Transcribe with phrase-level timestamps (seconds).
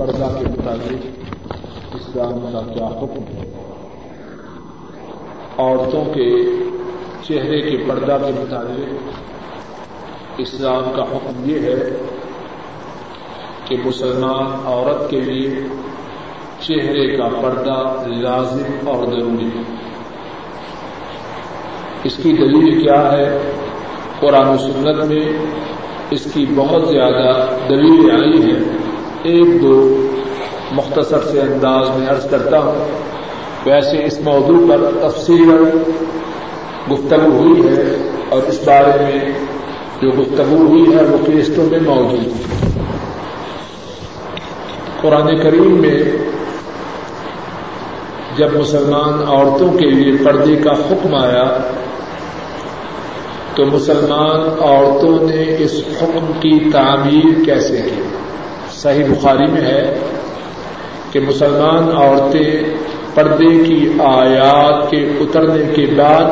[0.00, 1.06] پردہ کے مطابق
[1.94, 3.52] اسلام کا کیا حکم ہے؟
[5.58, 6.42] عورتوں کے
[7.22, 9.10] چہرے کے پردہ کے مطابق
[10.38, 11.96] اسلام کا حکم یہ ہے
[13.64, 15.50] کہ مسلمان عورت کے لیے
[16.60, 19.62] چہرے کا پردہ لازم اور ضروری ہے۔
[22.04, 23.52] اس کی دلیل کیا ہے؟
[24.20, 25.46] قرآن و سنت میں
[26.10, 28.89] اس کی بہت زیادہ دلیل آئی ہے۔
[29.22, 30.06] ایک دو
[30.72, 32.84] مختصر سے انداز میں عرض کرتا ہوں۔
[33.66, 35.50] ویسے اس موضوع پر تفصیل
[36.92, 39.32] گفتگو ہوئی ہے اور اس بارے میں
[40.02, 42.66] جو گفتگو ہوئی ہے وہ کیسٹوں میں موجود ہے۔
[45.00, 46.02] قرآن کریم میں
[48.36, 51.58] جب مسلمان عورتوں کے لیے پردے کا حکم آیا،
[53.54, 58.02] تو مسلمان عورتوں نے اس حکم کی تعمیر کیسے کی؟
[58.82, 59.98] صحیح بخاری میں ہے
[61.10, 62.62] کہ مسلمان عورتیں
[63.14, 66.24] پردے کی آیات کے اترنے کے بعد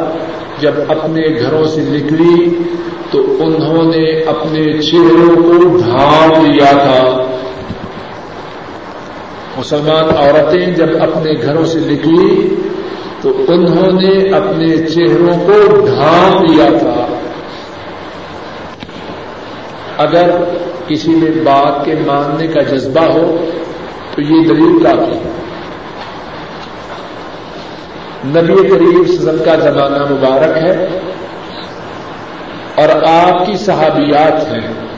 [0.60, 2.62] جب اپنے گھروں سے نکلی
[3.10, 7.22] تو انہوں نے اپنے چہروں کو ڈھانپ لیا تھا۔
[9.58, 12.54] مسلمان عورتیں جب اپنے گھروں سے نکلی
[13.22, 17.06] تو انہوں نے اپنے چہروں کو ڈھانپ لیا تھا۔
[19.98, 20.30] اگر
[20.88, 23.50] کسی میں بات کے ماننے کا جذبہ ہو
[24.14, 25.32] تو یہ دلیل کافی ہے۔
[28.24, 31.00] نبی کریم سزن کا زمانہ مبارک ہے
[32.74, 34.88] اور آپ کی صحابیات ہیں۔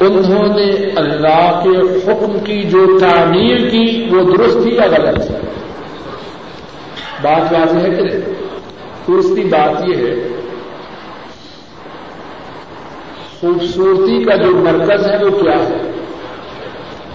[0.00, 5.38] انہوں نے اللہ کے حکم کی جو تعمیر کی وہ درست تھی یا غلط ہے؟
[7.22, 8.20] بات واضح ہے کہ نہیں؟
[9.06, 10.43] دوسری بات یہ ہے
[13.44, 15.90] خوبصورتی کا جو مرکز ہے وہ کیا ہے؟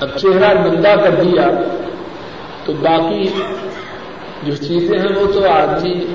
[0.01, 1.47] اب چہرہ نندا کر دیا
[2.65, 3.41] تو باقی
[4.43, 6.05] جو چیزیں ہیں وہ تو آدمی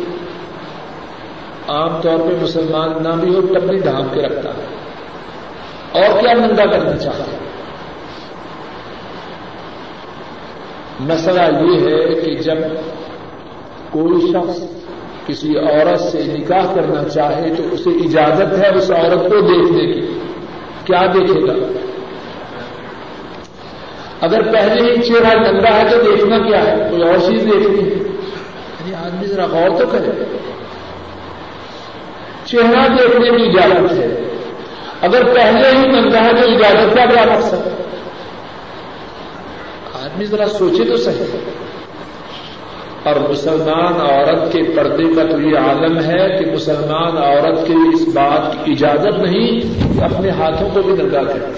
[1.69, 4.77] عام طور پہ مسلمان نہ بھی ہو تب بھی ڈھانپ کے رکھتا ہے۔
[5.93, 7.39] اور کیا نندا کرنا چاہتا ہے؟
[11.01, 12.59] مسئلہ یہ ہے کہ جب
[13.91, 14.84] کوئی شخص
[15.27, 20.19] کسی عورت سے نکاح کرنا چاہے تو اسے اجازت ہے اس عورت کو دیکھنے کی۔
[20.85, 21.79] کیا دیکھے گا؟
[24.21, 27.95] اگر پہلے ہی چہرہ گندا ہے تو دیکھنا کیا ہے؟ کوئی اور چیز دیکھنی ہے۔
[27.95, 30.37] یعنی آدمی ذرا غور تو کرے۔
[32.45, 34.21] چہرہ دیکھنے کی اجازت ہے۔
[35.01, 37.69] اگر پہلے ہی گندا ہے تو اجازت کا کیا مقصد؟
[40.03, 41.39] آدمی ذرا سوچے تو صحیح۔
[43.05, 48.09] اور مسلمان عورت کے پردے کا تو یہ عالم ہے کہ مسلمان عورت کے اس
[48.15, 51.53] بات کی اجازت نہیں کہ اپنے ہاتھوں کو بھی ننگا کرے۔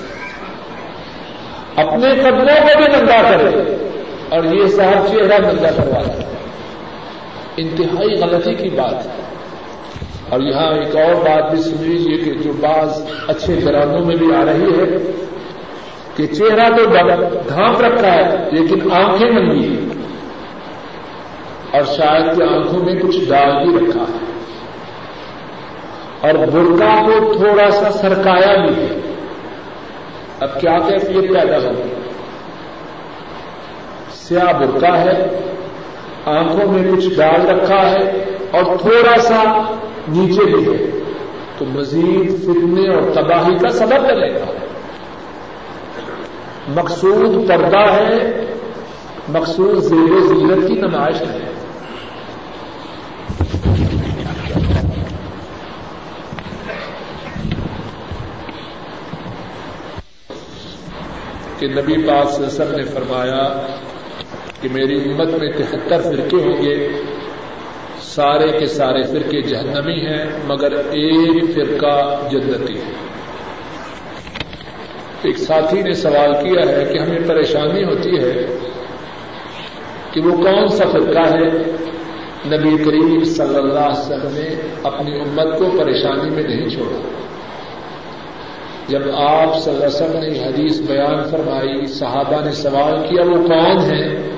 [1.76, 3.74] اپنے قدموں کو بھی ننگا کرے
[4.28, 6.22] اور یہ صاحب چہرہ ننگا کروا دے۔
[7.56, 9.10] انتہائی غلطی کی بات ہے۔
[10.28, 14.34] اور یہاں ایک اور بات بھی سن لیجیے کہ جو بعض اچھے گرانوں میں بھی
[14.34, 15.12] آ رہی ہے
[16.16, 16.84] کہ چہرہ تو
[17.48, 19.85] ڈھانپ رکھا ہے لیکن آنکھیں ننگی۔ ہیں
[21.70, 24.26] اور شاید کہ آنکھوں میں کچھ ڈال بھی رکھا ہے۔
[26.20, 29.00] اور برقع کو تھوڑا سا سرکایا بھی ہے۔
[30.40, 31.94] اب کیا کیفیت پیدا ہوگی؟
[34.10, 35.40] سیاہ برقع ہے،
[36.24, 39.62] آنکھوں میں کچھ ڈال رکھا ہے اور تھوڑا سا
[40.08, 40.90] نیچے بھی ہے۔
[41.58, 44.44] تو مزید فتنے اور تباہی کا سبب بنے گا۔
[46.68, 48.46] مقصود پردہ ہے،
[49.28, 51.55] مقصود زیر زیرت کی نمائش ہے۔
[61.58, 63.66] کہ نبی پاک صلی اللہ علیہ وسلم نے فرمایا
[64.60, 66.88] کہ میری امت میں تہتر فرقے ہوں گے۔
[68.00, 72.92] سارے کے سارے فرقے جہنمی ہیں، مگر ایک فرقہ جنتی ہے۔
[75.22, 78.58] ایک ساتھی نے سوال کیا ہے کہ ہمیں پریشانی ہوتی ہے
[80.10, 81.50] کہ وہ کون سا فرقہ ہے؟
[82.44, 86.98] نبی کریم صلی اللہ علیہ وسلم نے اپنی امت کو پریشانی میں نہیں چھوڑا۔
[88.88, 93.46] جب آپ صلی اللہ علیہ وسلم نے حدیث بیان فرمائی صحابہ نے سوال کیا، وہ
[93.46, 94.30] کون ہے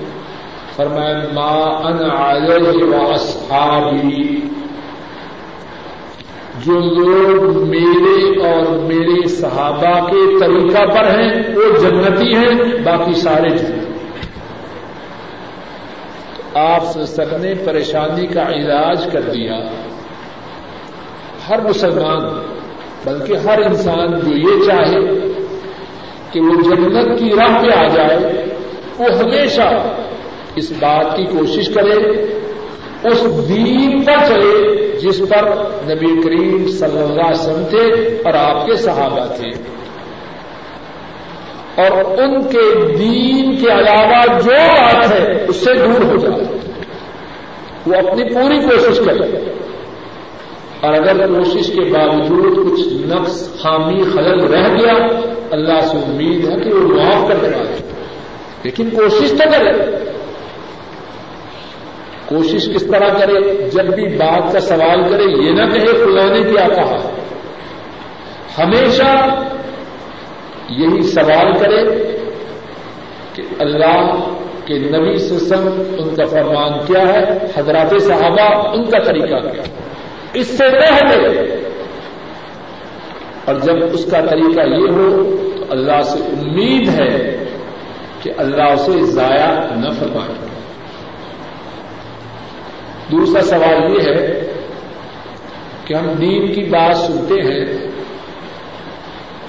[0.76, 4.40] فرمایا، ما ان علیہ و اصحابی.
[6.66, 13.48] جو لوگ میرے اور میرے صحابہ کے طریقہ پر ہیں، وہ جنتی ہیں، باقی سارے
[13.48, 13.87] جنتی
[16.58, 19.54] آپ سب نے پریشانی کا علاج کر دیا۔
[21.48, 22.42] ہر مسلمان،
[23.04, 25.38] بلکہ ہر انسان جو یہ چاہے کہ
[26.32, 28.44] کہ وہ جنت کی راہ پہ آ جائے،
[28.98, 29.92] وہ ہمیشہ
[30.56, 32.22] اس بات کی کوشش کرے،
[33.04, 35.48] اس دین پر چلے جس پر
[35.84, 39.50] نبی کریم صلی اللہ علیہ وسلم تھے اور آپ کے صحابہ تھے۔
[41.78, 46.58] اور ان کے دین کے علاوہ جو بات ہے، اس سے دور ہو جائے۔
[47.86, 49.52] وہ اپنی پوری کوشش کرے۔
[50.80, 54.94] اور اگر کوشش کے باوجود کچھ نقص خامی خلل رہ گیا،
[55.50, 57.88] اللہ سے امید ہے کہ وہ معاف کر دے۔
[58.62, 59.72] لیکن کوشش تو کرے۔
[62.26, 66.42] کوشش کس طرح کرے؟ جب بھی بات کا سوال کرے، یہ نہ کہے، فلاں نے
[66.42, 67.10] کیا کہا؟
[68.58, 69.28] ہمیشہ
[70.68, 72.02] یہی سوال کرے
[73.34, 74.14] کہ اللہ
[74.64, 77.20] کے نبی سسم ان کا فرمان کیا ہے؟
[77.56, 79.62] حضرات صحابہ ان کا طریقہ کیا؟
[80.32, 81.54] اس سے نہ ہٹے
[83.44, 87.44] اور جب اس کا طریقہ یہ ہو تو اللہ سے امید ہے
[88.22, 90.48] کہ اللہ اسے ضائع نہ فرمائے۔
[93.12, 94.52] دوسرا سوال یہ ہے
[95.84, 97.87] کہ ہم دین کی بات سنتے ہیں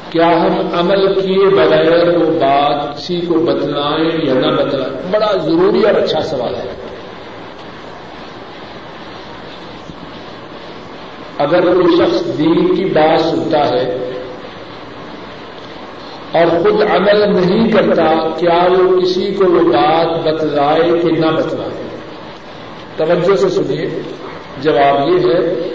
[0.10, 5.84] کیا ہم عمل کیے بغیر وہ بات کسی کو بتلائیں یا نہ بتلائیں؟ بڑا ضروری
[5.84, 6.76] اور اچھا سوال ہے۔
[11.38, 14.10] اگر کوئی شخص دین کی بات سنتا ہے
[16.32, 21.84] اور خود عمل نہیں کرتا، کیا وہ کسی کو وہ بات بتلائے کہ نہ بتلائے؟
[22.98, 24.02] توجہ سے سنیے۔
[24.62, 25.70] جواب یہ ہے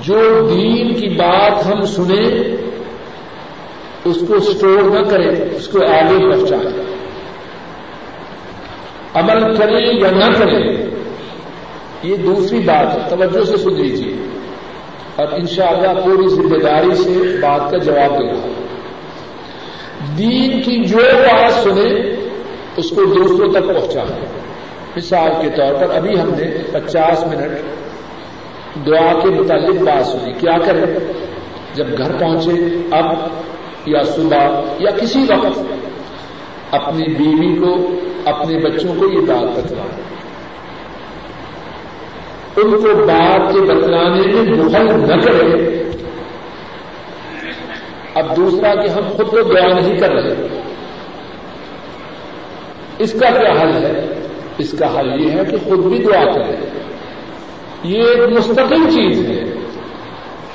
[0.00, 2.56] جو دین کی بات ہم سنیں،
[4.04, 6.96] اس کو اسٹور نہ کریں، اس کو آگے پہنچائیں
[9.14, 10.86] عمل کریں یا نہ کریں،
[12.02, 14.16] یہ دوسری بات ہے۔ توجہ سے سن لیجیے
[15.16, 18.48] اور انشاءاللہ پوری ذمہ داری سے بات کا جواب دے گا
[20.18, 22.16] دین کی جو بات سنے
[22.76, 24.26] اس کو دوسروں تک پہنچائیں۔
[24.96, 27.58] مثال کے طور پر ابھی ہم نے پچاس منٹ
[28.86, 30.86] دعا کے متعلق بات سنی کیا کریں؟
[31.74, 33.14] جب گھر پہنچے، اب
[33.86, 35.58] یا صبح یا کسی وقت
[36.70, 39.82] اپنی بیوی کو، اپنے بچوں کو یہ بات بتلا
[42.56, 45.82] ان کو بات کے بتلانے میں بخل نہ کرے
[48.14, 50.60] اب دوسرا کہ ہم خود کو دعا نہیں کر رہے۔
[52.98, 54.06] اس کا کیا حل ہے؟
[54.58, 56.56] اس کا حل یہ ہے کہ خود بھی دعا کریں۔
[57.86, 59.44] یہ ایک مستقل چیز ہے۔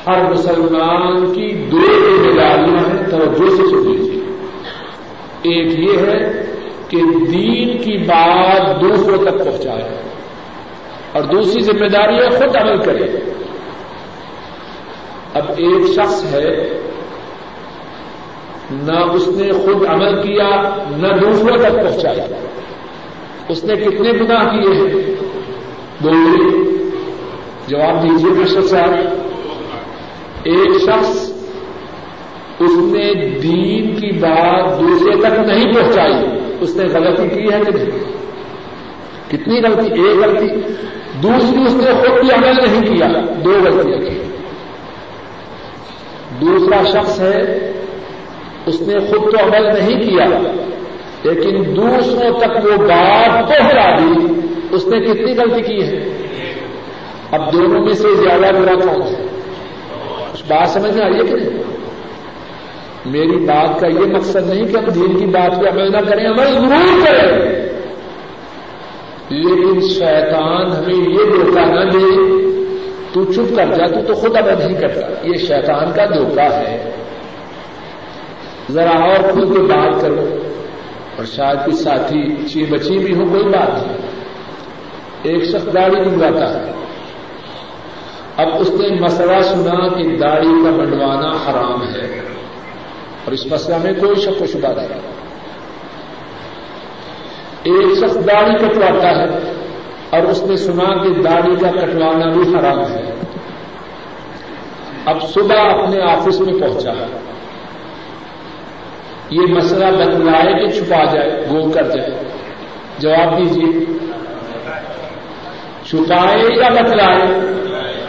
[0.08, 4.22] ہر مسلمان کی دو ذمہ داریاں ہیں، توجہ سے سن لیجیے
[5.42, 6.46] ایک یہ ہے
[6.88, 6.98] کہ
[7.32, 10.02] دین کی بات دوسروں تک پہنچائے۔
[11.12, 13.08] اور دوسری ذمہ داری ہے خود عمل کرے۔
[15.34, 16.80] اب ایک شخص ہے،
[18.72, 22.26] نہ اس نے خود عمل کیا، نہ دوسروں تک پہنچایا۔
[23.50, 25.16] اس نے کتنے گناہ کیے ہیں؟
[26.04, 26.71] دو۔
[27.72, 28.90] جواب دیجیے مشرف صاحب
[30.44, 31.32] ایک شخص
[32.60, 37.72] اس نے دین کی بات دوسرے تک نہیں پہنچائی۔ اس نے غلطی کی ہے کہ
[37.72, 38.14] نہیں؟
[39.32, 40.48] کتنی غلطی؟ ایک غلطی۔
[41.24, 43.08] دوسری اس نے خود بھی عمل نہیں کیا۔
[43.46, 44.20] دو غلطیاں کی۔
[46.42, 47.72] دوسرا شخص ہے،
[48.66, 50.26] اس نے خود تو عمل نہیں کیا،
[51.24, 54.40] لیکن دوسروں تک وہ بات پہنچا دی۔
[54.72, 56.22] اس نے کتنی غلطی کی ہے؟
[57.32, 59.26] اب دونوں میں سے زیادہ برا کون ہے؟
[60.34, 61.64] کچھ بات سمجھ میں آئی ہے کہ نہیں؟
[63.06, 66.28] میری بات کا یہ مقصد نہیں کہ ہم دین کی بات پہ عمل نہ کریں،
[66.28, 67.62] عمل ضرور کریں۔
[69.30, 72.42] لیکن شیطان ہمیں یہ دھوکہ نہ دے،
[73.14, 76.92] تو چپ کر جا، تو تو خود عمل نہیں کرتا۔ یہ شیطان کا دھوکہ ہے۔
[78.72, 80.38] ذرا اور خود کی بات کرو۔
[81.18, 83.98] اور شاید کوئی ساتھی چی بچی بھی ہو کوئی بات نہیں۔
[85.24, 86.72] ایک شخص گاڑی منگواتا ہے۔
[88.42, 92.20] اب اس نے مسئلہ سنا کہ داڑھی کا بنڈوانا حرام ہے
[93.26, 95.00] اور اس مسئلہ میں کوئی شک و شبہ نہیں۔
[97.64, 99.52] ایک شخص داڑھی کٹواتا ہے
[100.10, 103.14] اور اس نے سنا کہ داڑھی کا کٹوانا بھی حرام ہے۔
[105.06, 107.06] اب صبح اپنے آفس میں پہنچا۔ ہے
[109.30, 112.24] یہ مسئلہ بتلائے کہ چھپا جائے، گول کر جائے۔
[113.00, 113.86] جواب دیجیے
[115.90, 117.61] چھپائے یا بتلائے؟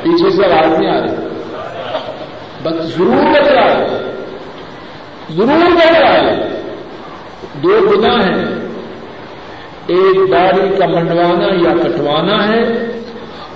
[0.03, 1.17] پیچھے سے آواز نہیں آ رہی۔
[2.63, 3.87] بس ضرور بدل آئے۔
[5.31, 6.37] ضرور بدل آئے۔
[7.55, 8.45] دو گنا ہیں۔
[9.87, 12.63] ایک داڑھی کا منڈوانا یا کٹوانا ہے۔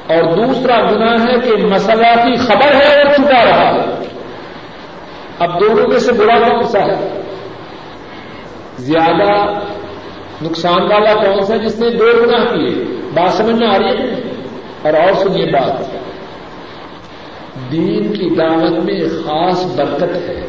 [0.06, 4.06] اور دوسرا گنا ہے کہ مسئلہ کی خبر ہے اور چھپا رہا ہے۔
[5.38, 7.20] اب دونوں میں سے برا کون سا ہے؟
[8.76, 9.58] زیادہ
[10.42, 12.84] نقصان والا کون سا جس نے دو گنا کیے؟
[13.14, 14.20] بات سمجھ میں آ رہی ہے
[14.82, 16.05] اور اور سنیے بات۔
[17.72, 20.46] دین کی دعوت میں خاص برکت ہے۔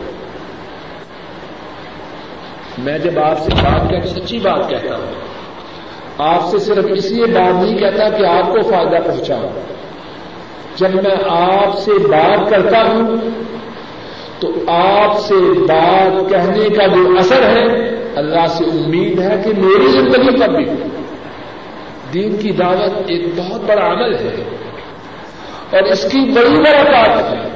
[2.77, 5.11] میں جب آپ سے بات کہتا سچی بات کہتا ہوں،
[6.17, 9.49] آپ سے صرف اس لیے بات نہیں کہتا کہ آپ کو فائدہ پہنچاؤں۔
[10.75, 13.15] جب میں آپ سے بات کرتا ہوں،
[14.39, 15.33] تو آپ سے
[15.67, 17.63] بات کہنے کا جو اثر ہے،
[18.15, 20.65] اللہ سے امید ہے کہ میری زندگی پر بھی۔
[22.13, 24.43] دین کی دعوت ایک بہت بڑا عمل ہے۔
[25.71, 27.47] اور اس کی بڑی برکات ہے۔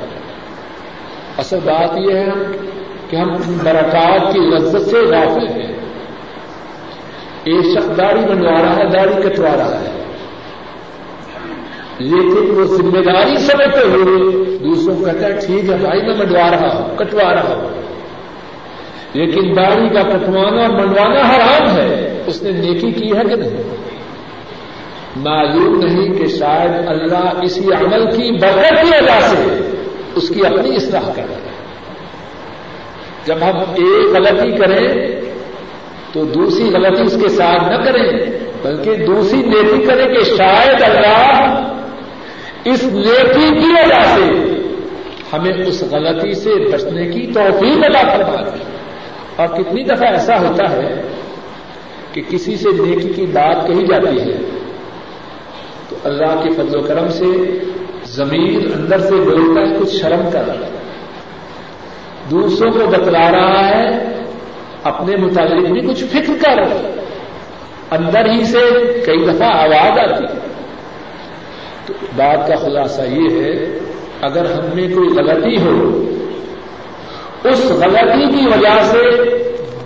[1.38, 2.30] اصل بات یہ ہے
[3.10, 5.72] کہ ہم برکات کی لذت سے غافل ہیں۔
[7.44, 10.04] ایک شخص داڑھی بنوا رہا ہے، داڑھی کٹوا رہا ہے۔
[12.00, 16.52] لیکن وہ ذمہ داری سمجھتے ہوئے دوسروں کو کہتا ہے، ٹھیک ہے بھائی، میں منڈوا
[16.52, 17.82] رہا ہوں، کٹوا رہا ہوں۔
[19.14, 23.64] لیکن داڑھی کا کٹوانا منڈوانا حرام ہے۔ اس نے نیکی کی ہے کہ نہیں؟
[25.16, 29.70] معلوم نہیں کہ شاید اللہ اسی عمل کی برکت کی وجہ سے
[30.16, 31.52] اس کی اپنی اصلاح کر رہے ہیں
[33.26, 35.22] جب ہم ایک غلطی کریں
[36.14, 38.26] تو دوسری غلطی اس کے ساتھ نہ کریں،
[38.64, 41.68] بلکہ دوسری نیکی کریں کہ شاید اللہ
[42.66, 44.56] اس نیکی کی وجہ سے
[45.34, 48.64] ہمیں اس غلطی سے بچنے کی توفیق ادا کروا دے۔
[49.36, 51.02] اور کتنی دفعہ ایسا ہوتا ہے
[52.14, 54.61] کہ کسی سے نیکی کی بات کہی جاتی ہے
[55.92, 57.26] تو اللہ کے فضل و کرم سے
[58.06, 60.72] زمین اندر سے بولتا ہے، کچھ شرم کر رہا ہے
[62.32, 63.88] دوسروں کو بتلا رہا ہے،
[64.84, 67.06] اپنے متعلق بھی کچھ فکر کر۔ رہا ہے
[67.92, 68.60] اندر ہی سے
[69.06, 70.40] کئی دفعہ آواز آتی۔ ہے
[71.86, 73.80] تو بات کا خلاصہ یہ ہے،
[74.22, 76.10] اگر ہم میں کوئی غلطی ہو،
[77.44, 79.02] اس غلطی کی وجہ سے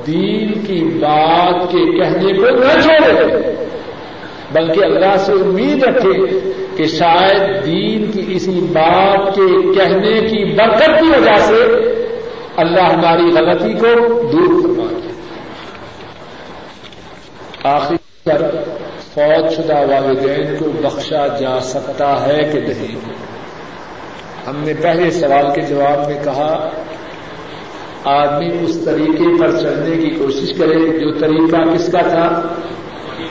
[0.07, 3.55] دین کی بات کے کہنے کو نہ چھوڑے۔
[4.51, 6.39] بلکہ اللہ سے امید رکھے
[6.77, 11.63] کہ شاید دین کی اسی بات کے کہنے کی برکت کی وجہ سے
[12.57, 15.09] اللہ ہماری غلطی کو دور کروا دے۔
[17.63, 18.41] آخر پر
[19.13, 22.95] فوج شدہ والدین کو بخشا جا سکتا ہے کہ نہیں؟
[24.47, 26.69] ہم نے پہلے سوال کے جواب میں کہا،
[28.03, 32.41] آدمی اس طریقے پر چلنے کی کوشش کرے جو طریقہ کس کا تھا؟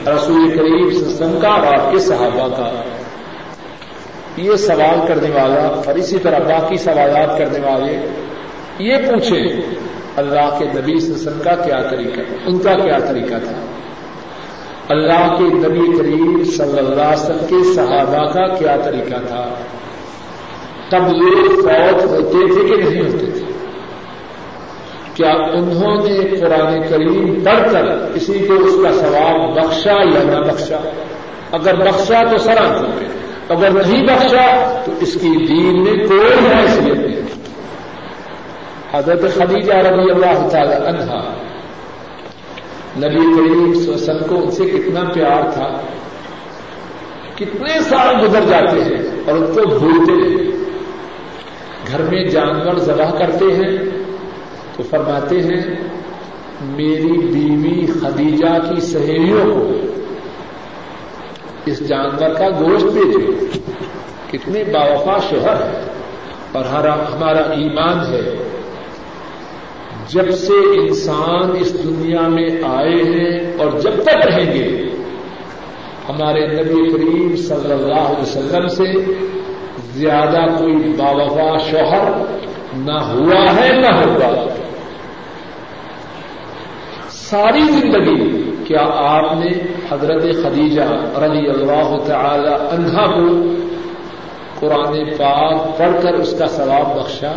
[0.06, 2.82] رسول کریم سسٹم کا اور آپ کے صحابہ کا۔
[4.36, 8.06] یہ سوال کرنے والا اور اسی طرح باقی سوالات کرنے والے
[8.78, 9.62] یہ پوچھیں،
[10.16, 13.64] اللہ کے نبی وسلم کا کیا طریقہ ان کا کیا طریقہ تھا؟
[14.88, 19.54] اللہ کے نبی کریم صلی اللہ علیہ وسلم کے صحابہ کا کیا طریقہ تھا؟
[20.90, 23.53] تب لوگ فوت ہوتے تھے کہ نہیں ہوتے تھے؟
[25.14, 30.52] کیا انہوں نے قرآن کریم پڑھ کر کسی کو اس کا ثواب بخشا یا نہ
[30.52, 30.76] بخشا؟
[31.52, 33.06] اگر بخشا تو سرا ہوتے
[33.48, 37.20] اگر نہیں بخشا تو اس کی دین میں کوئی حیثیت نہیں۔
[38.94, 41.20] حضرت خدیجہ رضی اللہ تعالی عنہ
[42.96, 45.80] نبی کریم وسلم کو ان سے کتنا پیار تھا۔
[47.34, 50.50] کتنے سال گزر جاتے ہیں اور ان کو بھولتے ہیں
[51.92, 54.03] گھر میں جانور ذبح کرتے ہیں
[54.76, 55.88] تو فرماتے ہیں،
[56.60, 59.70] میری بیوی خدیجہ کی سہیلیوں کو
[61.66, 63.46] اس جانور کا گوشت دے دے۔
[64.30, 65.80] کتنے باوفا شوہر ہے
[66.52, 68.48] اور ہمارا ایمان ہے۔
[70.08, 74.86] جب سے انسان اس دنیا میں آئے ہیں اور جب تک رہیں گے،
[76.08, 79.12] ہمارے نبی کریم صلی اللہ علیہ وسلم سے
[79.94, 82.10] زیادہ کوئی باوفا شوہر
[82.76, 84.54] نہ ہوا ہے نہ ہوگا۔
[87.30, 89.50] ساری زندگی کیا آپ نے
[89.90, 90.82] حضرت خدیجہ
[91.16, 93.44] رضی اللہ تعالی عنہا کو
[94.60, 97.32] قرآن پاک پڑھ کر اس کا ثواب بخشا؟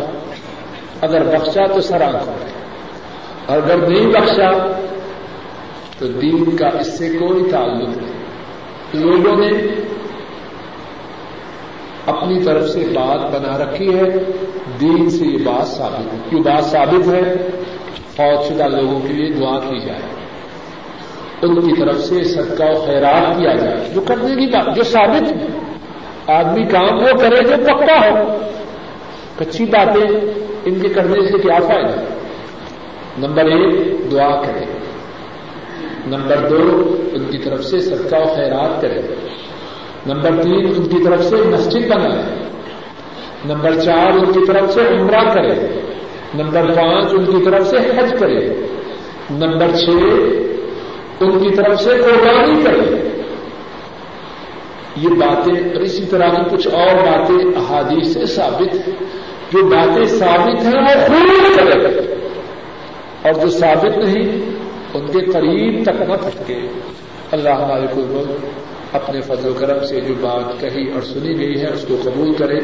[1.00, 2.34] اگر بخشا تو سر آنکھوں
[3.46, 4.50] اور اگر نہیں بخشا
[5.98, 8.18] تو دین کا اس سے کوئی تعلق نہیں۔
[8.94, 9.48] لوگوں نے
[12.08, 14.04] اپنی طرف سے بات بنا رکھی ہے،
[14.80, 17.34] دین سے یہ بات ثابت ہے۔ کیوں بات ثابت ہے؟
[18.16, 20.00] فوج شدہ لوگوں کے لیے دعا کی جائے۔
[21.42, 25.32] ان کی طرف سے صدقہ و خیرات کیا جائے۔ جو کرنے کی بات، جو ثابت
[25.32, 25.46] ہے۔
[26.26, 28.38] آدمی کام وہ کرے جو پکا ہو۔
[29.38, 30.20] کچی باتیں
[30.64, 31.96] ان کے کرنے سے کیا فائدہ؟
[33.18, 34.64] نمبر ایک، دعا کرے۔
[36.06, 39.00] نمبر دو، ان کی طرف سے صدقہ و خیرات کرے۔
[40.08, 42.22] نمبر تین ان کی طرف سے مسجد بنائے،
[43.44, 45.80] نمبر چار ان کی طرف سے عمرہ کرے،
[46.34, 48.48] نمبر پانچ ان کی طرف سے حج کرے،
[49.30, 49.90] نمبر چھ
[51.20, 53.08] ان کی طرف سے قربانی کرے۔
[54.96, 58.94] یہ باتیں اور اسی طرح کی کچھ اور باتیں احادیث سے ثابت ہیں
[59.52, 61.98] جو باتیں ثابت ہیں وہ خوب کرے۔
[63.22, 64.40] اور جو ثابت نہیں،
[64.94, 66.60] ان کے قریب تک نہ پھٹکے۔
[67.32, 68.24] اللہ ہمارے کو
[68.92, 72.34] اپنے فضل و کرم سے جو بات کہی اور سنی گئی ہے، اس کو قبول
[72.34, 72.58] کرے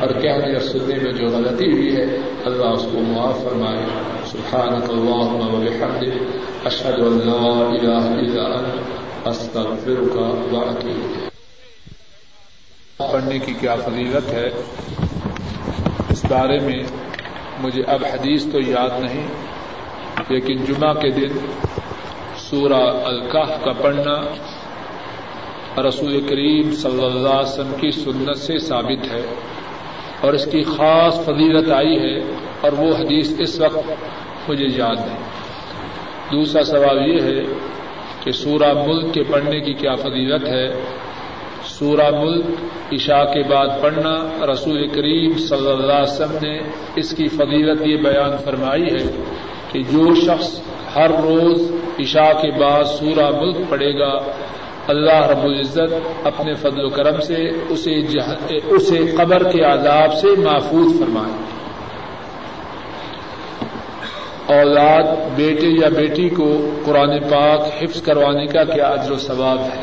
[0.00, 2.02] اور کہنے اور سننے میں جو غلطی ہوئی ہے،
[2.44, 3.84] اللہ اس کو معاف فرمائے۔
[4.26, 6.14] سبحانك اللهم وبحمدك
[6.64, 10.16] اشهد ان لا اله الا انت استغفرك
[10.52, 11.30] واتوب
[13.12, 14.48] پڑھنے کی کیا فضیلت ہے؟
[16.08, 16.82] اس بارے میں
[17.60, 19.26] مجھے اب حدیث تو یاد نہیں،
[20.28, 21.38] لیکن جمعہ کے دن
[22.36, 24.14] سورہ الکاف کا پڑھنا
[25.78, 29.22] رسول کریم صلی اللہ علیہ وسلم کی سنت سے ثابت ہے
[30.20, 32.16] اور اس کی خاص فضیلت آئی ہے
[32.60, 35.28] اور وہ حدیث اس وقت مجھے یاد نہیں
[36.32, 37.42] دوسرا سوال یہ ہے
[38.24, 40.66] کہ سورہ ملک کے پڑھنے کی کیا فضیلت ہے؟
[41.64, 46.58] سورہ ملک عشاء کے بعد پڑھنا رسول کریم صلی اللہ علیہ وسلم نے
[46.96, 49.04] اس کی فضیلت یہ بیان فرمائی ہے
[49.72, 50.60] کہ جو شخص
[50.96, 54.12] ہر روز عشاء کے بعد سورہ ملک پڑھے گا
[54.90, 55.92] اللہ رب العزت
[56.24, 57.94] اپنے فضل و کرم سے اسے
[58.66, 61.60] اسے قبر کے عذاب سے محفوظ فرمائے۔
[64.58, 65.02] اولاد
[65.36, 69.82] بیٹے یا بیٹی کو قرآن پاک حفظ کروانے کا کیا اجر و ثواب ہے؟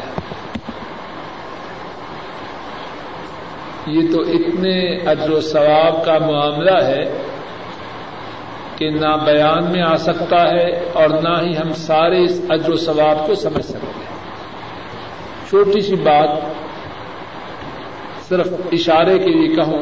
[3.87, 7.17] یہ تو اتنے اجر و ثواب کا معاملہ ہے
[8.75, 12.75] کہ نہ بیان میں آ سکتا ہے اور نہ ہی ہم سارے اس اجر و
[12.75, 14.06] ثواب کو سمجھ سکتے۔ ہیں
[15.49, 16.37] چھوٹی سی بات
[18.29, 19.81] صرف اشارے کے لیے کہوں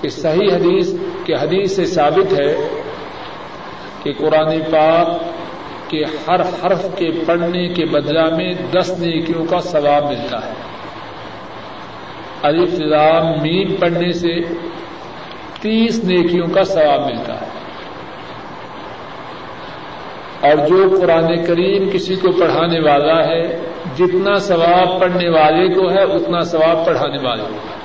[0.00, 0.94] کہ صحیح حدیث
[1.24, 2.68] کے حدیث سے ثابت ہے
[4.02, 5.08] کہ قرآن پاک
[5.90, 10.52] کے ہر حرف کے پڑھنے کے بدلہ میں دس نیکیوں کا ثواب ملتا ہے۔
[12.42, 14.40] الفلام مین پڑھنے سے
[15.60, 17.53] تیس نیکیوں کا ثواب ملتا ہے۔
[20.44, 23.58] اور جو قرآن کریم کسی کو پڑھانے والا ہے،
[23.96, 27.84] جتنا ثواب پڑھنے والے کو ہے، اتنا ثواب پڑھانے والے کو ہے۔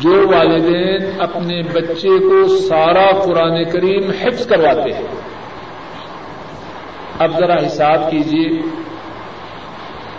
[0.00, 5.06] جو والدین اپنے بچے کو سارا قرآن کریم حفظ کرواتے ہیں۔
[7.18, 8.62] اب ذرا حساب کیجیے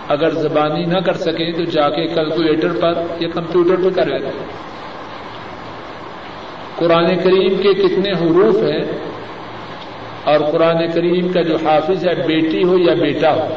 [0.08, 4.28] اگر زبانی نہ کر سکیں تو جا کے کیلکولیٹر پر یا کمپیوٹر پہ کر لیتے
[6.76, 8.84] قرآن کریم کے کتنے حروف ہیں
[10.28, 13.48] اور قرآن کریم کا جو حافظ ہے، بیٹی ہو یا بیٹا ہو۔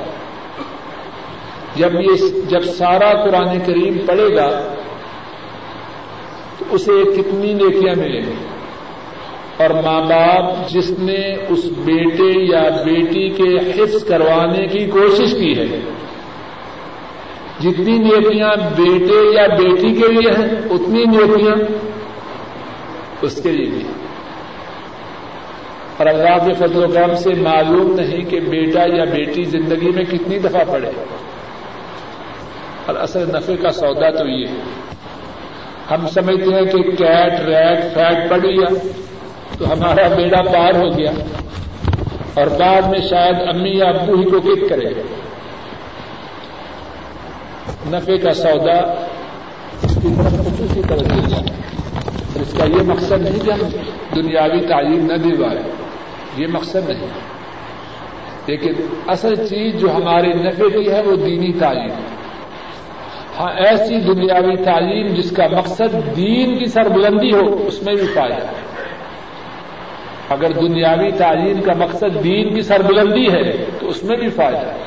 [1.76, 4.74] جب یہ جب سارا قرآن کریم پڑے گا،
[6.60, 8.34] تو اسے کتنی نیکیاں ملیں گی۔
[9.58, 15.58] اور ماں باپ جس نے اس بیٹے یا بیٹی کے حفظ کروانے کی کوشش کی
[15.58, 15.66] ہے،
[17.60, 21.56] جتنی نیکیاں بیٹے یا بیٹی کے لیے ہیں، اتنی نیکیاں
[23.22, 23.84] اس کے لیے بھی
[26.02, 30.04] اور اللہ کے فضل و کرم سے معلوم نہیں کہ بیٹا یا بیٹی زندگی میں
[30.04, 30.90] کتنی دفعہ پڑے
[32.86, 34.62] اور اصل نفے کا سودا تو یہ ہے۔
[35.92, 38.74] ہم سمجھتے ہیں کہ کیٹ، ریٹ، فیٹ پڑ گیا
[39.58, 41.12] تو ہمارا بیڑا پار ہو گیا
[42.34, 44.90] اور بعد میں شاید امی یا ابو ہی کو کک کرے۔
[47.86, 48.82] نفے کا سودا
[49.82, 53.70] کی طرف خصوصی طرح دیا اور اس کا یہ مقصد نہیں کہ ہم
[54.16, 55.60] دنیاوی تعلیم نہ دلوائے
[56.38, 57.08] یہ مقصد نہیں
[58.48, 58.74] لیکن
[59.08, 61.90] اصل چیز جو ہمارے نفے کی ہے وہ دینی تعلیم
[63.40, 68.36] ہاں ایسی دنیاوی تعلیم جس کا مقصد دین کی سربلندی ہو، اس میں بھی پایا
[68.36, 68.52] ہے۔
[70.30, 74.84] اگر دنیاوی تعلیم کا مقصد دین کی سربلندی ہے، تو اس میں بھی فائدہ ہے۔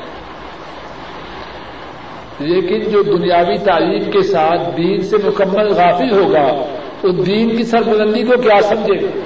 [2.39, 6.65] لیکن جو دنیاوی تعلیم کے ساتھ دین سے مکمل غافل ہوگا،
[7.01, 9.19] تو دین کی سربلندی کو کیا سمجھے گا؟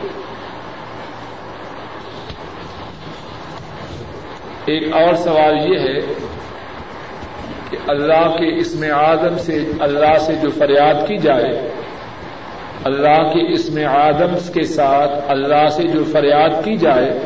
[4.69, 6.01] ایک اور سوال یہ ہے
[7.69, 11.71] کہ اللہ کے اسم آدم سے اللہ سے جو فریاد کی جائے،
[12.83, 17.19] اللہ کے اسم آدم کے ساتھ اللہ سے جو فریاد کی جائے،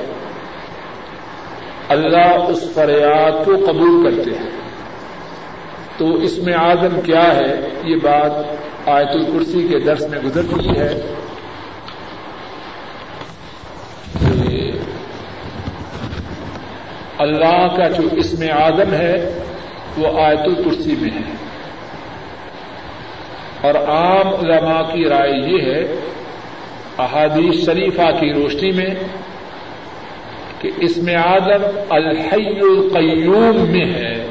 [1.89, 4.49] اللہ اس فریاد کو قبول کرتے ہیں۔
[5.97, 8.32] تو اس میں آدم کیا ہے؟ یہ بات
[8.86, 11.15] آیت الکرسی کے درس میں گزر چکی ہے۔
[17.17, 19.39] اللہ کا جو اس میں آدم ہے،
[19.97, 21.34] وہ آیت الکرسی میں ہے۔
[23.62, 25.95] اور عام علماء کی رائے یہ ہے،
[26.97, 28.89] احادیث شریفہ کی روشنی میں،
[30.62, 34.28] کہ اس میں آدم الحی القیوم میں ہے۔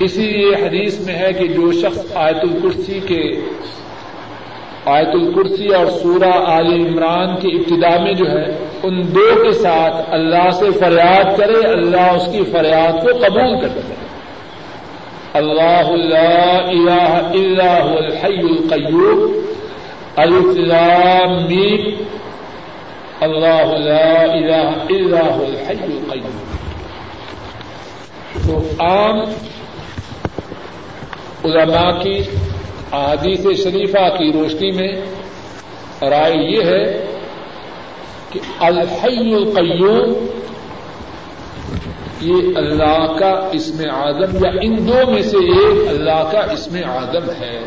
[0.00, 3.40] اسی لیے حدیث میں ہے کہ جو شخص آیت الکرسی کے
[4.94, 8.44] آیت الکرسی اور سورہ عال عمران کی ابتدا میں جو ہے،
[8.82, 13.68] ان دو کے ساتھ اللہ سے فریاد کرے، اللہ اس کی فریاد کو قبول کر
[13.68, 13.94] دے
[15.34, 19.32] اللہ اللہ الہ الا هو الحی القیوم
[20.16, 21.34] الاسلام
[23.20, 26.38] اللہ لا الہ الا الحی القیوم۔
[28.46, 29.20] تو عام
[31.44, 32.22] علماء کی
[32.92, 34.92] احادیث شریفہ کی روشنی میں
[36.10, 36.84] رائے یہ ہے
[38.30, 40.26] کہ الحی القیوم
[42.20, 47.30] یہ اللہ کا اسم آدم یا ان دو میں سے ایک اللہ کا اسم آدم
[47.40, 47.58] ہے۔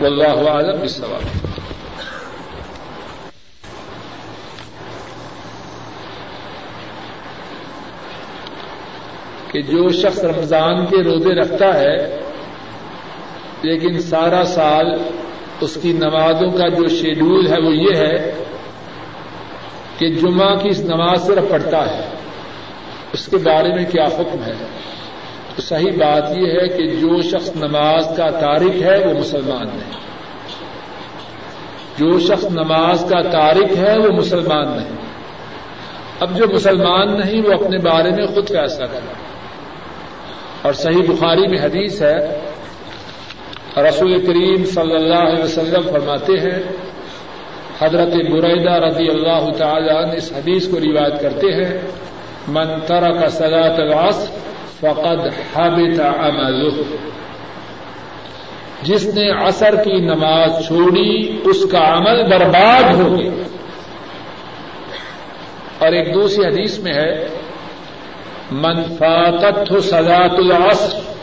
[0.00, 1.22] واللہ عالم اس سوال
[9.52, 12.27] کہ جو شخص رمضان کے روزے رکھتا ہے
[13.62, 14.86] لیکن سارا سال
[15.60, 18.34] اس کی نمازوں کا جو شیڈول ہے وہ یہ ہے
[19.98, 22.08] کہ جمعہ کی اس نماز صرف پڑھتا ہے۔
[23.12, 24.52] اس کے بارے میں کیا حکم ہے؟
[25.56, 29.98] تو صحیح بات یہ ہے کہ جو شخص نماز کا تارک ہے وہ مسلمان نہیں۔
[31.98, 34.96] جو شخص نماز کا تارک ہے وہ مسلمان نہیں۔
[36.20, 39.12] اب جو مسلمان نہیں وہ اپنے بارے میں خود فیصلہ کرنا
[40.62, 42.40] اور صحیح بخاری میں حدیث ہے
[43.82, 46.62] رسول کریم صلی اللہ علیہ وسلم فرماتے ہیں،
[47.80, 51.80] حضرت بریدہ رضی اللہ تعالی عنہ اس حدیث کو روایت کرتے ہیں،
[52.48, 54.32] من ترک صلاة العصر
[54.80, 56.82] فقد حبط عمله.
[58.82, 63.30] جس نے عصر کی نماز چھوڑی، اس کا عمل برباد ہو گیا۔
[65.78, 67.28] اور ایک دوسری حدیث میں ہے،
[68.50, 71.17] من فاتت صلاة العصر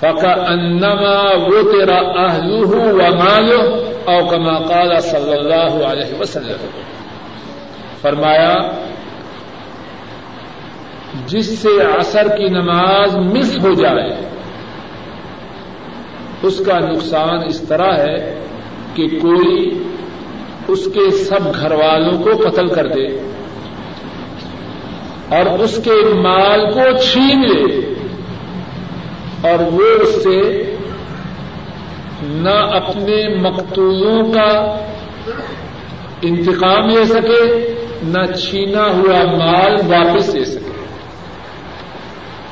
[0.00, 3.60] فقا انما وہ تیرا اہلوہ و مالو
[4.04, 6.66] او کما قال صلی اللہ علیہ وسلم۔
[8.00, 8.56] فرمایا،
[11.26, 14.28] جس سے عصر کی نماز مس ہو جائے،
[16.42, 18.44] اس کا نقصان اس طرح ہے
[18.94, 19.84] کہ کوئی
[20.68, 23.06] اس کے سب گھر والوں کو قتل کر دے
[25.28, 27.99] اور اس کے مال کو چھین لے۔
[29.42, 30.70] اور وہ اس سے
[32.22, 34.76] نہ اپنے مقتولوں کا
[36.22, 40.70] انتقام لے سکے، نہ چھینا ہوا مال واپس لے سکے۔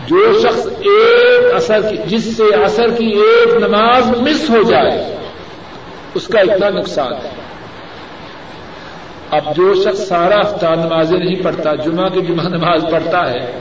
[0.07, 5.17] جو شخص ایک اثر کی، جس سے اثر کی ایک نماز مس ہو جائے،
[6.15, 7.31] اس کا اتنا نقصان ہے۔
[9.31, 13.59] اب جو شخص سارا افطار نمازیں نہیں پڑھتا، جمعہ کی جمعہ نماز پڑھتا ہے،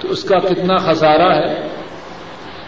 [0.00, 1.71] تو اس کا کتنا خسارہ ہے۔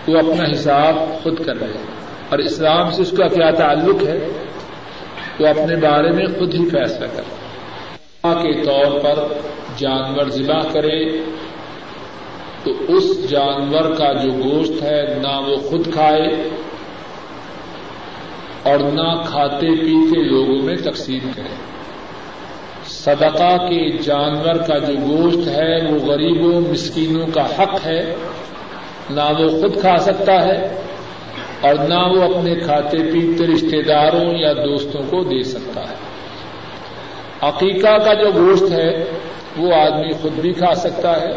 [0.09, 1.95] وہ اپنا حساب خود کر رہے ہیں۔
[2.29, 4.29] اور اسلام سے اس کا کیا تعلق ہے؟
[5.40, 7.45] وہ اپنے بارے میں خود ہی فیصلہ کرے۔
[8.23, 9.29] کے طور پر
[9.77, 11.19] جانور ذبح کرے۔
[12.64, 16.49] تو اس جانور کا جو گوشت ہے، نہ وہ خود کھائے
[18.62, 21.55] اور نہ کھاتے پیتے لوگوں میں تقسیم کرے۔
[22.87, 28.17] صدقہ کے جانور کا جو گوشت ہے، وہ غریبوں، مسکینوں کا حق ہے۔
[29.11, 30.81] نہ وہ خود کھا سکتا ہے
[31.61, 35.95] اور نہ وہ اپنے کھاتے پیتے رشتے داروں یا دوستوں کو دے سکتا ہے۔
[37.40, 39.05] عقیقہ کا جو گوشت ہے،
[39.57, 41.31] وہ آدمی خود بھی کھا سکتا ہے،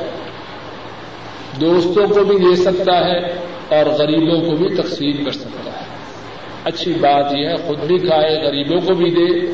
[1.61, 3.19] دوستوں کو بھی دے سکتا ہے
[3.69, 5.85] اور غریبوں کو بھی تقسیم کر سکتا ہے۔
[6.63, 9.51] اچھی بات یہ ہے، خود بھی کھائے، غریبوں کو بھی دے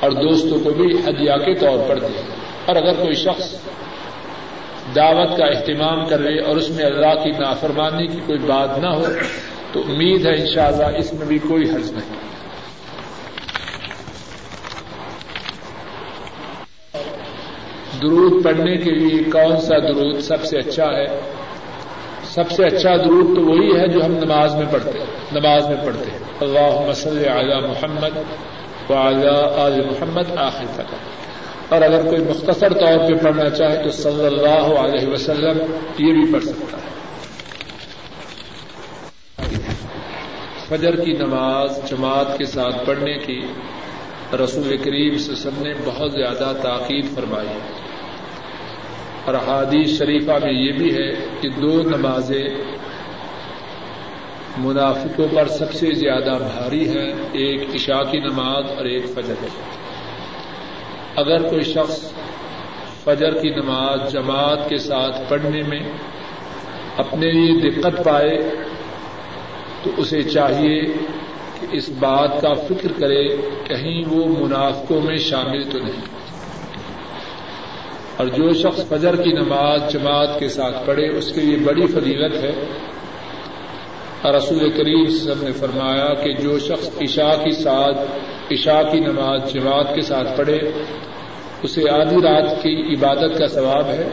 [0.00, 2.22] اور دوستوں کو بھی ہدیہ کے طور پر دے۔
[2.66, 3.54] اور اگر کوئی شخص
[4.94, 9.04] دعوت کا اہتمام کر اور اس میں اللہ کی نافرمانی کی کوئی بات نہ ہو،
[9.72, 12.20] تو امید ہے انشاءاللہ اس میں بھی کوئی حرض نہیں۔
[18.02, 21.20] درود پڑھنے کے لیے کون سا درود سب سے اچھا ہے؟
[22.24, 25.76] سب سے اچھا درود تو وہی ہے جو ہم نماز میں پڑھتے ہیں، نماز میں
[25.84, 28.18] پڑھتے ہیں۔ اللہ مسل اعلی محمد
[29.58, 30.94] آل محمد آخر تک۔
[31.70, 35.58] اور اگر کوئی مختصر طور پہ پڑھنا چاہے تو صلی اللہ علیہ وسلم
[35.98, 36.90] یہ بھی پڑھ سکتا ہے۔
[40.68, 43.40] فجر کی نماز جماعت کے ساتھ پڑھنے کی
[44.44, 47.72] رسول کریم وسلم نے بہت زیادہ تاکید فرمائی ہے۔
[49.24, 52.48] اور حادیث شریفہ میں یہ بھی ہے کہ دو نمازیں
[54.58, 59.89] منافقوں پر سب سے زیادہ بھاری ہے ایک عشاء کی نماز اور ایک فجر۔ ہے
[61.16, 62.12] اگر کوئی شخص
[63.04, 65.80] فجر کی نماز جماعت کے ساتھ پڑھنے میں
[66.96, 68.38] اپنے لیے دقت پائے
[69.82, 70.82] تو اسے چاہیے
[71.60, 73.28] کہ اس بات کا فکر کرے،
[73.64, 76.00] کہیں وہ منافقوں میں شامل تو نہیں۔
[78.16, 82.34] اور جو شخص فجر کی نماز جماعت کے ساتھ پڑھے، اس کے لیے بڑی فضیلت
[82.34, 82.64] ہے۔
[84.22, 87.98] اور رسول کریم سب نے فرمایا کہ جو شخص عشاء کی ساتھ
[88.50, 90.58] عشاء کی نماز جماعت کے ساتھ پڑھے،
[91.62, 94.08] اسے آدھی رات کی عبادت کا ثواب ہے۔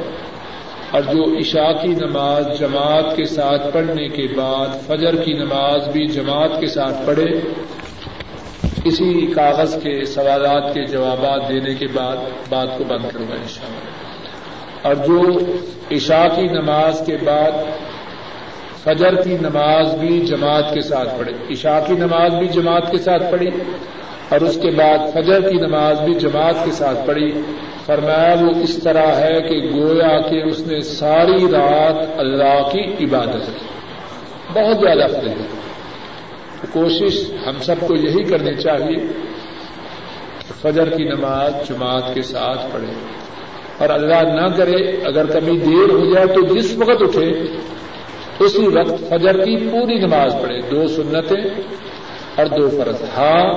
[0.91, 6.08] اور جو عشاء کی نماز جماعت کے ساتھ پڑھنے کے بعد فجر کی نماز بھی
[6.08, 7.39] جماعت کے ساتھ پڑھے،
[8.86, 12.17] اسی کاغذ کے سوالات کے جوابات دینے کے بعد
[12.50, 13.97] بات کو بند کروں گا انشاءاللہ۔
[14.82, 15.39] اور جو
[15.91, 17.52] عشاء کی نماز کے بعد
[18.84, 23.23] فجر کی نماز بھی جماعت کے ساتھ پڑھے۔ عشاء کی نماز بھی جماعت کے ساتھ
[23.32, 23.50] پڑھی۔
[24.30, 27.42] اور اس کے بعد فجر کی نماز بھی جماعت کے ساتھ پڑھی۔
[27.86, 33.46] فرمایا وہ اس طرح ہے کہ گویا کہ اس نے ساری رات اللہ کی عبادت
[33.46, 33.66] کی۔
[34.54, 35.46] بہت زیادہ فرق ہے۔
[36.72, 38.96] کوشش ہم سب کو یہی کرنی چاہیے
[40.48, 42.94] کہ فجر کی نماز جماعت کے ساتھ پڑھے۔
[43.78, 47.30] اور اللہ نہ کرے، اگر کبھی دیر ہو جائے تو جس وقت اٹھے،
[48.40, 51.62] اسی وقت فجر کی پوری نماز پڑھے۔ دو سنتیں
[52.36, 53.54] اور دو فرض۔ ہاں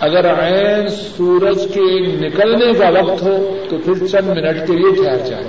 [0.00, 5.26] اگر عین سورج کے نکلنے کا وقت ہو تو پھر چند منٹ کے لیے ٹھہر
[5.26, 5.44] جائے۔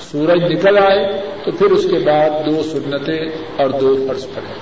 [0.00, 3.24] سورج نکل آئے تو پھر اس کے بعد دو سنتیں
[3.56, 4.54] اور دو فرض پڑھیں۔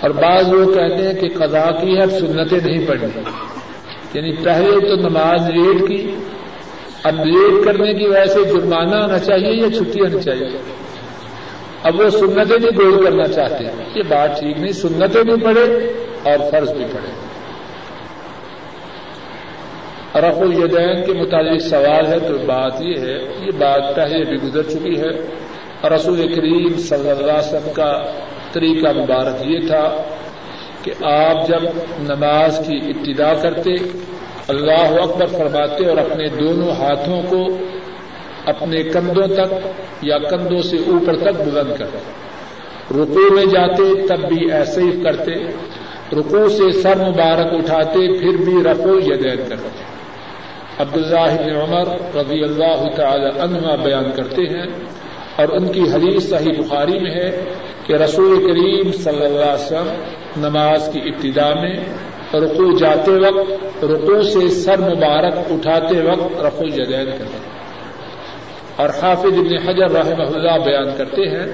[0.00, 3.20] اور بعض لوگ کہتے ہیں کہ قضا کی ہے سنتیں نہیں پڑھنی
[4.14, 6.16] یعنی پہلے تو نماز لیٹ کی،
[7.02, 10.48] اب لیٹ کرنے کی وجہ سے جرمانہ آنا چاہیے یا چھٹی آنی چاہیے؟
[11.82, 15.92] اب وہ سنتیں بھی گول کرنا چاہتے۔ ہیں یہ بات ٹھیک نہیں، سنتیں بھی پڑھے۔
[16.22, 17.32] اور فرض بھی پڑھے
[20.14, 24.62] رف الیدین کے متعلق سوال ہے تو بات یہ ہے، یہ بات پہلے بھی گزر
[24.62, 25.26] چکی ہے۔
[25.88, 28.02] رسول کریم صلی اللہ علیہ وسلم کا
[28.52, 30.02] طریقہ مبارک یہ تھا
[30.82, 31.62] کہ آپ جب
[31.98, 33.74] نماز کی ابتدا کرتے،
[34.48, 37.58] اللہ اکبر فرماتے اور اپنے دونوں ہاتھوں کو
[38.46, 39.68] اپنے کندھوں تک
[40.02, 41.98] یا کندھوں سے اوپر تک بلند کرتے۔
[42.90, 45.32] رکو میں جاتے تب بھی ایسے ہی کرتے۔
[46.12, 49.92] رکو سے سر مبارک اٹھاتے پھر بھی رفو یدین کرتے
[50.78, 54.66] عبداللہ بن عمر رضی اللہ تعالی عنہ بیان کرتے ہیں
[55.36, 57.44] اور ان کی حدیث صحیح بخاری میں ہے
[57.86, 59.88] کہ رسول کریم صلی اللہ علیہ وسلم
[60.36, 61.76] نماز کی ابتدا میں
[62.34, 67.52] رقو جاتے وقت رقو سے سر مبارک اٹھاتے وقت رفو جدین کرتے ہیں۔
[68.76, 71.46] اور حافظ ابن حجر رحمہ اللہ بیان کرتے ہیں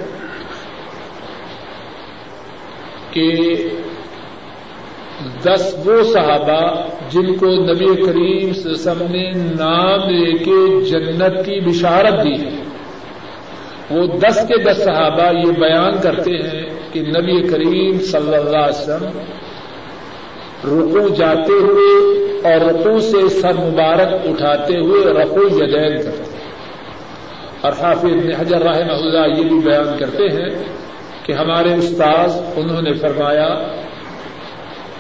[3.11, 3.31] کہ
[5.45, 12.25] دس وہ صحابہ جن کو نبی کریم سسم نے نام لے کے جنت کی بشارت
[12.25, 12.63] دی ہے۔
[13.91, 18.81] وہ دس کے دس صحابہ یہ بیان کرتے ہیں کہ نبی کریم صلی اللہ علیہ
[18.81, 19.19] وسلم
[20.65, 26.39] رکو جاتے ہوئے اور رکو سے سر مبارک اٹھاتے ہوئے رقو یدین کرتے ہیں۔
[27.61, 30.65] اور حافظ حجر رحمہ اللہ یہ بھی بیان کرتے ہیں
[31.27, 33.49] کہ ہمارے استاذ انہوں نے فرمایا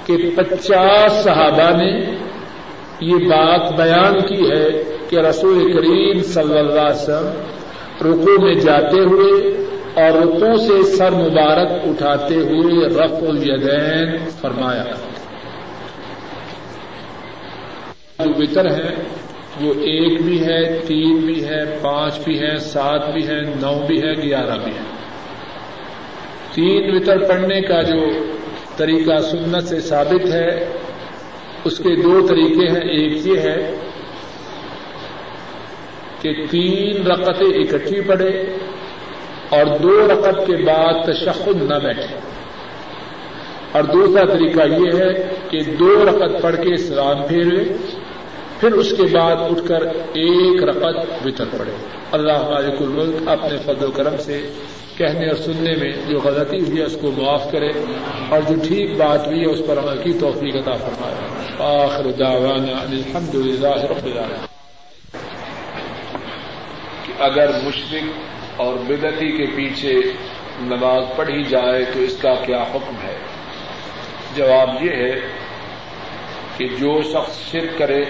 [0.08, 2.14] کہ پچاس صحابہ نے
[3.00, 7.40] یہ بات بیان کی ہے کہ رسول کریم صلی اللہ علیہ وسلم
[8.00, 9.48] رکو میں جاتے ہوئے
[9.94, 14.84] اور رکو سے سر مبارک اٹھاتے ہوئے رف الیدین فرمایا۔
[18.24, 18.94] جو وطر ہے،
[19.60, 24.02] وہ ایک بھی ہے، تین بھی ہے، پانچ بھی ہے، سات بھی ہے، نو بھی
[24.02, 24.98] ہے، گیارہ بھی ہے۔
[26.54, 28.27] تین وطر پڑھنے کا جو
[28.78, 30.68] طریقہ سنت سے ثابت ہے،
[31.64, 33.76] اس کے دو طریقے ہیں، ایک یہ ہے
[36.22, 38.56] کہ تین رقطیں اکٹھی پڑے
[39.48, 42.16] اور دو رقط کے بعد تشخد نہ بیٹھے۔
[43.72, 47.64] اور دوسرا طریقہ یہ ہے کہ دو رقط پڑھ کے سلام پھیرے،
[48.60, 51.70] پھر اس کے بعد اٹھ کر ایک رقط وطر پڑے
[52.12, 54.50] اللہ مالک الملک اپنے فضل و کرم سے
[54.98, 57.68] کہنے اور سننے میں جو غلطی ہوئی ہے، اس کو معاف کرے
[58.28, 61.14] اور جو ٹھیک بات ہوئی ہے، اس پر عمل کی توفیق عطا فرمائے۔
[61.58, 64.46] آخر دعوانا الحمد للہ رب العالمین۔
[67.06, 68.04] کہ اگر مشرق
[68.56, 69.94] اور بدتی کے پیچھے
[70.60, 73.16] نماز پڑھی جائے، تو اس کا کیا حکم ہے؟
[74.36, 75.20] جواب یہ ہے
[76.56, 78.02] کہ جو شخص شرک کرے،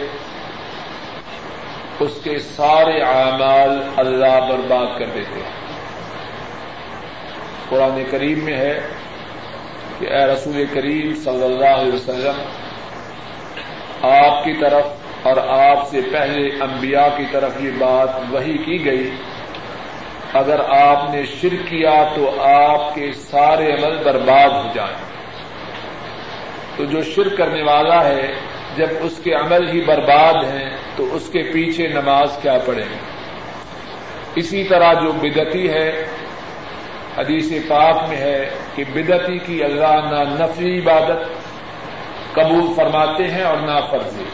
[2.01, 5.68] اس کے سارے اعمال اللہ برباد کر دیتے ہیں۔
[7.69, 8.81] قرآن کریم میں ہے
[9.99, 12.41] کہ اے رسول کریم صلی اللہ علیہ وسلم،
[14.03, 19.11] آپ کی طرف اور آپ سے پہلے انبیاء کی طرف یہ بات وہی کی گئی،
[20.33, 24.97] اگر آپ نے شرک کیا تو آپ کے سارے عمل برباد ہو جائیں۔
[26.77, 28.33] تو جو شرک کرنے والا ہے،
[28.77, 32.85] جب اس کے عمل ہی برباد ہیں، تو اس کے پیچھے نماز کیا پڑے
[34.35, 36.07] اسی طرح جو بدتی ہے
[37.19, 41.29] حدیث پاک میں ہے کہ بدتی کی اللہ نہ نفری عبادت
[42.35, 44.25] قبول فرماتے ہیں اور نہ فرضی۔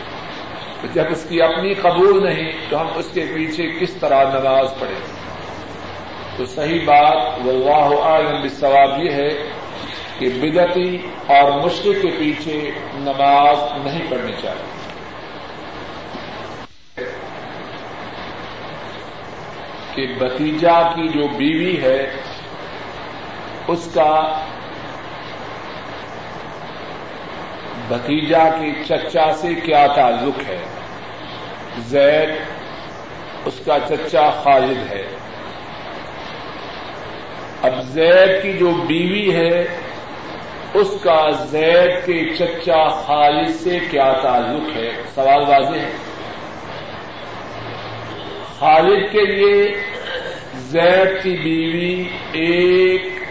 [0.81, 4.69] تو جب اس کی اپنی قبول نہیں تو ہم اس کے پیچھے کس طرح نماز
[4.81, 5.01] پڑھیں
[6.37, 9.29] تو صحیح بات واللہ عالم بالصواب یہ ہے
[10.19, 14.85] کہ بدتی اور مشکل کے پیچھے نماز نہیں پڑھنی چاہیے۔
[19.95, 22.11] کہ بتیجا کی جو بیوی ہے
[23.69, 24.45] اس کا
[27.89, 30.59] بتیجا کے چچا سے کیا تعلق ہے؟
[31.79, 32.29] زید،
[33.45, 35.07] اس کا چچا خالد ہے۔
[37.63, 39.65] اب زید کی جو بیوی ہے،
[40.75, 45.91] اس کا زید کے چچا خالد سے کیا تعلق ہے؟ سوال واضح ہے۔
[48.59, 49.73] خالد کے لیے
[50.55, 53.24] زید کی بیوی ایک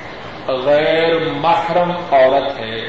[0.48, 2.82] غیر محرم عورت ہے۔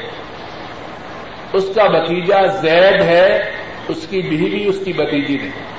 [1.53, 3.51] اس کا بتیجا زید ہے،
[3.87, 5.75] اس کی بیوی، اس کی بتیجی نہیں۔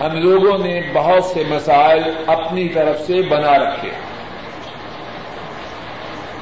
[0.00, 3.90] ہم لوگوں نے بہت سے مسائل اپنی طرف سے بنا رکھے۔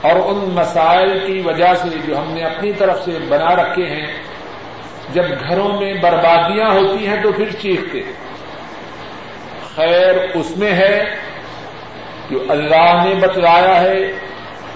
[0.00, 4.06] اور ان مسائل کی وجہ سے جو ہم نے اپنی طرف سے بنا رکھے ہیں،
[5.12, 8.00] جب گھروں میں بربادیاں ہوتی ہیں تو پھر چیختے
[9.76, 11.21] خیر، اس میں ہے
[12.30, 13.98] جو اللہ نے بتلایا ہے،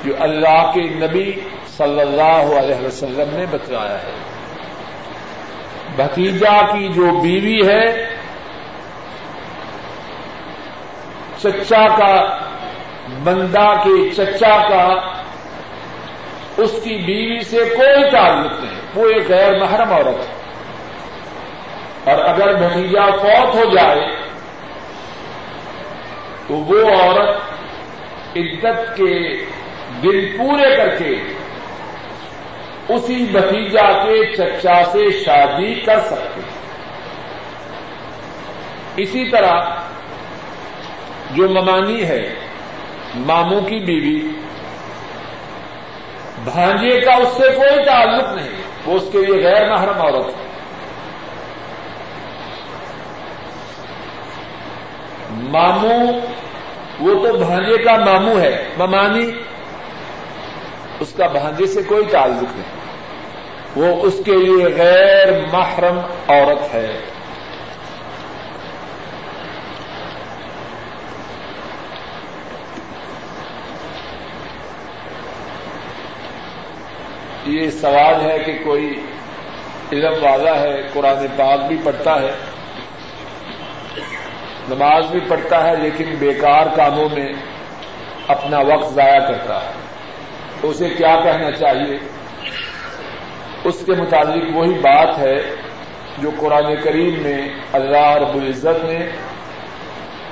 [0.04, 1.32] جو اللہ کے نبی
[1.76, 4.12] صلی اللہ علیہ وسلم نے بتلایا ہے۔
[5.96, 8.08] بھتیجا کی جو بیوی ہے،
[11.42, 12.38] چچا کا،
[13.24, 14.94] بندہ کے چچا کا،
[16.56, 20.36] اس کی بیوی سے کوئی تعلق نہیں، وہ ایک غیر محرم عورت ہے۔
[22.12, 24.15] اور اگر بھتیجا فوت ہو جائے
[26.48, 27.36] تو وہ عورت
[28.36, 29.44] عدت کے
[30.02, 31.16] دن پورے کر کے
[32.88, 36.40] اسی بھتیجا کے چچا سے شادی کر سکتے
[38.96, 39.60] اسی طرح
[41.30, 42.34] جو ممانی ہے،
[43.14, 44.28] ماموں کی بیوی،
[46.44, 48.48] بھانجے کا اس سے کوئی تعلق نہیں،
[48.86, 50.55] وہ اس کے لیے غیر محرم عورت ہے۔
[55.46, 56.12] ماموں
[57.00, 59.30] وہ تو بھانجے کا ماموں ہے، ممانی،
[61.00, 62.76] اس کا بھانجے سے کوئی تعلق نہیں۔
[63.76, 67.00] وہ اس کے لیے غیر محرم عورت ہے۔
[77.46, 79.06] یہ سوال ہے کہ کوئی
[79.92, 82.32] علم والا ہے، قرآن پاک بھی پڑھتا ہے۔
[84.68, 87.32] نماز بھی پڑھتا ہے لیکن بیکار کاموں میں
[88.28, 89.70] اپنا وقت ضائع کرتا ہے۔
[90.60, 91.98] تو اسے کیا کہنا چاہیے؟
[93.64, 95.34] اس کے متعلق وہی بات ہے
[96.18, 99.06] جو قرآن کریم میں اللہ رب العزت نے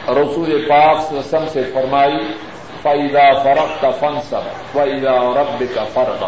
[0.09, 2.33] رسول پاک وسلم سے فرمائی
[2.83, 4.85] فعیدہ فرق کا فن سب و
[5.43, 6.25] رب کا فرق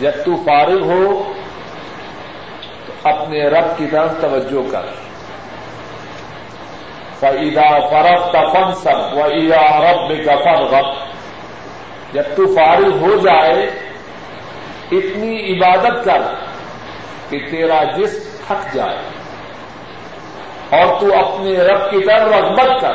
[0.00, 1.32] جب تو فارغ ہو
[2.86, 5.09] تو اپنے رب کی طرف توجہ کر۔
[7.20, 10.84] فعیدا فرق کا فن سب و عیدا رب کا فرق
[12.12, 13.62] جب تو فارغ ہو جائے،
[14.92, 16.22] اتنی عبادت کر
[17.30, 18.98] کہ تیرا جسم تھک جائے۔
[20.70, 22.92] اور تو اپنے رب کی طرف رغبت کر۔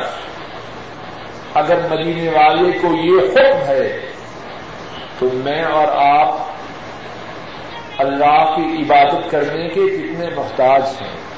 [1.54, 4.00] اگر مدینے والے کو یہ حکم ہے،
[5.20, 6.36] تو میں اور آپ
[7.98, 11.35] اللہ کی عبادت کرنے کے کتنے محتاج ہیں۔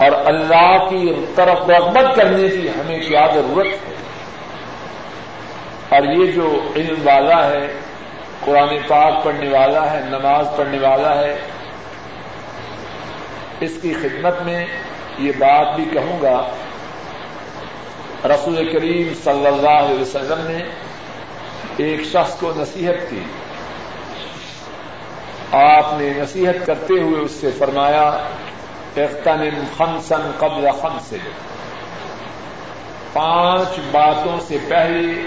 [0.00, 3.94] اور اللہ کی طرف رغبت کرنے کی ہمیں کیا ضرورت ہے۔
[5.88, 7.72] اور یہ جو علم والا ہے،
[8.44, 11.38] قرآن پاک پڑھنے والا ہے، نماز پڑھنے والا ہے،
[13.60, 14.66] اس کی خدمت میں
[15.18, 16.46] یہ بات بھی کہوں گا،
[18.24, 20.58] رسول کریم صلی اللہ علیہ وسلم نے
[21.76, 23.20] ایک شخص کو نصیحت کی۔
[25.52, 28.28] آپ نے نصیحت کرتے ہوئے اس سے فرمایا
[28.96, 31.14] اختن خمسن قبل خمس۔
[33.12, 35.22] پانچ باتوں سے پہلے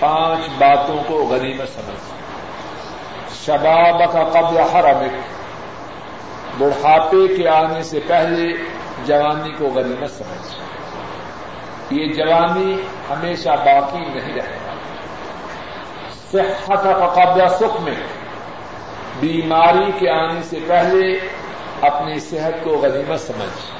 [0.00, 2.18] پانچ باتوں کو غنیمت سمجھ۔
[3.44, 5.20] شباب کا قبل حرم
[6.58, 8.64] بڑھاپے کے آنے سے پہلے
[9.04, 10.58] جوانی کو غنیمت سمجھ۔
[11.90, 14.74] یہ جوانی ہمیشہ باقی نہیں رہے گا۔
[16.30, 17.94] صحت کا قبل سکھ میں
[19.20, 21.37] بیماری کے آنے سے پہلے
[21.80, 23.70] اپنی صحت کو غنیمت سمجھ۔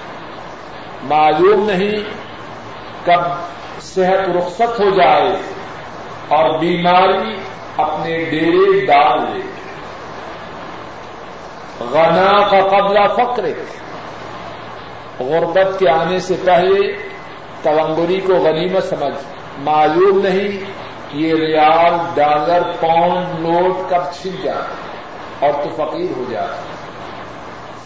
[1.02, 1.96] معلوم نہیں
[3.04, 3.20] کب
[3.80, 5.36] صحت رخصت ہو جائے
[6.28, 7.36] اور بیماری
[7.76, 9.42] اپنے ڈیرے ڈال لے۔
[11.80, 13.46] غنا کا قبلہ فقر۔
[15.24, 16.96] غربت کے آنے سے پہلے
[17.62, 19.24] تونگری کو غنیمت سمجھ۔
[19.58, 20.64] معلوم نہیں
[21.12, 24.62] یہ ریال ڈالر پاؤنڈ نوٹ کب چھن جائے
[25.38, 26.48] اور تو فقیر ہو جائے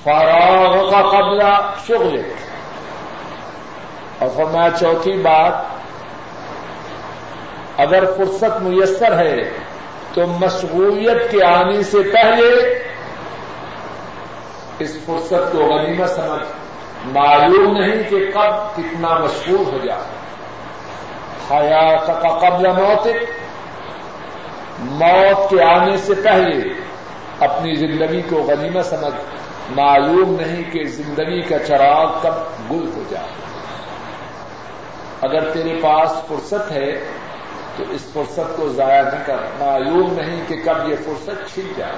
[0.04, 2.22] فراغ کا قبلہ شغل
[4.18, 5.52] اور فرمایا چوتھی بات،
[7.76, 9.50] اگر فرصت میسر ہے
[10.14, 12.78] تو مشغولیت کے آنے سے پہلے
[14.78, 16.48] اس فرصت کو غنیمت سمجھ۔
[17.04, 20.02] معلوم نہیں کہ کب کتنا مشغول ہو جائے۔
[21.50, 23.08] حیات کا قبل موت
[24.78, 26.74] موت کے آنے سے پہلے
[27.40, 29.14] اپنی زندگی کو غنیمت سمجھ۔
[29.70, 32.34] معلوم نہیں کہ زندگی کا چراغ کب
[32.70, 33.26] گل ہو جائے۔
[35.20, 37.04] اگر تیرے پاس فرصت ہے،
[37.76, 41.92] تو اس فرصت کو ضائع نہ کر۔ معلوم نہیں کہ کب یہ فرصت چھن جائے۔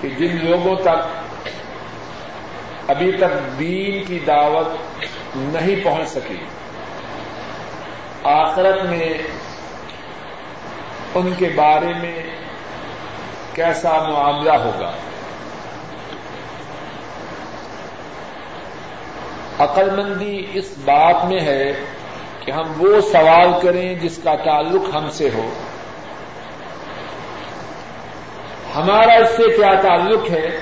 [0.00, 1.28] کہ جن لوگوں تک
[2.88, 4.66] ابھی تک دین کی دعوت
[5.36, 6.36] نہیں پہنچ سکی
[8.24, 9.18] آخرت میں
[11.14, 12.22] ان کے بارے میں
[13.54, 14.92] کیسا معاملہ ہوگا؟
[19.58, 21.72] عقل مندی اس بات میں ہے
[22.44, 25.50] کہ ہم وہ سوال کریں جس کا تعلق ہم سے ہو۔
[28.76, 30.60] ہمارا اس سے کیا تعلق ہے؟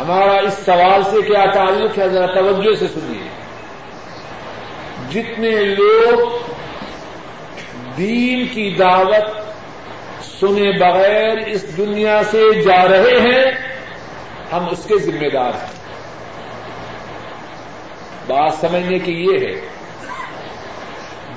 [0.00, 3.41] ہمارا اس سوال سے کیا تعلق ہے؟ ذرا توجہ سے سنیے۔
[5.12, 6.18] جتنے لوگ
[7.96, 9.24] دین کی دعوت
[10.40, 13.44] سنے بغیر اس دنیا سے جا رہے ہیں،
[14.52, 15.82] ہم اس کے ذمہ دار ہیں۔
[18.26, 19.60] بات سمجھنے کی یہ ہے،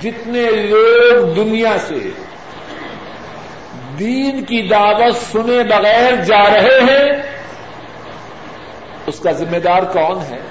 [0.02, 2.10] جتنے لوگ دنیا سے
[4.00, 7.24] دین کی دعوت سنے بغیر جا رہے ہیں،
[9.08, 10.42] اس کا ذمہ دار کون ہے؟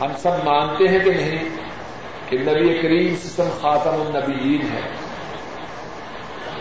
[0.00, 1.59] ہم سب مانتے ہیں کہ نہیں؟
[2.30, 4.80] کہ نبی کریم سسم خاتم النبیین ہے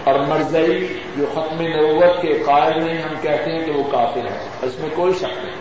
[0.03, 4.47] اور مرزئی جو ختم نوت کے قائل نہیں ہم کہتے ہیں کہ وہ کافر ہے
[4.61, 5.55] اس میں کوئی شک نہیں۔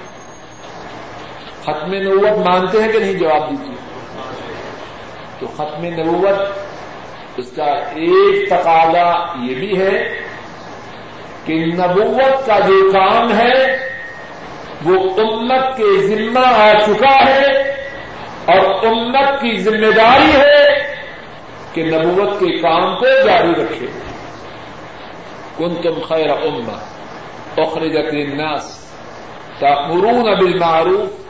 [1.63, 3.75] ختم نوت مانتے ہیں کہ نہیں؟ جواب دیجیے۔
[5.39, 6.59] تو ختم نوت
[7.37, 10.21] اس کا ایک تقاضا یہ بھی ہے
[11.45, 13.79] کہ نبوت کا جو کام ہے،
[14.85, 17.68] وہ امت کے ذمہ آ چکا ہے۔
[18.49, 20.94] اور امت کی ذمہ داری ہے
[21.72, 23.86] کہ نبوت کے کام کو جاری رکھے۔
[25.59, 28.92] کن تم خیر امت اخرجت الناس
[29.59, 31.28] تأمرون بالمعروف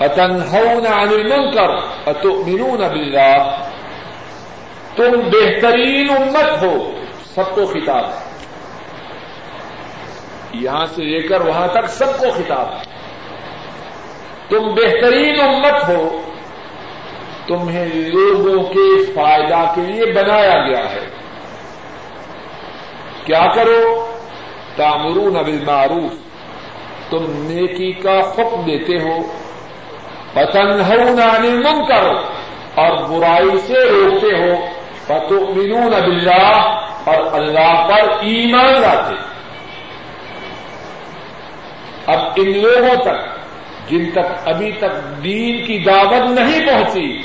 [0.00, 1.68] وتنهون عن المنكر
[2.06, 3.48] وتؤمنون بالله
[4.96, 6.92] تم بہترین امت ہو،
[7.34, 8.30] سب کو خطاب۔ ہے
[10.52, 12.99] یہاں سے لے کر وہاں تک سب کو خطاب۔ ہے
[14.50, 16.22] تم بہترین امت ہو،
[17.46, 21.06] تمہیں لوگوں کے فائدہ کے لیے بنایا گیا ہے۔
[23.24, 24.06] کیا کرو؟
[24.76, 26.12] تامرون بالمعروف،
[27.10, 29.18] تم نیکی کا حکم دیتے ہو۔
[30.32, 32.18] پتنگ ہو کرو
[32.74, 34.66] اور برائی سے روکتے ہو۔
[35.04, 39.14] فتؤمنون باللہ، اور اللہ پر ایمان لاتے۔
[42.06, 43.39] اب ان لوگوں تک
[43.90, 47.22] جن تک ابھی تک دین کی دعوت نہیں پہنچی،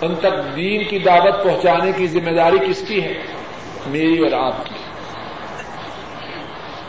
[0.00, 3.12] ان تک دین کی دعوت پہنچانے کی ذمہ داری کس کی ہے؟
[3.86, 4.74] میری اور آپ کی۔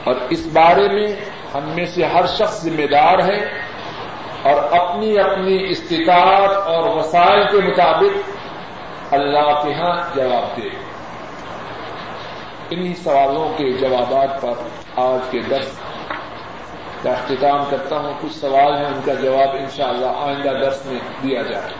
[0.03, 1.07] اور اس بارے میں
[1.53, 3.37] ہم میں سے ہر شخص ذمہ دار ہے
[4.41, 8.29] اور اپنی اپنی استطاعت اور وسائل کے مطابق
[9.13, 10.67] اللہ کے ہاں جواب دے۔
[12.69, 14.51] انہی سوالوں کے جوابات پر
[14.95, 15.79] آج کے درس
[17.03, 21.41] کا اختتام کرتا ہوں، کچھ سوال ہیں، ان کا جواب انشاءاللہ آئندہ درس میں دیا
[21.41, 21.73] جائے۔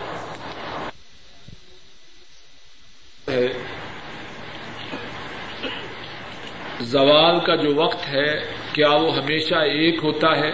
[6.80, 8.40] زوال کا جو وقت ہے،
[8.72, 10.50] کیا وہ ہمیشہ ایک ہوتا ہے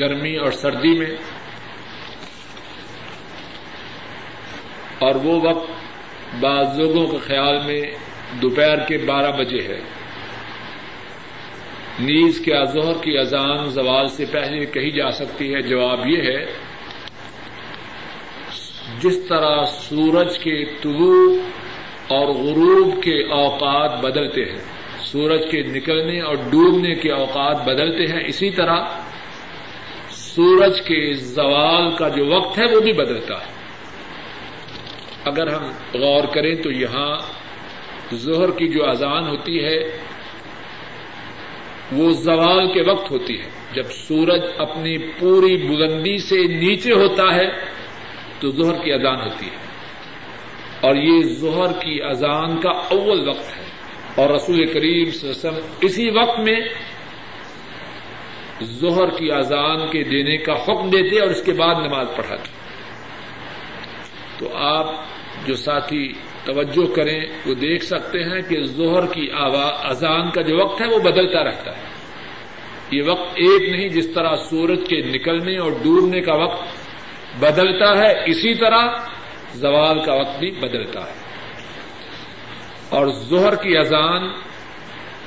[0.00, 1.10] گرمی اور سردی میں؟
[4.98, 5.70] اور وہ وقت
[6.40, 7.82] بعض لوگوں کے خیال میں
[8.42, 10.03] دوپہر کے بارہ بجے ہے۔
[11.98, 16.46] نیز کیا ظہر کی اذان زوال سے پہلے کہی جا سکتی ہے؟ جواب یہ ہے،
[19.00, 21.36] جس طرح سورج کے طلوع
[22.08, 24.58] اور غروب کے اوقات بدلتے ہیں،
[25.00, 28.84] سورج کے نکلنے اور ڈوبنے کے اوقات بدلتے ہیں، اسی طرح
[30.10, 33.54] سورج کے زوال کا جو وقت ہے وہ بھی بدلتا ہے۔
[35.24, 35.64] اگر ہم
[35.94, 37.16] غور کریں تو یہاں
[38.14, 39.78] ظہر کی جو اذان ہوتی ہے
[41.92, 47.50] وہ زوال کے وقت ہوتی ہے۔ جب سورج اپنی پوری بلندی سے نیچے ہوتا ہے،
[48.40, 49.56] تو ظہر کی اذان ہوتی ہے۔
[50.80, 53.64] اور یہ ظہر کی اذان کا اول وقت ہے۔
[54.16, 56.60] اور رسول کریم صلی اللہ علیہ وسلم اسی وقت میں
[58.64, 62.48] ظہر کی اذان کے دینے کا حکم دیتے اور اس کے بعد نماز پڑھاتے۔
[64.38, 64.94] تو آپ
[65.46, 66.12] جو ساتھی
[66.44, 69.28] توجہ کریں وہ دیکھ سکتے ہیں کہ ظہر کی
[69.84, 71.82] اذان کا جو وقت ہے وہ بدلتا رہتا ہے۔
[72.90, 76.62] یہ وقت ایک نہیں جس طرح سورج کے نکلنے اور ڈوبنے کا وقت
[77.40, 78.86] بدلتا ہے، اسی طرح
[79.54, 81.14] زوال کا وقت بھی بدلتا ہے۔
[82.88, 84.28] اور ظہر کی اذان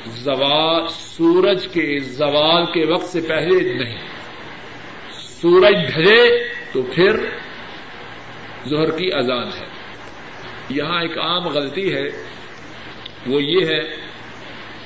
[0.07, 3.97] زوال، سورج کے زوال کے وقت سے پہلے نہیں۔
[5.19, 7.17] سورج ڈھلے تو پھر
[8.69, 9.76] ظہر کی اذان ہے۔
[10.69, 12.07] یہاں ایک عام غلطی ہے،
[13.27, 13.81] وہ یہ ہے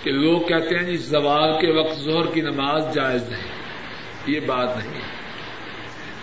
[0.04, 3.52] کہ لوگ کہتے ہیں جی زوال کے وقت ظہر کی نماز جائز نہیں۔
[4.28, 5.02] یہ بات نہیں۔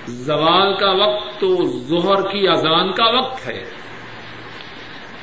[0.06, 3.64] زوال کا وقت تو ظہر کی اذان کا وقت ہے۔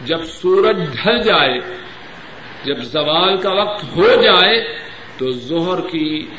[0.06, 1.60] جب سورج ڈھل جائے،
[2.66, 4.78] جب زوال کا وقت ہو جائے،
[5.18, 6.30] تو ظہر کی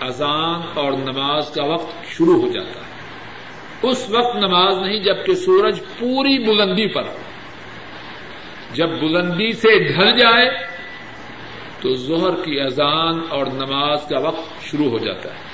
[0.00, 2.97] اذان اور نماز کا وقت شروع ہو جاتا ہے۔
[3.82, 7.02] اس وقت نماز نہیں جبکہ سورج پوری بلندی پر
[8.74, 10.66] جب بلندی سے ڈھل جائے
[11.80, 15.48] تو ظہر کی اذان اور نماز کا وقت شروع ہو جاتا ہے۔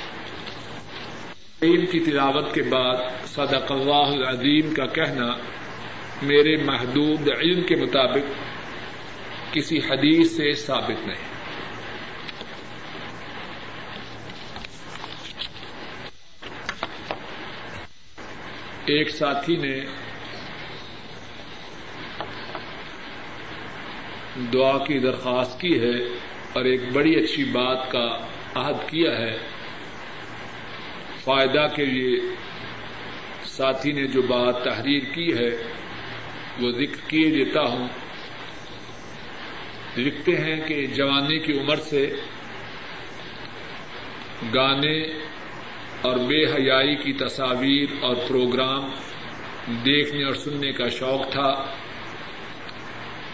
[1.63, 2.97] علم کی تلاوت کے بعد
[3.27, 5.27] صدق اللہ العظیم کا کہنا
[6.23, 8.33] میرے محدود علم کے مطابق
[9.55, 11.34] کسی حدیث سے ثابت نہیں۔
[18.87, 19.81] ایک ساتھی نے
[24.53, 26.03] دعا کی درخواست کی ہے
[26.53, 28.19] اور ایک بڑی اچھی بات کا
[28.55, 29.39] عہد کیا ہے۔
[31.25, 32.21] فائدہ کے لیے
[33.45, 35.51] ساتھی نے جو بات تحریر کی ہے،
[36.61, 37.89] وہ ذکر کیے دیتا ہوں۔
[39.97, 42.15] لکھتے ہیں کہ جوانی کی عمر سے
[44.55, 45.03] گانے
[46.05, 48.91] اور بے حیائی کی تصاویر اور پروگرام
[49.85, 51.65] دیکھنے اور سننے کا شوق تھا۔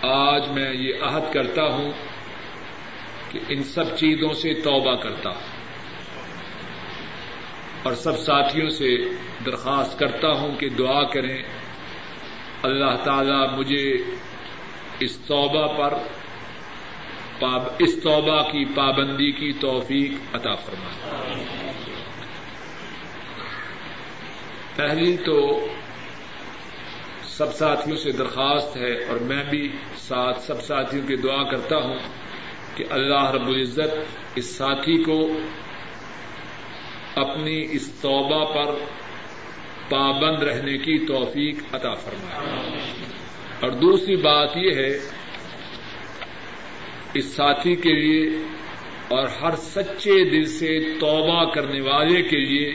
[0.03, 1.93] آج میں یہ عہد کرتا ہوں
[3.31, 5.41] کہ ان سب چیزوں سے توبہ کرتا ہوں
[7.83, 8.97] اور سب ساتھیوں سے
[9.47, 11.43] درخواست کرتا ہوں کہ دعا کریں۔
[12.63, 13.97] اللہ تعالی مجھے
[15.01, 15.95] اس توبہ پر
[17.79, 20.91] اس توبہ کی پابندی کی توفیق عطا فرما
[24.81, 25.67] پہلی تو
[27.23, 31.99] سب ساتھیوں سے درخواست ہے اور میں بھی ساتھ سب ساتھیوں کی دعا کرتا ہوں
[32.75, 33.95] کہ اللہ رب العزت
[34.35, 35.29] اس ساتھی کو
[37.15, 38.75] اپنی اس توبہ پر
[39.89, 42.51] پابند رہنے کی توفیق عطا فرمائے۔
[43.61, 44.99] اور دوسری بات یہ ہے،
[47.15, 48.29] اس ساتھی کے لیے
[49.09, 52.73] اور ہر سچے دل سے توبہ کرنے والے کے لیے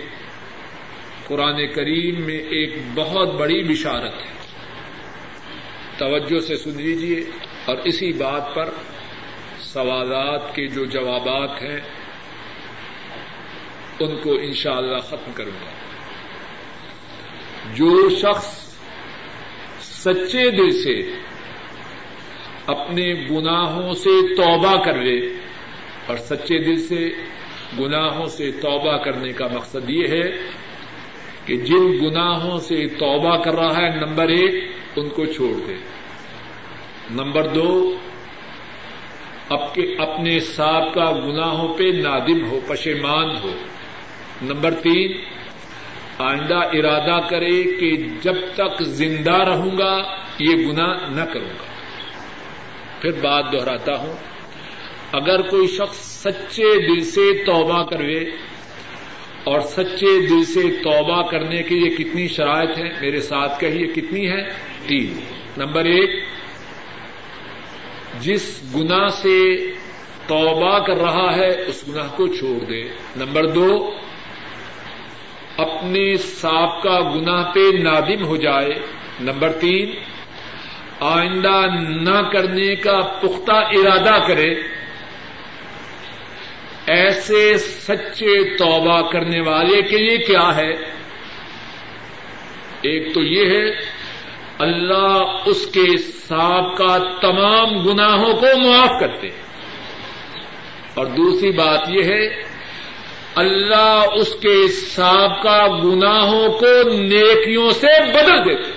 [1.28, 4.36] قرآن کریم میں ایک بہت بڑی بشارت ہے۔
[5.98, 7.20] توجہ سے سن لیجیے
[7.66, 8.70] اور اسی بات پر
[9.60, 11.80] سوالات کے جو جوابات ہیں،
[14.00, 15.72] ان کو انشاءاللہ ختم کروں گا۔
[17.74, 18.76] جو شخص
[19.82, 21.12] سچے دل سے
[22.68, 25.28] اپنے گناہوں سے توبہ کر لے،
[26.06, 27.10] اور سچے دل سے
[27.80, 30.30] گناہوں سے توبہ کرنے کا مقصد یہ ہے
[31.46, 34.64] کہ جن گناہوں سے توبہ کر رہا ہے، نمبر ایک،
[34.96, 35.74] ان کو چھوڑ دے۔
[37.12, 37.96] نمبر دو
[39.50, 43.52] اب کے اپنے سابقہ گناہوں پہ نادم ہو، پشیمان ہو۔
[44.42, 45.12] نمبر تین،
[46.18, 47.92] آئندہ ارادہ کرے کہ
[48.22, 49.98] جب تک زندہ رہوں گا،
[50.40, 51.66] یہ گنا نہ کروں گا۔
[53.02, 54.16] پھر بات دوہراتا ہوں۔
[55.12, 58.26] اگر کوئی شخص سچے دل سے توبہ کرے
[59.46, 64.32] اور سچے دل سے توبہ کرنے کے لیے کتنی شرائط ہیں؟ میرے ساتھ کہیے کتنی
[64.32, 64.50] ہے
[64.88, 65.20] تین۔
[65.58, 66.24] نمبر ایک،
[68.20, 69.56] جس گنا سے
[70.28, 72.84] توبہ کر رہا ہے، اس گناہ کو چھوڑ دے۔
[73.16, 73.92] نمبر دو،
[75.58, 78.70] اپنے سابقہ گناہ پہ نادم ہو جائے۔
[79.20, 79.92] نمبر تین،
[81.00, 84.56] آئندہ نہ کرنے کا پختہ ارادہ کرے۔
[86.88, 90.72] ایسے سچے توبہ کرنے والے کے لیے کیا ہے؟
[92.82, 93.70] ایک تو یہ ہے،
[94.60, 99.28] اللہ اس کے سابقہ تمام گناہوں کو معاف کرتے
[100.94, 102.44] اور دوسری بات یہ ہے،
[103.36, 108.72] اللہ اس کے سابقہ گناہوں کو نیکیوں سے بدل دیتے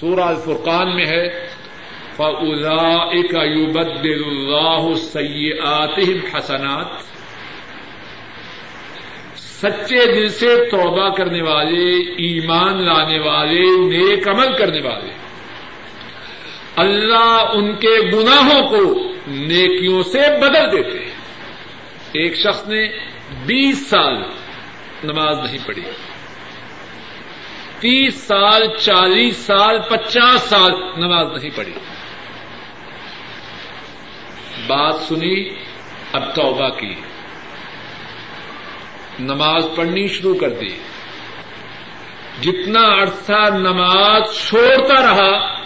[0.00, 1.45] سورہ الفرقان میں ہے
[2.16, 6.92] فَأُولَئِكَ يُبَدِّلُ اللَّهُ سَيِّئَاتِهِمْ حَسَنَاتٍ
[9.36, 15.12] سچے دل سے توبہ کرنے والے، ایمان لانے والے، نیک عمل کرنے والے۔
[16.76, 21.14] اللہ ان کے گناہوں کو نیکیوں سے بدل دیتے ہیں۔
[22.12, 22.88] ایک شخص نے
[23.46, 24.14] بیس سال
[25.04, 25.82] نماز نہیں پڑھی۔
[27.80, 31.72] تیس سال، چالیس سال، پچاس سال نماز نہیں پڑھی۔
[34.66, 35.48] بات سنی،
[36.12, 36.94] اب توبہ کی۔
[39.18, 40.68] نماز پڑھنی شروع کر دی۔
[42.40, 45.62] جتنا عرصہ نماز چھوڑتا رہا،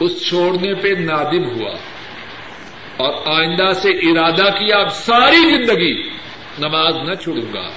[0.00, 1.74] اس چھوڑنے پہ نادم ہوا۔
[2.96, 6.02] اور آئندہ سے ارادہ کیا، اب ساری زندگی
[6.58, 7.70] نماز نہ چھوڑوں گا۔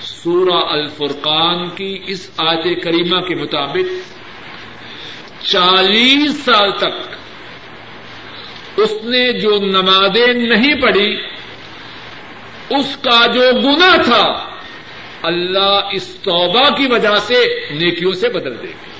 [0.00, 4.14] سورہ الفرقان کی اس آیت کریمہ کے مطابق
[5.44, 7.16] چالیس سال تک
[8.76, 11.20] اس نے جو نمازیں نہیں پڑھی،
[12.70, 14.50] اس کا جو گنا تھا،
[15.22, 18.90] اللہ اس توبہ کی وجہ سے نیکیوں سے بدل دے گا۔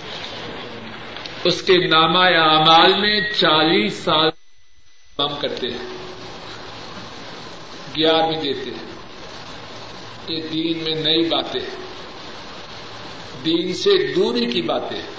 [1.45, 4.31] اس کے نامہ اعمال میں چالیس سال
[5.17, 5.97] کام کرتے ہیں
[7.97, 8.95] گیارہویں دیتے ہیں۔
[10.29, 11.61] یہ دین میں نئی باتیں
[13.45, 15.14] دین سے دوری کی باتیں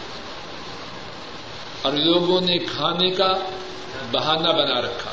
[1.85, 3.33] اور لوگوں نے کھانے کا
[4.11, 5.11] بہانہ بنا رکھا۔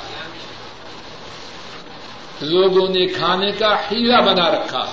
[2.41, 4.85] لوگوں نے کھانے کا ہیلا بنا رکھا۔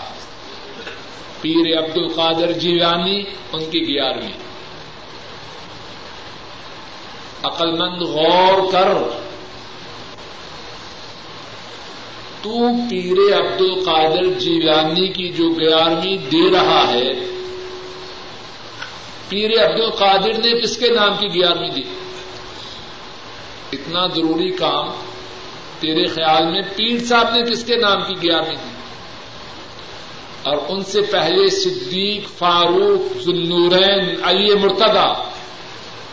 [1.42, 3.24] پیر عبد القادر جیوانی
[3.54, 4.38] ان کی گیارہویں
[7.44, 8.88] عقل مند غور کر۔
[12.42, 17.39] تو پیر عبد القادر جیلانی کی جو گیارہویں دے رہا ہے
[19.30, 21.84] پیر عبد القادر نے کس کے نام کی گیارہویں دی؟
[23.74, 24.90] اتنا ضروری کام
[25.80, 28.70] تیرے خیال میں پیر صاحب نے کس کے نام کی گیارہویں دی؟
[30.44, 35.14] اور ان سے پہلے صدیق، فاروق ذنورین علی مرتدہ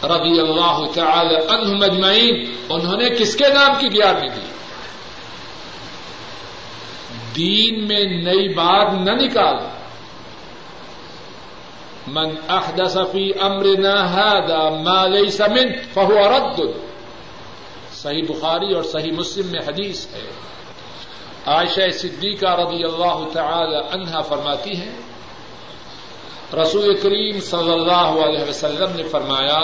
[0.03, 4.47] رضی اللہ تعالی عنہم اجمعین، انہوں نے کس کے نام کی گیارہویں دی؟
[7.37, 9.76] دین میں نئی بات نہ نکال
[12.07, 16.61] من احدث فی امرنا هذا ما ليس من فهو رد.
[17.95, 20.31] صحیح بخاری اور صحیح مسلم میں حدیث ہے.
[21.47, 24.97] عائشہ صدیقہ رضی اللہ تعالی عنہا فرماتی ہیں،
[26.63, 29.61] رسول کریم صلی اللہ علیہ وسلم نے فرمایا،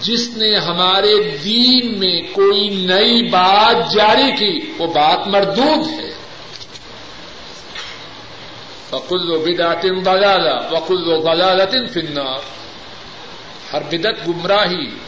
[0.00, 6.23] جس نے ہمارے دین میں کوئی نئی بات جاری کی، وہ بات مردود ہے۔
[8.92, 12.34] وکل و بدعت بلالا وکل و بلالت فنا
[13.72, 14.98] ہر بدت گمراہی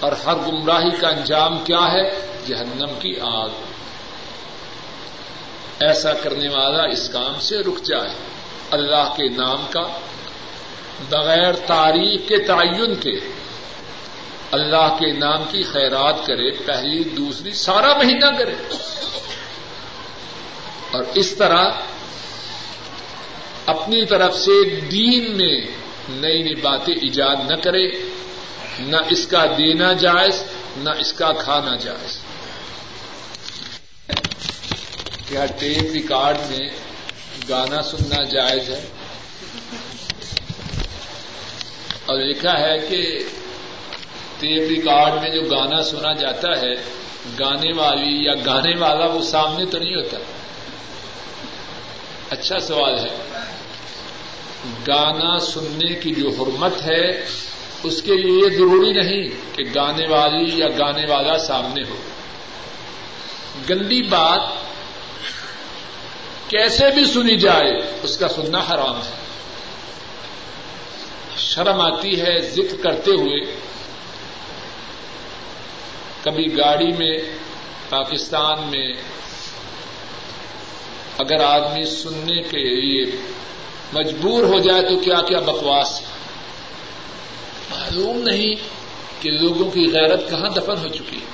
[0.00, 3.48] اور ہر گمراہی کا انجام کیا ہے؟ جہنم کی آگ۔
[5.80, 8.14] ایسا کرنے والا اس کام سے رک جائے۔
[8.70, 9.82] اللہ کے نام کا
[11.10, 13.12] بغیر تاریخ کے تعین کے
[14.50, 18.54] اللہ کے نام کی خیرات کرے، پہلی، دوسری، سارا مہینہ کرے۔
[20.90, 21.70] اور اس طرح
[23.66, 25.60] اپنی طرف سے دین میں
[26.08, 27.88] نئی نئی باتیں ایجاد نہ کرے،
[28.80, 30.42] نہ اس کا دینا جائز،
[30.76, 32.18] نہ اس کا کھانا جائز۔
[35.28, 36.68] کیا ٹیپ ریکارڈ میں
[37.48, 38.84] گانا سننا جائز ہے؟
[42.06, 43.24] اور لکھا ہے کہ
[44.40, 46.74] ٹیپ ریکارڈ میں جو گانا سنا جاتا ہے،
[47.38, 50.18] گانے والی یا گانے والا وہ سامنے تو نہیں ہوتا۔
[52.32, 53.42] اچھا سوال ہے۔
[54.88, 57.26] گانا سننے کی جو حرمت ہے،
[57.82, 61.96] اس کے لیے یہ ضروری نہیں کہ گانے والی یا گانے والا سامنے ہو۔
[63.70, 64.40] گندی بات
[66.50, 69.16] کیسے بھی سنی جائے، اس کا سننا حرام ہے۔
[71.36, 73.56] شرم آتی ہے ذکر کرتے ہوئے۔
[76.22, 77.18] کبھی گاڑی میں،
[77.88, 78.92] پاکستان میں
[81.22, 83.16] اگر آدمی سننے کے لیے
[83.92, 86.06] مجبور ہو جائے تو کیا کیا بکواس ہے؟
[87.70, 88.54] معلوم نہیں
[89.22, 91.26] کہ لوگوں کی غیرت کہاں دفن ہو چکی ہے۔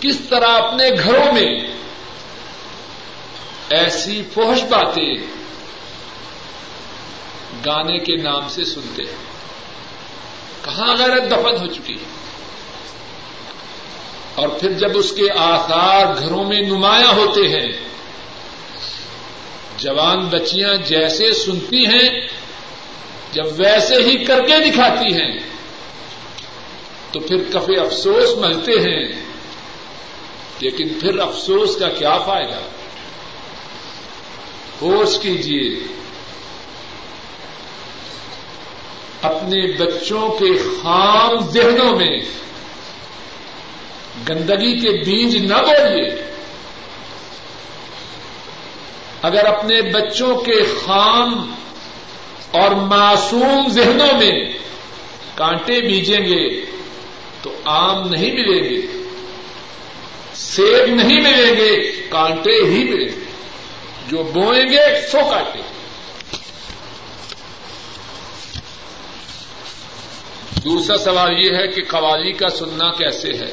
[0.00, 1.60] کس طرح اپنے گھروں میں
[3.70, 5.14] ایسی فوش باتیں
[7.66, 9.16] گانے کے نام سے سنتے ہیں۔
[10.64, 12.22] کہاں غیرت دفن ہو چکی ہے؟
[14.34, 17.91] اور پھر جب اس کے آثار گھروں میں نمایاں ہوتے ہیں
[19.82, 22.26] جوان بچیاں جیسے سنتی ہیں،
[23.32, 25.38] جب ویسے ہی کر کے دکھاتی ہیں۔
[27.12, 29.22] تو پھر کفے افسوس ملتے ہیں۔
[30.60, 32.60] لیکن پھر افسوس کا کیا فائدہ؟
[34.82, 35.86] ہوش کیجیے
[39.22, 42.20] اپنے بچوں کے خام ذہنوں میں
[44.28, 46.31] گندگی کے بیج نہ بولیے
[49.22, 51.54] اگر اپنے بچوں کے خام
[52.50, 54.58] اور معصوم ذہنوں میں
[55.34, 56.64] کانٹے بیجیں گے
[57.42, 58.80] تو آم نہیں ملیں گے،
[60.34, 63.24] سیب نہیں ملیں گے، کانٹے ہی ملیں گے۔
[64.08, 65.60] جو بوئیں گے، سو کانٹے۔
[70.64, 73.52] دوسرا سوال یہ ہے کہ قوالی کا سننا کیسے ہے؟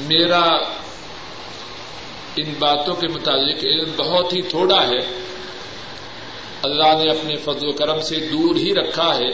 [0.00, 0.58] میرا
[2.36, 5.20] ان باتوں کے متعلق علم بہت ہی تھوڑا ہے۔
[6.62, 9.30] اللہ نے اپنے فضل و کرم سے دور ہی رکھا ہے۔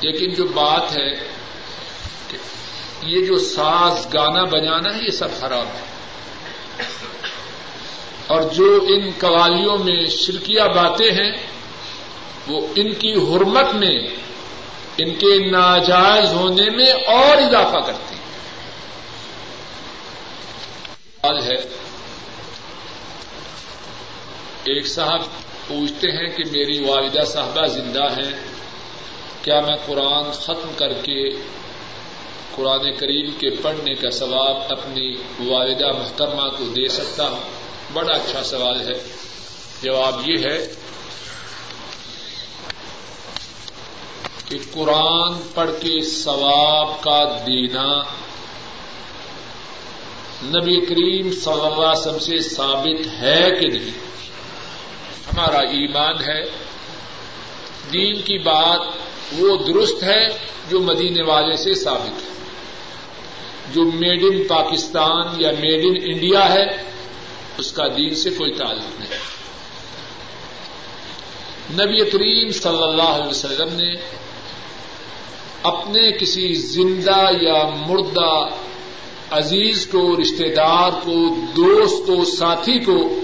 [0.00, 1.10] لیکن جو بات ہے
[2.28, 2.36] کہ
[3.02, 5.84] یہ جو ساز گانا بجانا ہے، یہ سب حرام ہے۔
[8.26, 11.32] اور جو ان قوالیوں میں شرکیہ باتیں ہیں،
[12.46, 14.06] وہ ان کی حرمت میں،
[14.98, 18.24] ان کے ناجائز ہونے میں اور اضافہ کرتی ہے
[24.66, 25.20] ایک صاحب
[25.68, 28.32] پوچھتے ہیں کہ میری والدہ صاحبہ زندہ ہیں،
[29.42, 31.30] کیا میں قرآن ختم کر کے
[32.54, 37.40] قرآن کریم کے پڑھنے کا ثواب اپنی والدہ محترمہ کو دے سکتا ہوں؟
[37.92, 39.02] بڑا اچھا سوال ہے۔
[39.82, 40.74] جواب یہ ہے
[44.48, 48.02] کہ قرآن پڑھ کے ثواب کا دینا
[50.42, 54.13] نبی کریم صلی اللہ علیہ وسلم سے ثابت ہے کہ نہیں؟
[55.32, 56.42] ہمارا ایمان ہے۔
[57.92, 58.80] دین کی بات
[59.38, 60.28] وہ درست ہے
[60.70, 62.34] جو مدینے والے سے ثابت ہے۔
[63.74, 66.64] جو میڈ ان پاکستان یا میڈ ان انڈیا ہے،
[67.58, 69.10] اس کا دین سے کوئی تعلق نہیں۔
[71.70, 73.94] نبی کریم صلی اللہ علیہ وسلم نے
[75.62, 78.48] اپنے کسی زندہ یا مردہ
[79.30, 83.20] عزیز کو رشتے دار کو، دوست کو ساتھی کو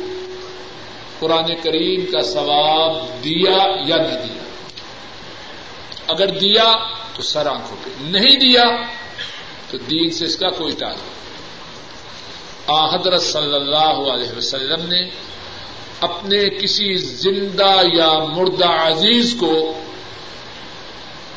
[1.21, 3.57] قرآن کریم کا ثواب دیا
[3.87, 4.43] یا نہیں دیا؟
[6.09, 6.73] اگر دیا
[7.17, 8.65] تو سر آنکھوں پہ، نہیں دیا
[9.71, 11.09] تو دین سے اس کا کوئی تعلق
[12.95, 15.01] حضرت صلی اللہ علیہ وسلم نے
[16.01, 19.81] اپنے کسی زندہ یا مردہ عزیز کو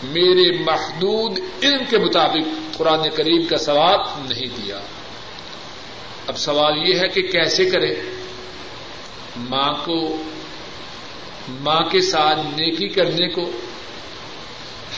[0.03, 4.79] میرے محدود علم کے مطابق قرآن کریم کا ثواب نہیں دیا۔
[6.27, 7.95] اب سوال یہ ہے کہ کیسے کرے؟
[9.37, 10.17] ماں کو،
[11.49, 13.51] ماں کے ساتھ نیکی کرنے کو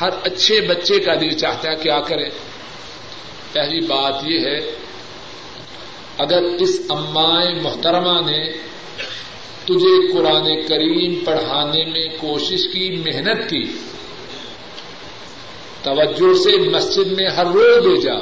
[0.02, 2.30] ہر اچھے بچے کا دل چاہتا ہے، کیا کرے؟
[3.54, 4.60] پہلی بات یہ ہے،
[6.18, 8.52] اگر اس امائے محترمہ نے
[9.66, 13.64] تجھے قرآن کریم پڑھانے میں کوشش کی، محنت کی،
[15.84, 18.14] توجہ سے مسجد میں ہر روز لے جا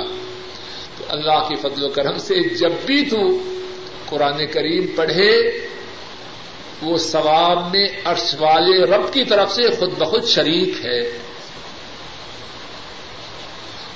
[0.98, 3.18] تو اللہ کے فضل و کرم سے جب بھی تو
[4.06, 5.32] قرآن کریم پڑھے
[6.84, 11.00] وہ ثواب میں عرش والے رب کی طرف سے خود بخود شریک ہے۔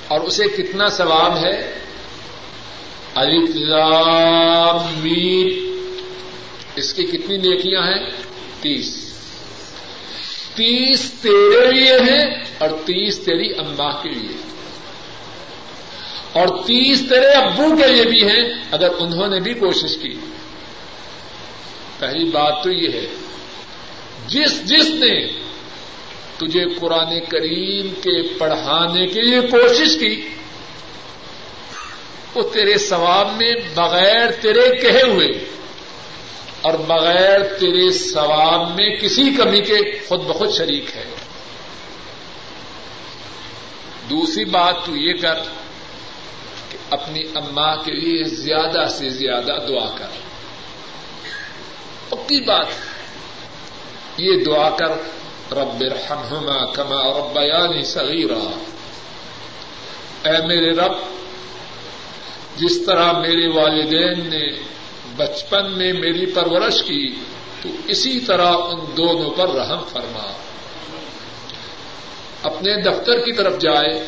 [0.08, 1.78] اور اسے کتنا ثواب ہے؟
[4.98, 5.68] میر
[6.76, 8.10] اس کی کتنی نیکیاں ہیں؟
[8.60, 9.08] تیس۔
[10.54, 14.36] تیس تیرے لیے ہیں اور تیس تیری اماں کے لیے۔
[16.32, 20.14] اور تیس تیرے ابو کے لیے بھی ہیں، اگر انہوں نے بھی کوشش کی۔
[21.98, 23.06] پہلی بات تو یہ ہے،
[24.26, 25.14] جس جس نے
[26.36, 30.28] تجھے قرآن کریم کے پڑھانے کے لیے کوشش کی،
[32.34, 35.28] وہ تیرے ثواب میں بغیر تیرے کہے ہوئے،
[36.60, 39.78] اور بغیر تیرے ثواب میں کسی کمی کے
[40.08, 41.04] خود بخود شریک ہے۔
[44.10, 45.38] دوسری بات تو یہ کر
[46.70, 50.16] کہ اپنی اماں کے لیے زیادہ سے زیادہ دعا کر۔
[52.08, 52.66] پکی بات۔
[54.16, 54.88] یہ دعا کر،
[55.52, 58.58] رب رحمہما کما ربیانی صغیرا۔
[60.28, 60.92] اے میرے رب،
[62.56, 64.58] جس طرح میرے والدین نے
[65.16, 67.14] بچپن میں میری پرورش کی،
[67.62, 70.32] تو اسی طرح ان دونوں پر رحم فرما۔
[72.42, 74.04] اپنے دفتر کی طرف جائے،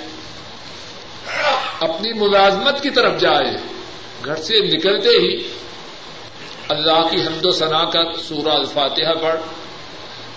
[1.80, 3.56] اپنی ملازمت کی طرف جائے،
[4.24, 5.48] گھر سے نکلتے ہی
[6.70, 9.40] اللہ کی حمد و ثنا کر سورہ الفاتحہ پڑھ،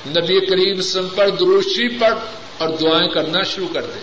[0.08, 2.14] نبی کریم سم پر دروشی پڑھ
[2.58, 4.00] اور دعائیں کرنا شروع کر دے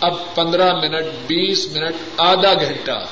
[0.00, 3.06] اب پندرہ منٹ، بیس منٹ، آدھا گھنٹہ۔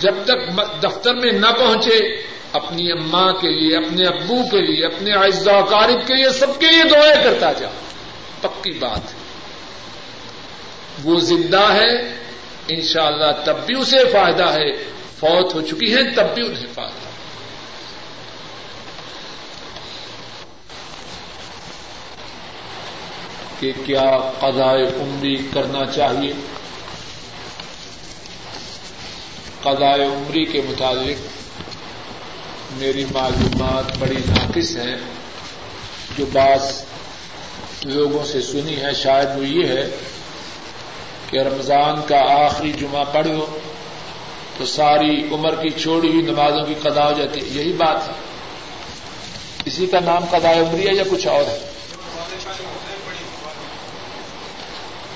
[0.00, 2.22] جب تک دفتر میں نہ پہنچے،
[2.52, 6.66] اپنی اماں کے لیے، اپنے ابو کے لیے، اپنے اعزا کارب کے لیے سب کے
[6.66, 7.68] لیے دعائیں کرتا جا۔
[8.40, 9.00] پکی بات۔
[11.04, 12.24] وہ زندہ ہے
[12.68, 14.72] انشاءاللہ تب بھی اسے فائدہ ہے۔
[15.20, 17.04] فوت ہو چکی ہے تب بھی انہیں فائدہ
[23.60, 26.32] کہ کیا قضائے عمری کرنا چاہیے؟
[29.62, 31.26] قضائے عمری کے متعلق
[32.72, 34.96] میری معلومات بڑی ناقص ہیں۔
[36.18, 36.84] جو بعض
[37.84, 39.90] لوگوں سے سنی ہے، شاید وہ یہ ہے
[41.34, 43.58] کہ رمضان کا آخری جمعہ پڑھو
[44.58, 48.12] تو ساری عمر کی چھوڑی ہوئی نمازوں کی قضا ہو جاتی ہے۔ یہی بات ہے۔
[49.64, 51.58] اسی کا نام قضاء عمری ہے یا کچھ اور ہے؟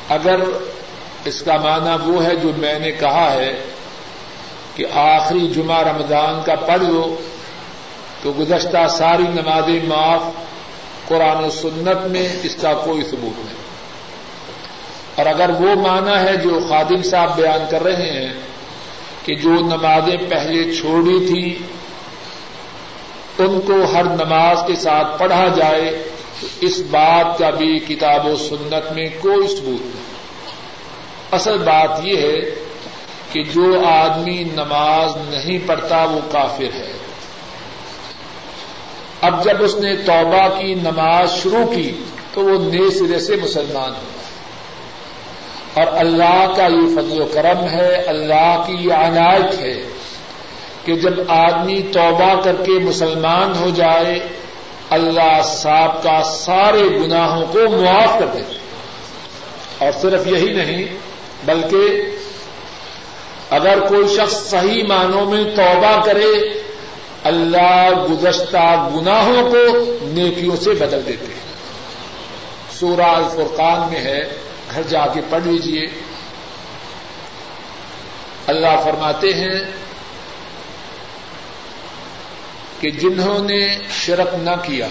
[0.09, 0.41] اگر
[1.25, 3.65] اس کا معنی وہ ہے جو میں نے کہا ہے
[4.75, 7.17] کہ آخری جمعہ رمضان کا پڑھ لو
[8.23, 10.23] تو گزشتہ ساری نمازیں معاف
[11.09, 13.68] قرآن و سنت میں اس کا کوئی ثبوت نہیں۔
[15.19, 18.33] اور اگر وہ مانا ہے جو خادم صاحب بیان کر رہے ہیں
[19.25, 21.59] کہ جو نمازیں پہلے چھوڑی تھی،
[23.39, 26.09] ان کو ہر نماز کے ساتھ پڑھا جائے،
[26.41, 30.17] تو اس بات کا بھی کتاب و سنت میں کوئی ثبوت نہیں۔
[31.33, 32.55] اصل بات یہ ہے
[33.33, 36.93] کہ جو آدمی نماز نہیں پڑھتا، وہ کافر ہے۔
[39.21, 41.93] اب جب اس نے توبہ کی نماز شروع کی،
[42.35, 44.18] تو وہ نئے سرے سے مسلمان ہوا
[45.79, 49.83] اور اللہ کا یہ فضل و کرم ہے، اللہ کی یہ عنایت ہے
[50.85, 54.19] کہ جب آدمی توبہ کر کے مسلمان ہو جائے،
[54.91, 58.57] اللہ صاحب کا سارے گناہوں کو معاف کر دیتے
[59.79, 60.85] اور صرف یہی نہیں،
[61.45, 62.03] بلکہ
[63.51, 66.33] اگر کوئی شخص صحیح معنوں میں توبہ کرے،
[67.25, 69.63] اللہ گزشتہ گناہوں کو
[70.03, 71.47] نیکیوں سے بدل دیتے۔ ہیں
[72.81, 74.21] سورہ الفرقان میں ہے
[74.75, 75.87] گھر جا کے پڑھ لیجیے
[78.47, 79.61] اللہ فرماتے ہیں
[82.81, 84.89] کہ جنہوں نے شرک نہ کیا،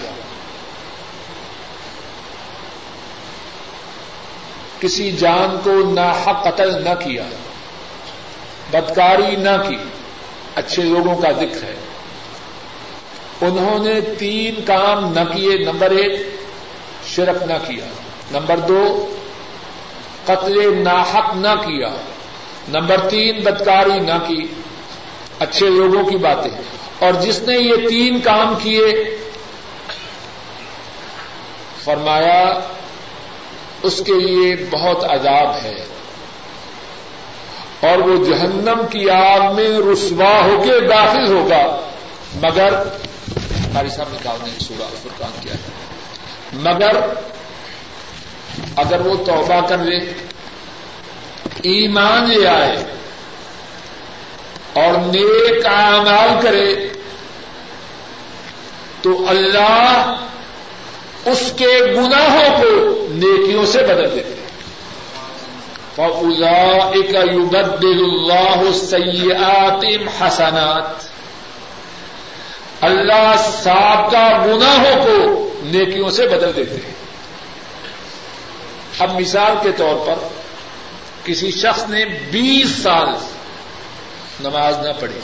[4.80, 7.24] کسی جان کو ناحق قتل نہ کیا،
[8.70, 9.76] بدکاری نہ کی،
[10.54, 11.74] اچھے لوگوں کا ذکر ہے۔
[13.40, 16.26] انہوں نے تین کام نہ کیے، نمبر ایک،
[17.06, 17.84] شرک نہ کیا۔
[18.30, 19.14] نمبر دو
[20.28, 21.88] قتل ناحق نہ کیا۔
[22.68, 24.46] نمبر تین، بدکاری نہ کی۔
[25.38, 26.50] اچھے لوگوں کی باتیں۔
[26.98, 29.16] اور جس نے یہ تین کام کیے،
[31.84, 32.60] فرمایا،
[33.82, 35.84] اس کے لیے بہت عذاب ہے۔
[37.80, 41.90] اور وہ جہنم کی آگ میں رسوا ہو کے داخل ہوگا۔
[42.34, 42.72] مگر
[43.66, 45.70] ہماری صاحب نے کہا نہیں سورا فرقان کیا ہے۔
[46.52, 46.96] مگر
[48.78, 49.96] اگر وہ توبہ کر لے،
[51.62, 52.76] ایمان لے آئے
[54.72, 56.88] اور نیک اعمال کرے،
[59.02, 60.14] تو اللہ
[61.24, 64.34] اس کے گناہوں کو نیکیوں سے بدل دیتے
[65.96, 69.84] ایک یبدل اللہ سیات
[70.20, 71.08] حسنات
[72.84, 76.97] اللہ صاحب کا گناہوں کو نیکیوں سے بدل دیتے ہیں۔
[78.98, 80.28] اب مثال کے طور پر
[81.24, 83.08] کسی شخص نے بیس سال
[84.40, 85.20] نماز نہ پڑھی،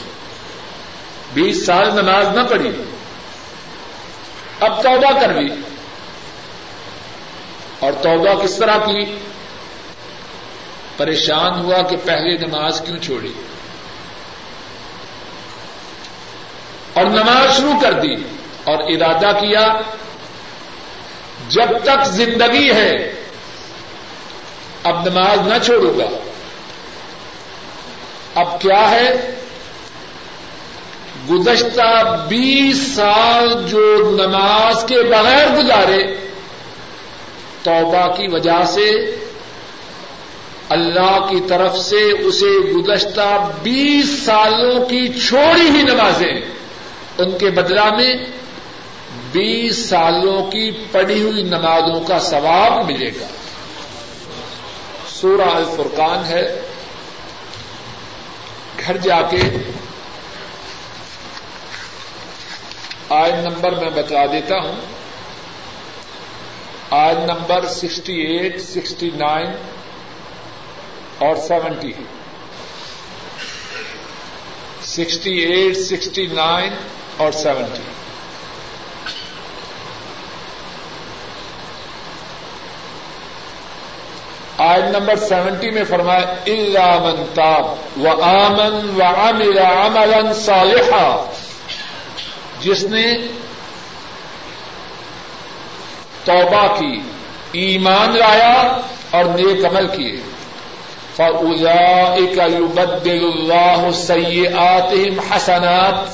[1.33, 2.71] بیس سال نماز نہ پڑھی،
[4.59, 5.55] اب توبہ کر لی۔
[7.79, 9.17] اور توبہ کس طرح کی؟
[10.97, 13.33] پریشان ہوا کہ پہلے نماز کیوں چھوڑی؟
[16.93, 18.13] اور نماز شروع کر دی
[18.63, 19.67] اور ارادہ کیا،
[21.49, 23.24] جب تک زندگی ہے
[24.85, 26.05] اب نماز نہ چھوڑوں گا۔
[28.35, 29.35] اب کیا ہے؟
[31.29, 36.15] گزشتہ بیس سال جو نماز کے بغیر گزارے،
[37.63, 38.89] توبہ کی وجہ سے
[40.69, 46.41] اللہ کی طرف سے اسے گزشتہ بیس سالوں کی چھوڑی ہوئی نمازیں،
[47.17, 48.15] ان کے بدلا میں
[49.31, 53.27] بیس سالوں کی پڑھی ہوئی نمازوں کا ثواب ملے گا۔
[55.21, 56.61] سورہ الفرقان ہے۔
[58.85, 59.37] گھر جا کے
[63.09, 64.75] آج نمبر میں بتا دیتا ہوں۔
[66.89, 69.51] آج نمبر سکسٹی ایٹ، سکسٹی نائن
[71.17, 71.93] اور seventy
[74.83, 76.73] sixty eight, sixty nine
[77.17, 77.94] اور سیونٹی۔
[84.65, 87.65] آج نمبر سیونٹی میں فرمایا اللہ من تاب
[88.01, 91.31] و آمن و عمل عملا صالحا۔
[92.61, 93.17] جس نے
[96.23, 97.01] توبہ کی،
[97.51, 98.77] ایمان لایا
[99.11, 100.21] اور نیک عمل کیے۔
[101.15, 106.05] فَأُولَئِكَ يُبَدِّلُ اللَّهُ سَيِّئَاتِهِمْ حَسَنَاتٍ۔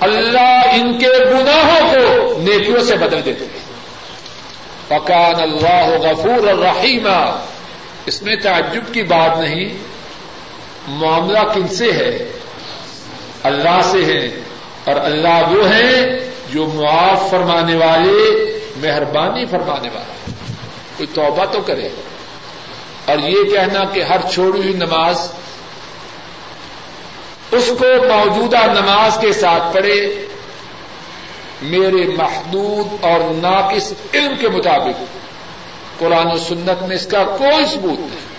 [0.00, 3.63] اللہ ان کے گناہوں کو نیکیوں سے بدل دیتے ہیں۔
[4.88, 7.08] فکان اللہ غفور الرحیم
[8.06, 9.76] اس میں تعجب کی بات نہیں،
[10.88, 12.32] معاملہ کن سے ہے؟
[13.42, 14.40] اللہ سے ہے۔
[14.84, 16.18] اور اللہ وہ ہے
[16.52, 18.44] جو معاف فرمانے والے،
[18.76, 20.30] مہربانی فرمانے والے۔
[20.96, 21.88] کوئی توبہ تو کرے۔
[23.04, 25.32] اور یہ کہنا کہ ہر چھوڑی ہوئی نماز،
[27.50, 30.26] اس کو موجودہ نماز کے ساتھ پڑھے۔
[31.64, 35.02] میرے محدود اور ناقص علم کے مطابق۔
[35.98, 38.34] قرآن و سنت میں اس کا کوئی ثبوت نہیں۔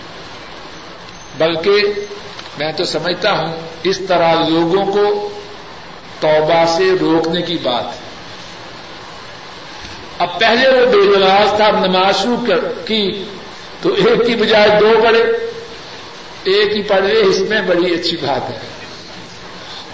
[1.38, 1.82] بلکہ
[2.58, 5.28] میں تو سمجھتا ہوں اس طرح لوگوں کو
[6.20, 8.06] توبہ سے روکنے کی بات۔ ہے
[10.18, 12.36] اب پہلے وہ بے نماز تھا نماز شروع
[12.86, 13.24] کی،
[13.82, 15.22] تو ایک کی بجائے دو پڑھے۔
[16.44, 18.58] ایک ہی پڑھے اس میں بڑی اچھی بات ہے۔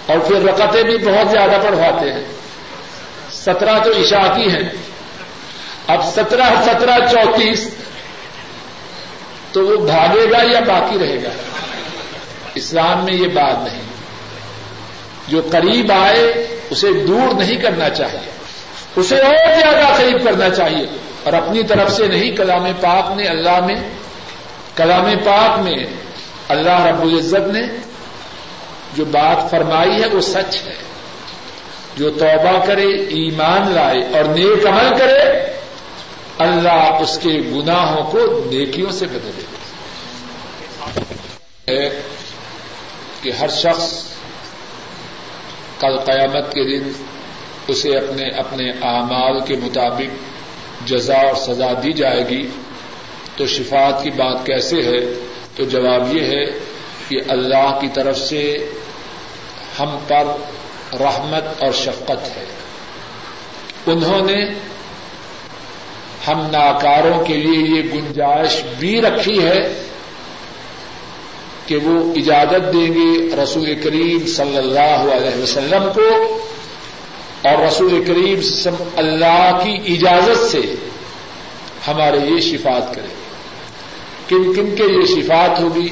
[0.05, 2.32] اور پھر رقطیں بھی بہت زیادہ پڑھواتے ہیں۔
[3.45, 4.69] سترہ تو عشاء کی ہیں۔
[5.87, 7.75] اب سترہ سترہ چونتیس
[9.51, 11.29] تو وہ بھاگے گا یا باقی رہے گا؟
[12.55, 13.81] اسلام میں یہ بات نہیں۔
[15.27, 18.31] جو قریب آئے، اسے دور نہیں کرنا چاہیے۔
[18.95, 20.85] اسے اور زیادہ قریب کرنا چاہیے۔
[21.23, 23.75] اور اپنی طرف سے نہیں، کلام پاک نے، اللہ میں،
[24.75, 25.77] کلام پاک میں
[26.49, 27.61] اللہ رب العزت نے
[28.93, 30.92] جو بات فرمائی ہے، وہ سچ ہے۔
[31.97, 35.53] جو توبہ کرے، ایمان لائے اور نیک عمل کرے،
[36.37, 38.19] اللہ اس کے گناہوں کو
[38.49, 39.43] نیکیوں سے بدلے
[43.21, 44.03] کہ ہر شخص
[45.79, 46.91] کل قیامت کے دن
[47.67, 50.33] اسے اپنے اپنے اعمال کے مطابق
[50.87, 52.47] جزا اور سزا دی جائے گی۔
[53.37, 56.45] تو شفات کی بات کیسے ہے؟ تو جواب یہ ہے
[57.07, 58.69] کہ اللہ کی طرف سے
[59.79, 60.23] ہم پر
[60.99, 62.45] رحمت اور شفقت ہے۔
[63.85, 64.45] انہوں نے
[66.27, 69.83] ہم ناکاروں کے لیے یہ گنجائش بھی رکھی ہے
[71.67, 76.37] کہ وہ اجازت دیں گے رسول کریم صلی اللہ علیہ وسلم کو
[77.41, 78.39] اور رسول کریم
[78.95, 80.75] اللہ کی اجازت سے
[81.87, 83.07] ہمارے یہ شفات کرے
[84.27, 85.89] کن کن کے یہ شفات ہوگی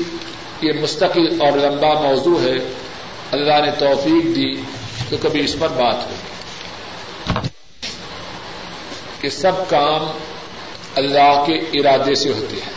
[0.62, 2.74] یہ مستقل اور لمبا موضوع ہے۔
[3.32, 4.81] اللہ نے توفیق دی۔
[5.12, 6.16] تو کبھی اس پر بات ہو۔
[9.22, 10.18] کہ سب کام
[10.96, 12.74] اللہ کے ارادے سے ہوتے ہیں۔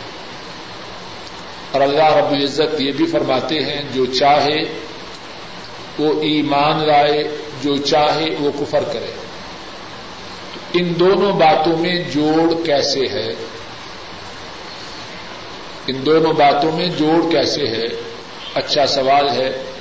[1.71, 4.63] اور اللہ رب العزت یہ بھی فرماتے ہیں، جو چاہے
[5.99, 9.13] وہ ایمان لائے، جو چاہے وہ کفر کرے۔
[10.73, 13.33] ان دونوں باتوں میں جوڑ کیسے ہے؟
[15.87, 17.85] ان دونوں باتوں میں جوڑ کیسے ہے؟
[18.53, 19.74] اچھا سوال ہے۔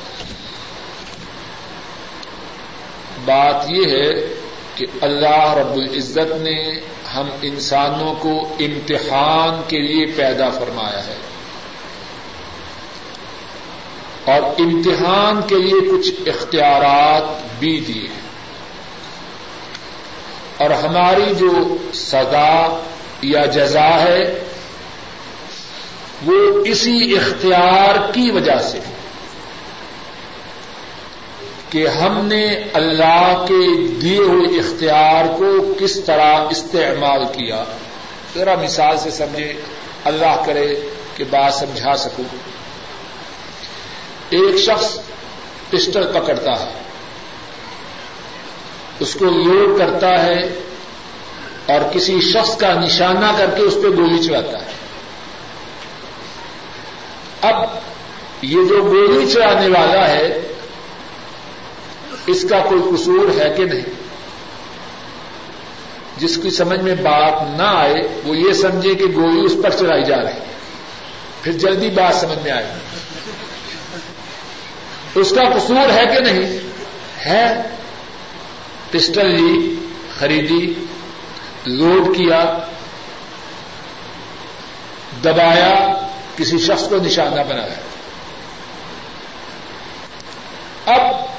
[3.24, 4.34] بات یہ ہے
[4.74, 6.80] کہ اللہ رب العزت نے
[7.14, 11.16] ہم انسانوں کو امتحان کے لیے پیدا فرمایا ہے۔
[14.24, 18.24] اور امتحان کے لیے کچھ اختیارات بھی دیے ہیں۔
[20.56, 22.82] اور ہماری جو سزا
[23.22, 24.44] یا جزا ہے
[26.26, 28.78] وہ اسی اختیار کی وجہ سے
[31.70, 37.64] کہ ہم نے اللہ کے دیے ہوئے اختیار کو کس طرح استعمال کیا۔
[38.34, 39.52] ذرا مثال سے سمجھے،
[40.04, 40.80] اللہ کرے
[41.16, 42.24] کہ بات سمجھا سکوں۔
[44.30, 44.98] ایک شخص
[45.70, 46.70] پسٹل پکڑتا ہے۔
[49.00, 50.40] اس کو لوڈ کرتا ہے
[51.66, 54.72] اور کسی شخص کا نشانہ کر کے اس پہ گولی چلاتا ہے۔
[57.42, 57.62] اب
[58.42, 60.53] یہ جو گولی چلانے والا ہے
[62.26, 64.04] اس کا کوئی قصور ہے کہ نہیں؟
[66.16, 70.04] جس کی سمجھ میں بات نہ آئے، وہ یہ سمجھے کہ گولی اس پر چلائی
[70.04, 70.44] جا رہی ہے۔
[71.42, 72.66] پھر جلدی بات سمجھ میں آئے۔
[75.14, 76.58] اس کا قصور ہے کہ نہیں؟
[77.26, 77.62] ہے۔
[78.90, 79.74] پسٹل لی،
[80.18, 80.74] خریدی،
[81.66, 82.58] لوڈ کیا،
[85.24, 86.00] دبایا،
[86.36, 87.80] کسی شخص کو نشانہ بنایا۔
[90.86, 91.33] اب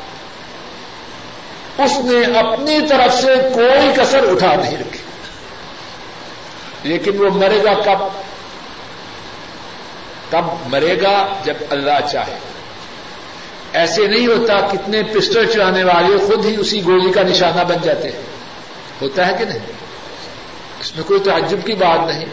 [1.77, 4.99] اس نے اپنی طرف سے کوئی کسر اٹھا نہیں رکھی۔
[6.83, 7.99] لیکن وہ مرے گا کب؟
[10.31, 12.37] کب مرے گا جب اللہ چاہے۔
[13.73, 18.11] ایسے نہیں ہوتا کتنے پسٹل چلانے والے خود ہی اسی گولی کا نشانہ بن جاتے
[18.11, 18.21] ہیں۔
[19.01, 19.59] ہوتا ہے کہ نہیں؟
[20.79, 22.25] اس میں کوئی تعجب کی بات نہیں۔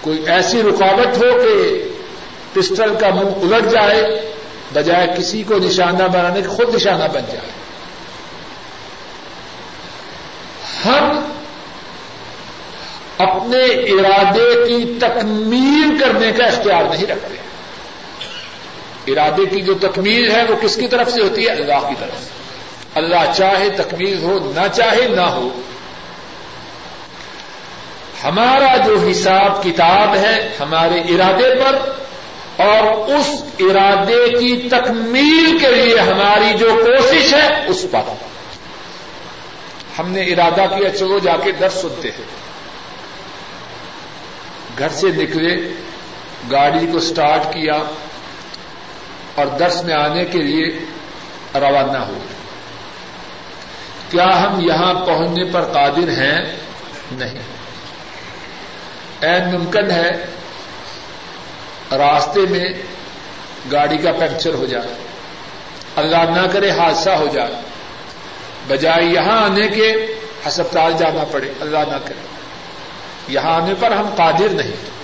[0.00, 1.82] کوئی ایسی رکاوٹ ہو کہ
[2.52, 4.32] پسٹل کا منہ الٹ جائے،
[4.72, 7.56] بجائے کسی کو نشانہ بنانے کے خود نشانہ بن جائے
[10.84, 11.32] ہم
[13.18, 17.36] اپنے ارادے کی تکمیل کرنے کا اختیار نہیں رکھتے۔
[19.12, 22.22] ارادے کی جو تکمیل ہے وہ کس کی طرف سے ہوتی ہے؟ اللہ کی طرف
[22.22, 22.28] سے۔
[22.94, 25.48] اللہ چاہے تکمیل ہو، نہ چاہے نہ ہو۔
[28.24, 31.90] ہمارا جو حساب کتاب ہے ہمارے ارادے پر
[32.62, 38.12] اور اس ارادے کی تکمیل کے لیے ہماری جو کوشش ہے، اس پر۔
[39.98, 42.45] ہم نے ارادہ کیا، چلو جا کے درس سنتے ہیں۔
[44.78, 45.72] گھر سے نکلے،
[46.50, 47.74] گاڑی کو سٹارٹ کیا
[49.34, 50.66] اور درس میں آنے کے لیے
[51.54, 52.18] روانہ ہوئے
[54.10, 56.56] کیا ہم یہاں پہنچنے پر قادر ہیں؟
[57.12, 57.42] نہیں۔
[59.20, 60.10] این ممکن ہے،
[61.96, 62.68] راستے میں
[63.72, 64.94] گاڑی کا پنکچر ہو جائے
[65.96, 67.54] اللہ نہ کرے حادثہ ہو جائے
[68.66, 70.14] بجائے یہاں آنے کے،
[70.48, 72.35] ہسپتال جانا پڑے۔ اللہ نہ کرے۔
[73.28, 74.96] یہاں آنے پر ہم قادر نہیں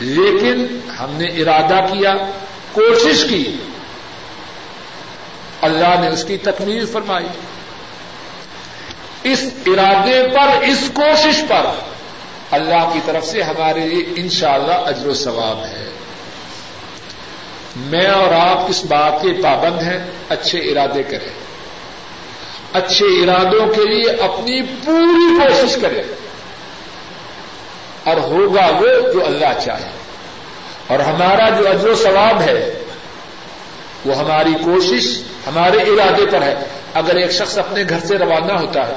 [0.00, 2.14] لیکن ہم نے ارادہ کیا،
[2.72, 3.56] کوشش کی۔
[5.60, 7.26] اللہ نے اس کی تکمیل فرمائی۔
[9.22, 11.66] اس ارادے پر، اس کوشش پر
[12.50, 15.90] اللہ کی طرف سے ہمارے لیے انشاءاللہ اللہ اجر و ثواب ہے۔
[17.76, 21.44] میں اور آپ کس بات کے پابند ہیں، اچھے ارادے کریں۔
[22.72, 26.23] اچھے ارادوں کے لیے اپنی پوری کوشش کریں۔
[28.04, 29.90] اور ہوگا وہ جو اللہ چاہے۔
[30.86, 32.84] اور ہمارا جو اجر و ثواب ہے،
[34.04, 36.54] وہ ہماری کوشش ہمارے ارادے پر ہے۔
[36.94, 38.94] اگر ایک شخص اپنے گھر سے روانہ ہوتا ہے،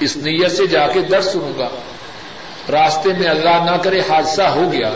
[0.00, 1.68] اس نیت سے جا کے درد سنوں گا۔
[2.70, 4.90] راستے میں اللہ نہ کرے حادثہ ہو گیا،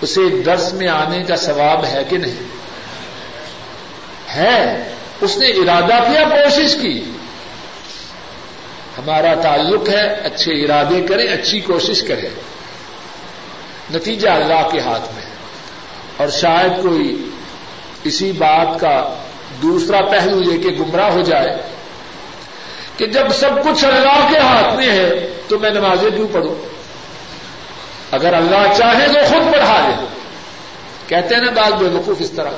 [0.00, 2.46] اسے درس میں آنے کا ثواب ہے کہ نہیں؟
[4.34, 7.10] ہے، اس نے ارادہ کیا، کوشش کی۔
[8.98, 12.28] ہمارا تعلق ہے اچھے ارادے کریں اچھی کوشش کریں
[13.94, 15.22] نتیجہ اللہ کے ہاتھ میں
[16.16, 17.30] اور شاید کوئی
[18.04, 19.14] اسی بات کا
[19.62, 21.62] دوسرا پہلو لے کے گمراہ ہو جائے
[22.96, 26.54] کہ جب سب کچھ اللہ کے ہاتھ میں ہے تو میں نمازیں کیوں پڑھوں؟
[28.10, 30.06] اگر اللہ چاہے تو خود پڑھا دے
[31.06, 32.50] کہتے ہیں نا بعض بے وقوف اس طرح۔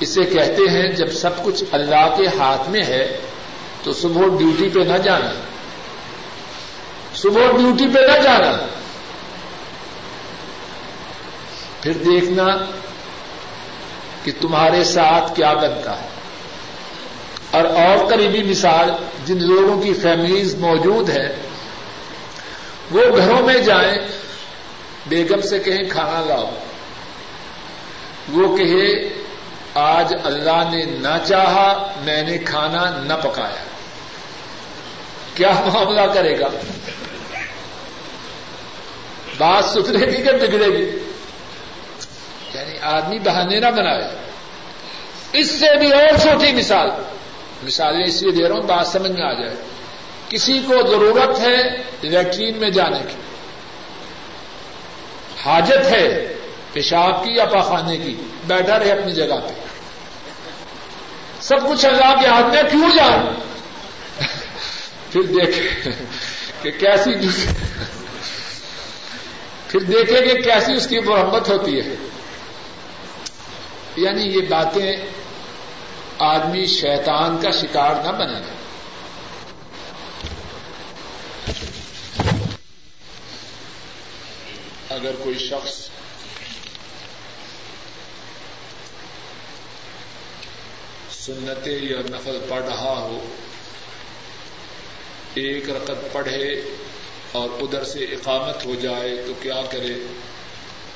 [0.00, 3.18] اسے کہتے ہیں جب سب کچھ اللہ کے ہاتھ میں ہے
[3.82, 5.30] تو صبح ڈیوٹی پہ نہ جانا۔
[7.14, 8.66] صبح ڈیوٹی پہ نہ جانا۔
[11.80, 12.44] پھر دیکھنا
[14.24, 16.08] کہ تمہارے ساتھ کیا بنتا ہے۔
[17.50, 18.90] اور اور قریبی مثال
[19.24, 21.36] جن لوگوں کی فیملیز موجود ہے،
[22.90, 24.08] وہ گھروں میں جائیں،
[25.06, 26.50] بیگم سے کہیں کھانا لاؤ۔
[28.28, 29.08] وہ کہے،
[29.74, 33.71] آج اللہ نے نہ چاہا، میں نے کھانا نہ پکایا۔
[35.34, 36.48] کیا معاملہ کرے گا؟
[39.38, 40.98] بات ستھرے گی کہ بگڑے گی؟
[42.54, 44.16] یعنی آدمی بہانے نہ بنائے۔
[45.32, 46.90] اس سے بھی اور چھوٹی مثال۔
[47.62, 49.54] مثالیں اس لیے دے رہا ہوں، بات سمجھ میں آ جائے۔
[50.28, 51.62] کسی کو ضرورت ہے
[52.02, 53.16] لیٹرین میں جانے کی۔
[55.44, 56.34] حاجت ہے
[56.72, 59.52] پیشاب کی یا پاخانے کی۔ بیٹھا رہے اپنی جگہ پہ۔
[61.40, 63.51] سب کچھ اللہ کے ہاتھ میں، کیوں جاؤں
[65.12, 65.90] پھر دیکھے
[66.62, 67.28] کہ کیسی
[69.68, 71.94] پھر دیکھے کہ کیسی اس کی مرمت ہوتی ہے۔
[73.96, 74.96] یعنی یہ باتیں
[76.18, 78.62] آدمی شیطان کا شکار نہ بنے۔ گا
[84.94, 85.88] اگر کوئی شخص
[91.10, 93.34] سنتے یا نفل پڑھ رہا ہو
[95.34, 96.62] ایک رقط پڑھے
[97.32, 100.06] اور ادھر سے اقامت ہو جائے تو کیا کرے؟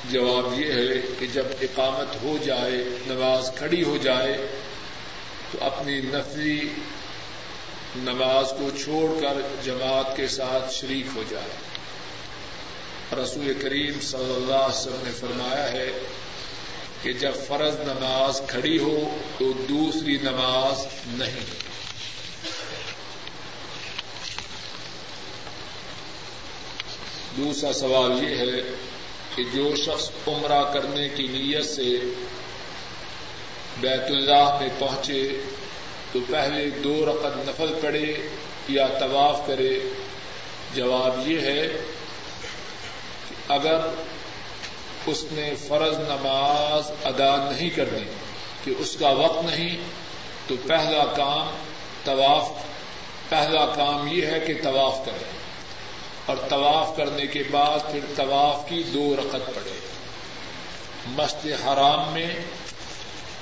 [0.09, 4.47] جواب یہ ہے کہ جب اقامت ہو جائے، نماز کھڑی ہو جائے،
[5.51, 6.69] تو اپنی نفلی
[7.95, 11.49] نماز کو چھوڑ کر جماعت کے ساتھ شریک ہو جائے۔
[13.23, 15.91] رسول کریم صلی اللہ علیہ وسلم نے فرمایا ہے
[17.01, 21.76] کہ جب فرض نماز کھڑی ہو تو دوسری نماز نہیں۔
[27.37, 28.61] دوسرا سوال یہ ہے
[29.35, 31.99] کہ جو شخص عمرہ کرنے کی نیت سے
[33.79, 35.41] بیت اللہ میں پہنچے
[36.11, 38.29] تو پہلے دو رقم نفل پڑے
[38.67, 39.79] یا طواف کرے؟
[40.75, 41.67] جواب یہ ہے
[43.29, 43.77] کہ اگر
[45.05, 48.03] اس نے فرض نماز ادا نہیں کرنی،
[48.63, 49.77] کہ اس کا وقت نہیں،
[50.47, 51.55] تو پہلا کام
[52.03, 52.49] طواف،
[53.29, 55.36] پہلا کام یہ ہے کہ طواف کرے۔
[56.27, 59.79] اور طواف کرنے کے بعد پھر طواف کی دو رقط پڑے
[61.07, 62.35] مست حرام میں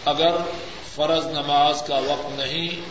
[0.06, 0.36] اگر
[0.95, 2.82] فرض نماز کا وقت نہیں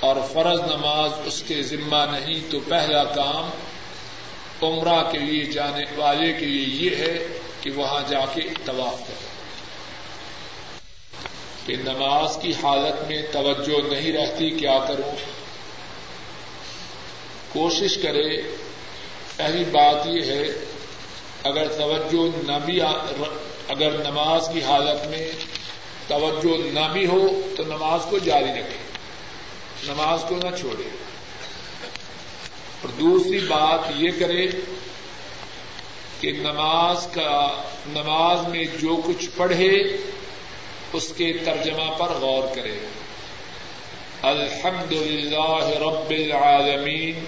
[0.00, 3.50] اور فرض نماز اس کے ذمہ نہیں تو پہلا کام
[4.62, 7.26] عمرہ کے لیے جانے والے کے لیے یہ ہے
[7.60, 9.26] کہ وہاں جا کے طواف کرے
[11.66, 15.16] کہ نماز کی حالت میں توجہ نہیں رہتی، کیا کروں؟
[17.52, 18.42] کوشش کرے
[19.38, 20.44] پہلی بات یہ ہے،
[21.42, 22.80] اگر توجہ نہ بھی
[23.68, 25.30] اگر نماز کی حالت میں
[26.06, 28.78] توجہ نہ بھی ہو تو نماز کو جاری رکھے،
[29.84, 30.88] نماز کو نہ چھوڑے۔
[32.82, 34.46] اور دوسری بات یہ کرے
[36.20, 39.96] کہ نماز کا نماز میں جو کچھ پڑھے،
[40.92, 42.78] اس کے ترجمہ پر غور کرے۔
[44.22, 47.24] الحمد للہ رب العالمین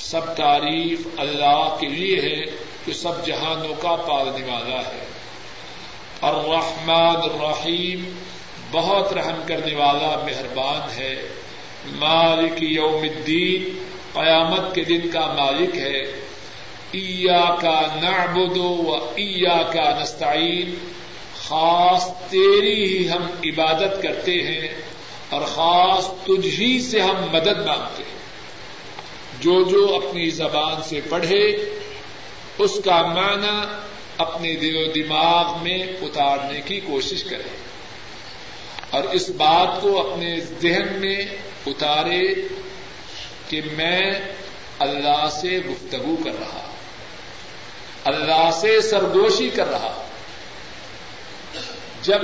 [0.00, 2.44] سب تعریف اللہ کے لیے ہے
[2.86, 5.04] جو سب جہانوں کا پالنے والا ہے۔
[6.20, 8.18] الرحمن الرحیم
[8.70, 11.28] بہت رحم کرنے والا مہربان ہے۔
[11.86, 16.00] مالک یوم الدین قیامت کے دن کا مالک ہے۔
[16.90, 20.74] ایا کا نعبد و ایا کا نستعین۔
[21.48, 24.68] خاص تیری ہی ہم عبادت کرتے ہیں
[25.28, 28.19] اور خاص تجھ ہی سے ہم مدد مانگتے ہیں۔
[29.40, 31.44] جو جو اپنی زبان سے پڑھے،
[32.58, 33.56] اس کا معنی
[34.18, 37.48] اپنے دل و دماغ میں اتارنے کی کوشش کرے
[38.90, 41.18] اور اس بات کو اپنے ذہن میں
[41.66, 42.20] اتارے
[43.48, 44.00] کہ میں
[44.78, 46.66] اللہ سے گفتگو کر رہا،
[48.04, 49.92] اللہ سے سرگوشی کر رہا۔
[52.02, 52.22] جب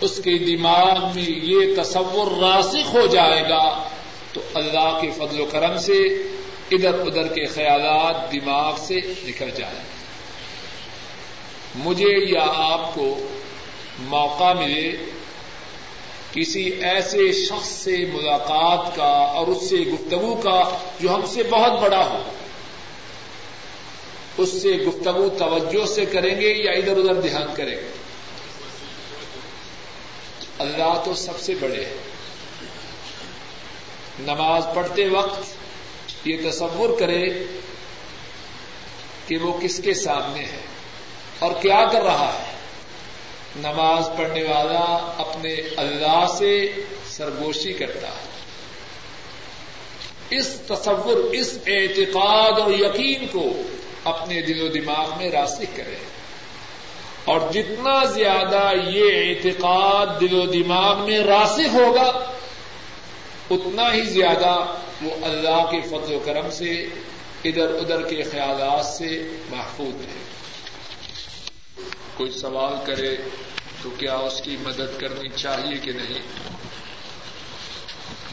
[0.00, 3.88] اس کے دماغ میں یہ تصور راسخ ہو جائے گا،
[4.32, 5.98] تو اللہ کے فضل و کرم سے
[6.74, 9.80] ادھر ادھر کے خیالات دماغ سے نکل جائیں۔
[11.74, 13.28] مجھے یا آپ کو
[13.98, 14.92] موقع ملے
[16.32, 21.82] کسی ایسے شخص سے ملاقات کا اور اس سے گفتگو کا جو ہم سے بہت
[21.82, 22.22] بڑا ہو۔
[24.38, 27.92] اس سے گفتگو توجہ سے کریں گے یا ادھر ادھر دھیان کریں گے؟
[30.58, 31.94] اللہ تو سب سے بڑے ہیں۔
[34.18, 35.63] نماز پڑھتے وقت
[36.24, 37.44] یہ تصور کرے
[39.26, 40.60] کہ وہ کس کے سامنے ہے
[41.38, 42.54] اور کیا کر رہا ہے۔
[43.56, 46.72] نماز پڑھنے والا اپنے اللہ سے
[47.06, 48.34] سرگوشی کرتا ہے۔
[50.30, 53.62] اس تصور، اس اعتقاد اور یقین کو
[54.04, 55.96] اپنے دل و دماغ میں راسک کرے۔
[57.24, 62.32] اور جتنا زیادہ یہ اعتقاد دل و دماغ میں راسک ہوگا
[63.50, 66.86] اتنا ہی زیادہ وہ اللہ کے فضل و کرم سے،
[67.44, 70.22] ادھر ادھر کے خیالات سے محفوظ ہے
[72.14, 73.16] کوئی سوال کرے
[73.82, 76.18] تو کیا اس کی مدد کرنی چاہیے کہ نہیں؟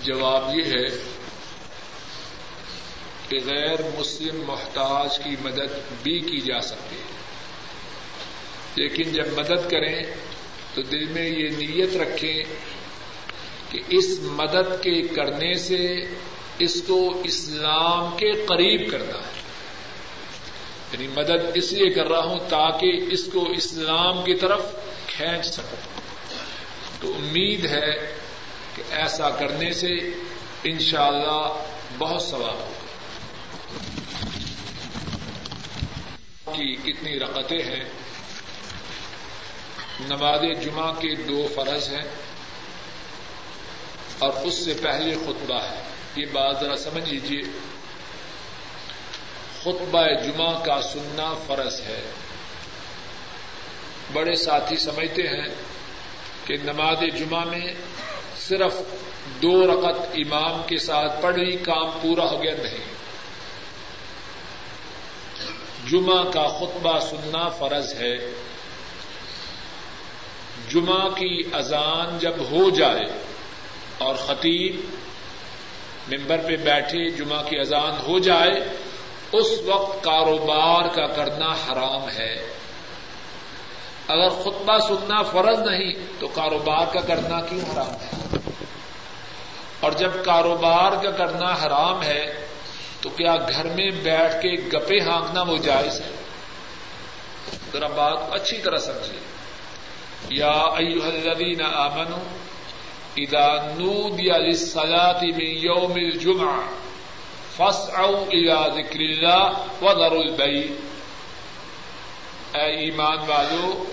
[0.04, 0.88] جواب یہ ہے
[3.30, 7.22] کہ غیر مسلم محتاج کی مدد بھی کی جا سکتی ہے۔
[8.76, 10.04] لیکن جب مدد کریں
[10.74, 12.44] تو دل میں یہ نیت رکھیں
[13.72, 15.96] کہ اس مدد کے کرنے سے
[16.60, 19.42] اس کو اسلام کے قریب کرنا ہے۔
[20.94, 24.62] یعنی مدد اس لیے کر رہا ہوں تاکہ اس کو اسلام کی طرف
[25.08, 26.02] کھینچ سکوں۔
[27.02, 28.16] تو امید ہے
[28.76, 29.88] کہ ایسا کرنے سے
[30.64, 31.64] انشاءاللہ اللہ
[31.98, 32.82] بہت ثواب ہوگا۔
[36.52, 37.84] کی کتنی رقطیں ہیں۔
[40.00, 42.31] نماز جمعہ کے دو فرض ہیں۔
[44.22, 45.84] اور اس سے پہلے خطبہ ہے۔
[46.16, 47.42] یہ بات ذرا سمجھ لیجیے
[49.62, 52.02] خطبہ جمعہ کا سننا فرض ہے۔
[54.14, 55.56] بڑے ساتھی سمجھتے ہیں
[56.46, 57.74] کہ نماز جمعہ میں
[58.40, 58.74] صرف
[59.42, 62.94] دو رقط امام کے ساتھ پڑھی کام پورا ہو گیا نہیں۔
[65.90, 68.18] جمعہ کا خطبہ سننا فرض ہے۔
[70.70, 73.31] جمعہ کی اذان جب ہو جائے
[74.02, 74.82] اور خطیب
[76.08, 78.78] ممبر پہ بیٹھے جمعہ کی اذان ہو جائے،
[79.32, 82.54] اس وقت کاروبار کا کرنا حرام ہے۔
[84.08, 88.38] اگر خطبہ سننا فرض نہیں، تو کاروبار کا کرنا کیوں حرام ہے؟
[89.80, 92.48] اور جب کاروبار کا کرنا حرام ہے،
[93.02, 96.12] تو کیا گھر میں بیٹھ کے گپے ہانکنا وہ جائز ہے؟
[97.74, 99.20] ذرا بات اچھی طرح سمجھیے۔
[100.30, 102.20] یا ایوہ الذین آمنوا
[103.16, 106.60] اذا نودی للصلاة من یوم الجمعہ
[107.56, 109.52] فاسعوا الى ذکر اللہ
[109.82, 110.74] وذروا البیع.
[112.54, 113.84] اے ایمان والو،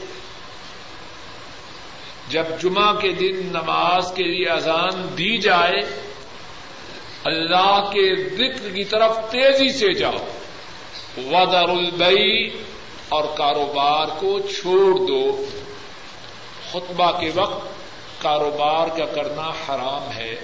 [2.28, 5.82] جب جمعہ کے دن نماز کے لیے اذان دی جائے،
[7.24, 10.18] اللہ کے ذکر کی طرف تیزی سے جاؤ
[11.16, 12.50] وذر البئی
[13.08, 15.44] اور کاروبار کو چھوڑ دو۔
[16.70, 17.77] خطبہ کے وقت
[18.18, 20.34] کاروبار کا کرنا حرام ہے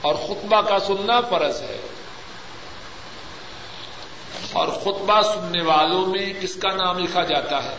[0.00, 1.80] اور خطبہ کا سننا فرض ہے
[4.52, 7.76] اور خطبہ سننے والوں میں کس کا نام لکھا جاتا ہے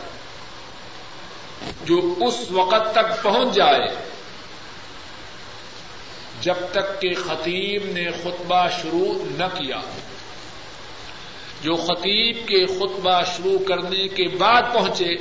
[1.86, 3.88] جو اس وقت تک پہنچ جائے
[6.42, 9.80] جب تک کہ خطیب نے خطبہ شروع نہ کیا
[11.62, 15.16] جو خطیب کے خطبہ شروع کرنے کے بعد پہنچے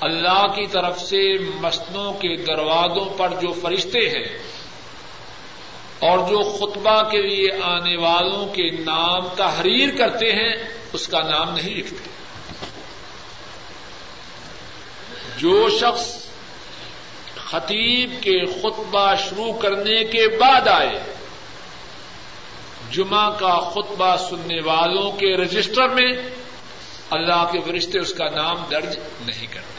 [0.00, 4.38] اللہ کی طرف سے مسنوں کے دروازوں پر جو فرشتے ہیں
[5.98, 10.52] اور جو خطبہ کے لیے آنے والوں کے نام تحریر کرتے ہیں،
[10.92, 12.10] اس کا نام نہیں لکھتے۔
[15.38, 16.24] جو شخص
[17.50, 21.14] خطیب کے خطبہ شروع کرنے کے بعد آئے،
[22.90, 26.12] جمعہ کا خطبہ سننے والوں کے رجسٹر میں،
[27.10, 29.77] اللہ کے فرشتے اس کا نام درج نہیں کرتے۔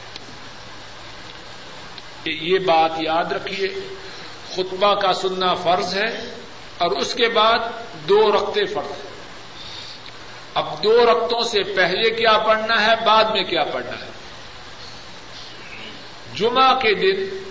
[2.32, 3.68] یہ بات یاد رکھیے،
[4.56, 6.32] خطبہ کا سننا فرض ہے
[6.78, 7.60] اور اس کے بعد
[8.10, 9.10] دو رقطے فرض ہیں۔
[10.54, 14.12] اب دو رقطوں سے پہلے کیا پڑھنا ہے، بعد میں کیا پڑھنا ہے؟
[16.36, 17.44] جمعہ کے دن،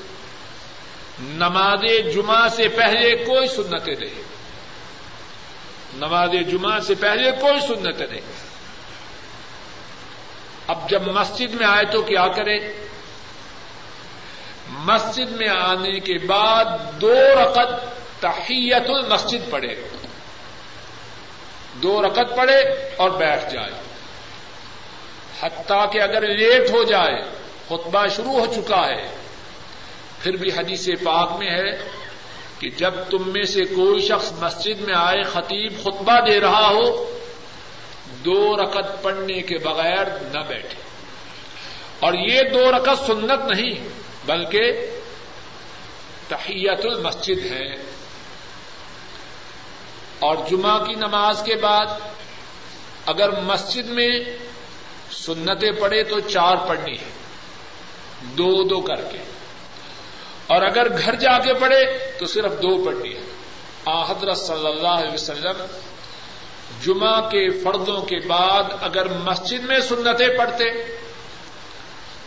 [1.20, 4.22] نماز جمعہ سے پہلے کوئی سنت نہیں۔
[5.94, 8.48] نماز جمعہ سے پہلے کوئی سنت نہیں۔
[10.66, 12.87] اب جب مسجد میں آئے تو کیا کرے
[14.68, 16.64] مسجد میں آنے کے بعد
[17.00, 17.84] دو رقط
[18.20, 19.88] تحیت المسجد پڑے
[21.74, 22.58] دو رقط پڑے
[22.96, 23.70] اور بیٹھ جائے۔
[25.40, 27.22] حتیٰ کہ اگر لیٹ ہو جائے،
[27.66, 29.08] خطبہ شروع ہو چکا ہے۔
[30.22, 31.88] پھر بھی حدیث پاک میں ہے
[32.58, 37.18] کہ جب تم میں سے کوئی شخص مسجد میں آئے، خطیب خطبہ دے رہا ہو،
[38.24, 40.82] دو رکت پڑھنے کے بغیر نہ بیٹھے۔
[42.00, 43.88] اور یہ دو رکت سنت نہیں۔
[44.28, 44.72] بلکہ
[46.28, 47.74] تحیت المسجد ہے۔
[50.18, 51.86] اور جمعہ کی نماز کے بعد
[53.06, 54.20] اگر مسجد میں
[55.10, 57.10] سنتیں پڑے تو چار پڑھنی ہے۔
[58.22, 59.18] دو دو کر کے۔
[60.46, 63.22] اور اگر گھر جا کے پڑھے تو صرف دو پڑھنی ہے۔
[63.84, 65.64] آ حضرت صلی اللہ علیہ وسلم،
[66.82, 70.96] جمعہ کے فردوں کے بعد اگر مسجد میں سنتیں پڑھتے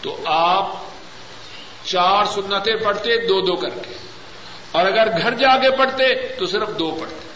[0.01, 0.90] تو آپ
[1.83, 3.93] چار سنتیں پڑھتے، دو دو کر کے۔
[4.71, 7.27] اور اگر گھر جا کے پڑھتے، تو صرف دو پڑھتے۔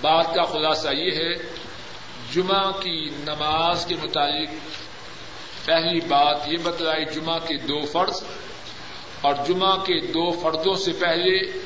[0.00, 1.34] بات کا خلاصہ یہ ہے،
[2.32, 4.48] جمعہ کی نماز کے متعلق
[5.64, 8.22] پہلی بات یہ بتلائی، جمعہ کے دو فرض۔
[9.20, 11.58] اور جمعہ کے دو فردوں سے پہلے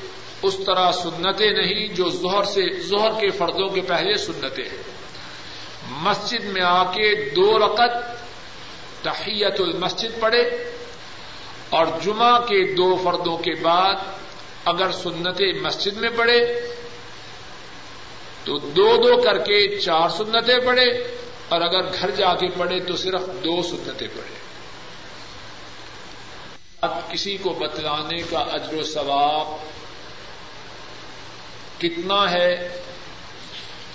[0.42, 4.82] اس طرح سنتیں نہیں جو زہر سے زہر کے فردوں کے پہلے سنتیں ہیں۔
[5.88, 8.06] مسجد میں آ کے دو رقط
[9.02, 10.72] تحیت المسجد پڑھے
[11.70, 13.94] اور جمعہ کے دو فردوں کے بعد
[14.64, 16.70] اگر سنتیں مسجد میں پڑھے،
[18.44, 21.16] تو دو دو کر کے چار سنتیں پڑھے،
[21.48, 24.34] اور اگر گھر جا کے پڑھے تو صرف دو سنتیں پڑھے۔
[26.80, 29.46] اب کسی کو بتلانے کا اجر و ثواب
[31.82, 32.78] کتنا ہے؟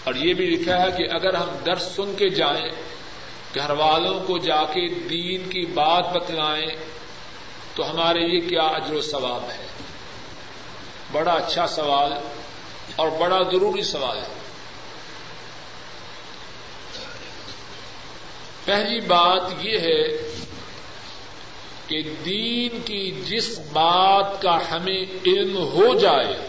[0.04, 2.72] اور یہ بھی لکھا ہے کہ اگر ہم درس سن کے جائیں،
[3.56, 7.01] گھر والوں کو جا کے دین کی بات بتلائیں
[7.76, 9.68] تو ہمارے لیے کیا اجر و ثواب ہے؟
[11.12, 12.14] بڑا اچھا سوال
[12.96, 14.42] اور بڑا ضروری سوال ہے۔
[18.66, 20.32] پہلی بات یہ ہے
[21.88, 26.48] کہ دین کی جس بات کا ہمیں علم ہو جائے،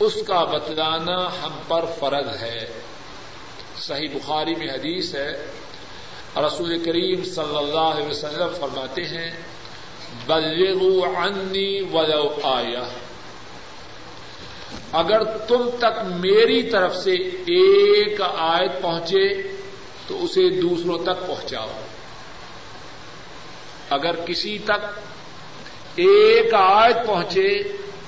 [0.00, 2.80] اس کا بتلانا ہم پر فرض ہے۔
[3.80, 5.32] صحیح بخاری میں حدیث ہے
[6.36, 9.30] رسول کریم صلی اللہ علیہ وسلم فرماتے ہیں،
[10.26, 12.88] بلغوا عنی ولو آیا
[14.92, 17.12] اگر تم تک میری طرف سے
[17.46, 19.42] ایک آیت پہنچے،
[20.06, 21.70] تو اسے دوسروں تک پہنچاؤ۔
[23.90, 25.00] اگر کسی تک
[25.96, 27.48] ایک آیت پہنچے،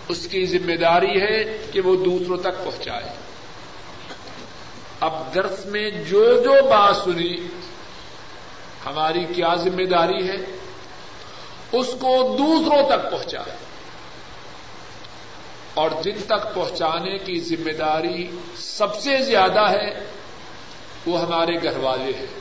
[0.08, 3.10] اس کی ذمہ داری ہے کہ وہ دوسروں تک پہنچائے۔
[5.00, 7.36] اب درس میں جو جو بات سنی
[8.86, 10.36] ہماری کیا ذمہ داری ہے؟
[11.72, 13.56] اس کو دوسروں تک پہنچائے
[15.74, 20.04] اور جن تک پہنچانے کی ذمہ داری سب سے زیادہ ہے،
[21.06, 22.40] وہ ہمارے گھر والے ہیں۔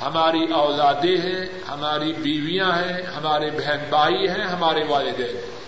[0.00, 5.60] ہماری اولادیں ہیں، ہماری بیویاں ہیں، ہمارے بہن بھائی ہیں، ہمارے والدین ہیں۔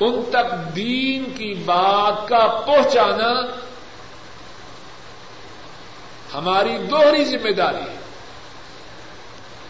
[0.00, 3.56] ان تک دین کی بات کا پہنچانا
[6.34, 7.96] ہماری دوہری ذمہ داری ہے۔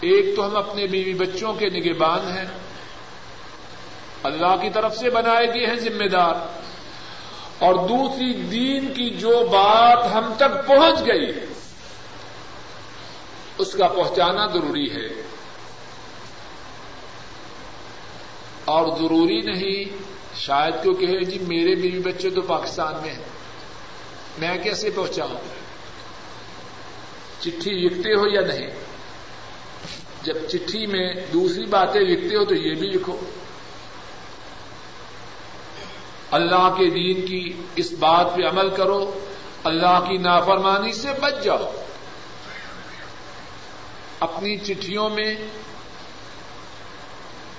[0.01, 2.45] ایک تو ہم اپنے بیوی بچوں کے نگہبان ہیں۔
[4.23, 6.35] اللہ کی طرف سے بنائے گئے ہیں ذمہ دار۔
[7.59, 11.27] اور دوسری دین کی جو بات ہم تک پہنچ گئی،
[13.59, 15.23] اس کا پہنچانا ضروری ہے۔
[18.65, 19.85] اور ضروری نہیں،
[20.37, 23.25] شاید کیوں کہ جی میرے بیوی بچے تو پاکستان میں ہیں۔
[24.39, 25.62] میں کیسے پہنچاؤں؟
[27.43, 28.67] چٹھی لکھتے ہو یا نہیں؟
[30.23, 33.17] جب چٹھی میں دوسری باتیں لکھتے ہو تو یہ بھی لکھو۔
[36.31, 39.19] اللہ کے دین کی اس بات پہ عمل کرو،
[39.65, 41.73] اللہ کی نافرمانی سے بچ جاؤ۔
[44.21, 45.35] اپنی چٹھیوں میں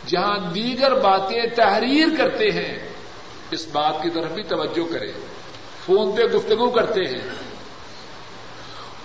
[0.07, 2.89] جہاں دیگر باتیں تحریر کرتے ہیں،
[3.51, 5.11] اس بات کی طرف بھی توجہ کرے
[5.85, 7.52] فون پہ گفتگو کرتے ہیں۔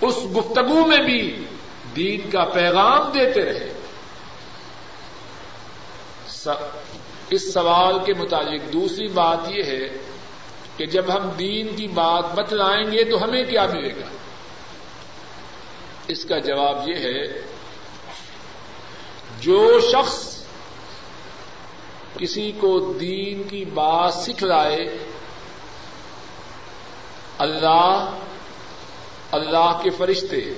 [0.01, 1.45] اس گفتگو میں بھی
[1.95, 3.73] دین کا پیغام دیتے رہے۔
[7.29, 9.87] اس سوال کے متعلق دوسری بات یہ ہے
[10.77, 14.07] کہ جب ہم دین کی بات بتلائیں گے تو ہمیں کیا ملے گا؟
[16.07, 17.41] اس کا جواب یہ ہے،
[19.39, 20.45] جو شخص
[22.17, 24.85] کسی کو دین کی بات سکھلائے،
[27.37, 28.17] اللہ
[29.31, 30.53] اللہ کے فرشتے،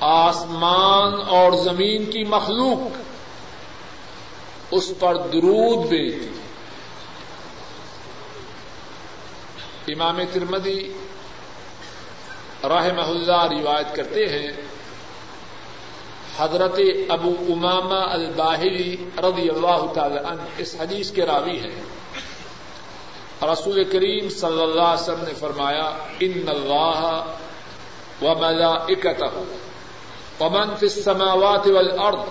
[0.00, 2.96] آسمان اور زمین کی مخلوق،
[4.70, 6.28] اس پر درود بھیجتی۔
[9.92, 10.92] امام ترمدی
[12.64, 14.52] راہ اللہ روایت کرتے ہیں،
[16.38, 21.97] حضرت ابو اماما الباہری رضی اللہ تعالی عنہ اس حدیث کے راوی ہیں۔
[23.42, 25.86] رسول کریم صلی اللہ علیہ وسلم نے فرمایا،
[26.20, 27.02] ان اللہ
[28.22, 28.72] و ملا
[30.40, 32.24] ومن في السماوات والارض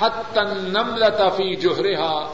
[0.00, 2.30] حتى النملة في جهرها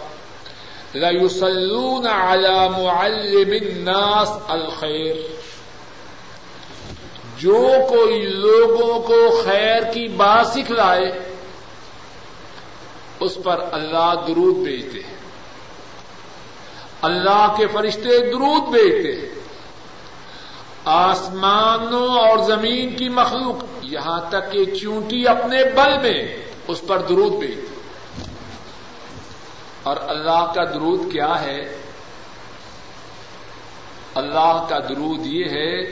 [0.95, 5.17] ليصلون على معلم الناس الخير
[7.39, 11.11] جو کوئی لوگوں کو خیر کی بات سکھلائے،
[13.21, 15.16] اس پر اللہ درود بھیجتے ہیں۔
[17.03, 19.35] اللہ کے فرشتے درود بھیجتے ہیں۔
[20.85, 26.37] آسمانوں اور زمین کی مخلوق یہاں تک کہ چونٹی اپنے بل میں
[26.69, 27.61] اس پر درود بھی
[29.83, 31.77] اور اللہ کا درود کیا ہے؟
[34.15, 35.83] اللہ کا درود یہ ہے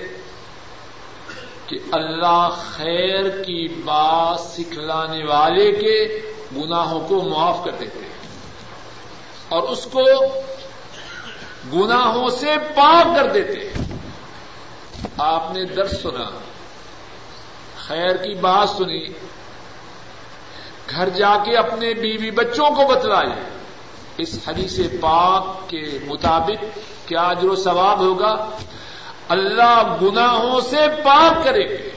[1.66, 6.20] کہ اللہ خیر کی بات سکھلانے والے کے
[6.56, 8.28] گناہوں کو معاف کر دیتے ہیں۔
[9.48, 10.02] اور اس کو
[11.72, 13.96] گناہوں سے پاک کر دیتے ہیں۔
[15.18, 16.38] آپ نے درد سنا،
[17.86, 19.06] خیر کی بات سنی،
[20.90, 23.64] گھر جا کے اپنے بیوی بچوں کو بتلائے۔
[24.18, 26.78] اس حدیث پاک کے مطابق
[27.08, 28.50] کیا اجر و ثواب ہوگا؟
[29.28, 31.90] اللہ گناہوں سے پاک کرے گے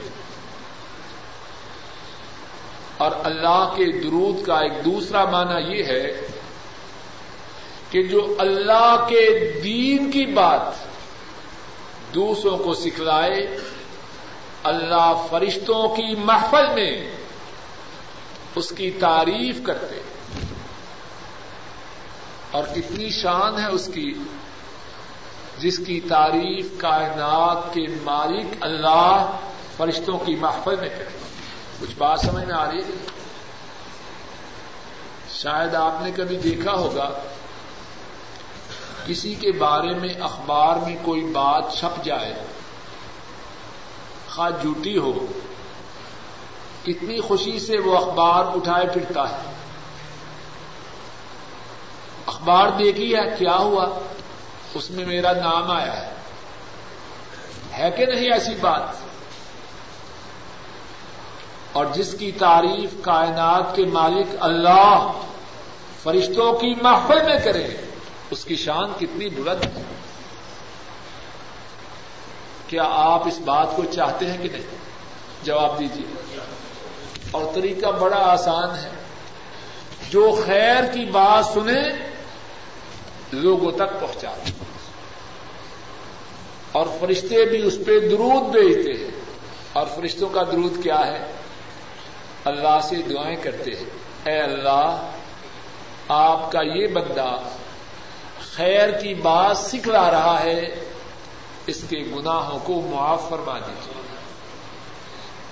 [2.96, 6.20] اور اللہ کے درود کا ایک دوسرا معنی یہ ہے
[7.90, 10.60] کہ جو اللہ کے دین کی بات
[12.14, 13.58] دوسروں کو سکھلائے،
[14.62, 17.16] اللہ فرشتوں کی محفل میں
[18.54, 20.00] اس کی تعریف کرتے۔
[22.50, 24.14] اور کتنی شان ہے اس کی،
[25.58, 29.30] جس کی تعریف کائنات کے مالک اللہ
[29.76, 31.18] فرشتوں کی محفل میں کرتے۔
[31.80, 33.06] کچھ بات سمجھ میں آ رہی ہے؟
[35.30, 37.18] شاید آپ نے کبھی دیکھا ہوگا
[39.08, 42.34] کسی کے بارے میں اخبار میں کوئی بات چھپ جائے،
[44.28, 45.26] خواہ جھوٹی ہو،
[46.82, 49.36] کتنی خوشی سے وہ اخبار اٹھائے پھرتا ہے۔
[52.26, 53.98] اخبار دیکھی ہے، کیا ہوا؟
[54.74, 56.14] اس میں میرا نام آیا ہے۔
[57.78, 58.82] ہے کہ نہیں ایسی بات؟
[61.72, 65.12] اور جس کی تعریف کائنات کے مالک اللہ
[66.02, 67.87] فرشتوں کی محفل میں کرے۔
[68.30, 69.82] اس کی شان کتنی بلند ہے؟
[72.66, 74.62] کیا آپ اس بات کو چاہتے ہیں کہ نہیں؟
[75.42, 76.38] جواب دیجیے
[77.30, 78.90] اور طریقہ بڑا آسان ہے۔
[80.10, 82.08] جو خیر کی بات سنے،
[83.32, 84.32] لوگوں تک پہنچا
[86.72, 89.10] اور فرشتے بھی اس پہ درود بھیجتے ہیں۔
[89.72, 91.32] اور فرشتوں کا درود کیا ہے؟
[92.44, 93.84] اللہ سے دعائیں کرتے ہیں۔
[94.24, 95.10] اے اللہ،
[96.08, 97.36] آپ کا یہ بندہ
[98.58, 100.84] خیر کی بات سکھلا رہا ہے،
[101.66, 104.02] اس کے گناہوں کو معاف فرما دیجیے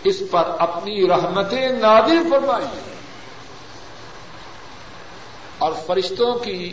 [0.05, 2.95] اس پر اپنی رحمتیں نادر فرمائیے۔
[5.59, 6.73] اور فرشتوں کی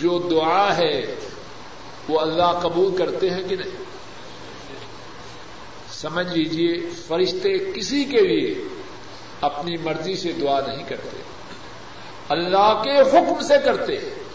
[0.00, 1.14] جو دعا ہے،
[2.08, 3.84] وہ اللہ قبول کرتے ہیں کہ نہیں؟
[5.90, 8.64] سمجھ لیجیے فرشتے کسی کے لیے
[9.40, 11.22] اپنی مرضی سے دعا نہیں کرتے۔
[12.28, 14.27] اللہ کے حکم سے کرتے۔ ہیں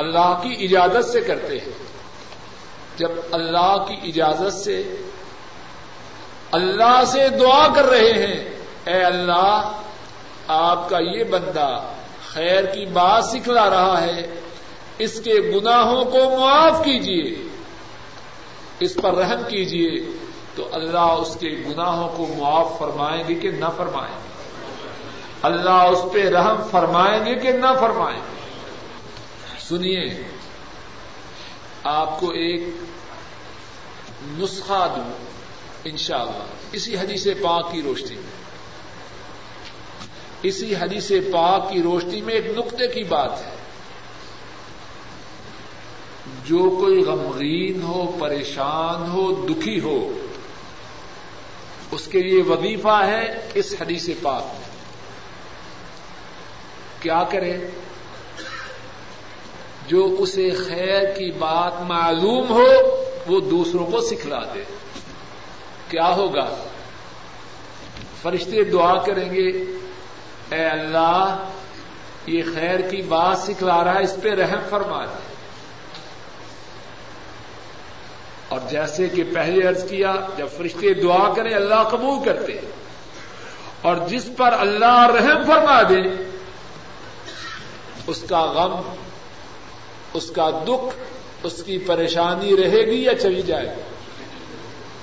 [0.00, 1.90] اللہ کی اجازت سے کرتے ہیں۔
[2.96, 4.96] جب اللہ کی اجازت سے
[6.52, 8.50] اللہ سے دعا کر رہے ہیں،
[8.86, 9.72] اے اللہ،
[10.48, 11.82] آپ کا یہ بندہ
[12.32, 14.40] خیر کی بات سکھلا رہا ہے،
[14.98, 17.48] اس کے گناہوں کو معاف کیجیے
[18.80, 20.16] اس پر رحم کیجیے
[20.54, 24.28] تو اللہ اس کے گناہوں کو معاف فرمائیں گے کہ نہ فرمائیں۔ گے
[25.42, 28.39] اللہ اس پہ رحم فرمائیں گے کہ نہ فرمائیں۔ گے
[29.70, 30.22] سنیے،
[31.84, 32.62] آپ کو ایک
[34.22, 35.12] نسخہ دوں
[35.84, 38.44] انشاءاللہ۔ اسی حدیث پاک کی روشنی میں۔
[40.42, 43.54] اسی حدیث پاک کی روشنی میں ایک نقطے کی بات ہے۔
[46.44, 50.26] جو کوئی غمگین ہو، پریشان ہو، دکھی ہو،
[51.90, 54.68] اس کے لیے وظیفہ ہے اس حدیث پاک میں۔
[57.00, 57.56] کیا کرے
[59.90, 62.66] جو اسے خیر کی بات معلوم ہو،
[63.26, 64.62] وہ دوسروں کو سکھلا دے۔
[65.88, 66.54] کیا ہوگا؟
[68.22, 69.48] فرشتے دعا کریں گے،
[70.50, 71.48] اے اللہ،
[72.26, 75.34] یہ خیر کی بات سکھلا رہا ہے، اس پہ رحم فرما دے۔
[78.48, 82.52] اور جیسے کہ پہلے ارض کیا، جب فرشتے دعا کریں، اللہ قبول کرتے۔
[83.82, 86.22] اور جس پر اللہ رحم فرما دے،
[88.06, 88.94] اس کا غم
[90.14, 90.98] اس کا دکھ
[91.42, 93.80] اس کی پریشانی رہے گی یا چلی جائے گی؟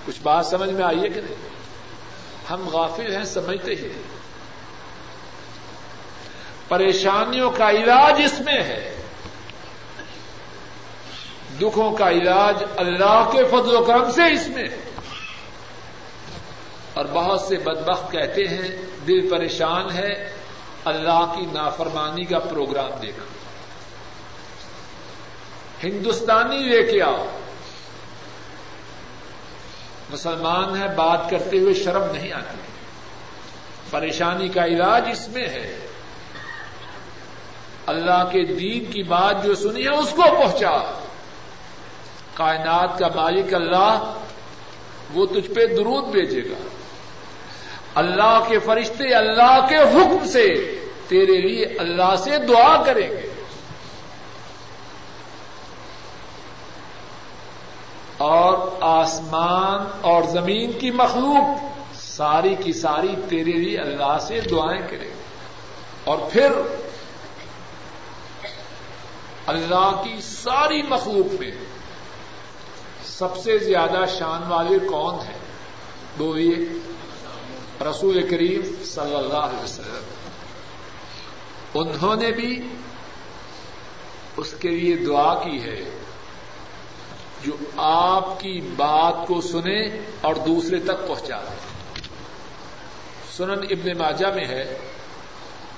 [0.05, 1.35] کچھ بات سمجھ میں آئیے کہ نہیں؟
[2.49, 4.17] ہم غافل ہیں، سمجھتے ہی نہیں۔
[6.67, 9.01] پریشانیوں کا علاج اس میں ہے۔
[11.61, 14.77] دکھوں کا علاج اللہ کے فضل و کرم سے اس میں ہے۔
[16.93, 18.77] اور بہت سے بدبخت کہتے ہیں،
[19.07, 20.33] دل پریشان ہے،
[20.85, 23.36] اللہ کی نافرمانی کا پروگرام دیکھا۔
[25.83, 27.25] ہندوستانی لے کے آؤ۔
[30.09, 32.57] مسلمان ہے بات کرتے ہوئے شرم نہیں آتی۔
[33.89, 35.87] پریشانی کا علاج اس میں ہے۔
[37.85, 40.99] اللہ کے دین کی بات جو سنی ہے، اس کو پہنچا۔
[42.33, 44.13] کائنات کا مالک اللہ،
[45.13, 46.67] وہ تجھ پہ درود بھیجے گا۔
[47.95, 50.45] اللہ کے فرشتے اللہ کے حکم سے
[51.07, 53.26] تیرے لیے اللہ سے دعا کریں گے۔
[58.17, 65.13] اور آسمان اور زمین کی مخلوق ساری کی ساری تیرے لیے اللہ سے دعائیں کرے
[66.03, 66.51] اور پھر
[69.45, 71.51] اللہ کی ساری مخلوق میں
[73.05, 75.37] سب سے زیادہ شان والے کون ہیں؟
[76.19, 76.55] وہ یہ
[77.83, 80.03] رسول کریم صلی اللہ علیہ وسلم۔
[81.73, 82.67] انہوں نے بھی
[84.37, 86.06] اس کے لیے دعا کی ہے۔
[87.45, 89.85] جو آپ کی بات کو سنے
[90.21, 91.55] اور دوسرے تک پہنچا دے۔
[93.37, 94.77] سنن ابن ماجہ میں ہے،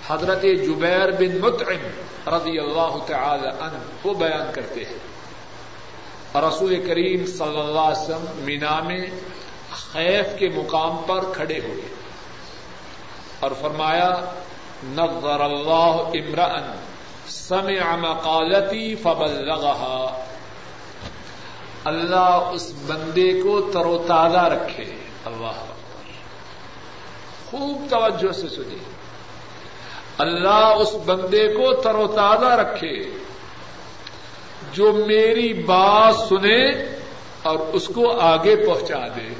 [0.08, 1.88] حضرت جبیر بن مطعم
[2.34, 5.10] رضی اللہ تعالی عنہ وہ بیان کرتے ہیں۔
[6.36, 9.06] رسول کریم صلی اللہ علیہ وسلم مینا میں
[9.72, 11.82] خیف کے مقام پر کھڑے ہوئے۔
[13.40, 14.34] اور فرمایا،
[14.84, 16.72] نظر اللہ امرأن،
[17.28, 20.26] سمع مقالتی فبلغها
[21.84, 24.84] اللہ اس بندے کو تر و تازہ رکھے۔
[25.26, 25.66] اللہ
[27.52, 28.78] خوب توجہ سے سنی
[30.18, 33.18] اللہ اس بندے کو تر و تازہ رکھے۔
[34.74, 36.70] جو میری بات سنے
[37.44, 39.34] اور اس کو آگے پہنچا دے۔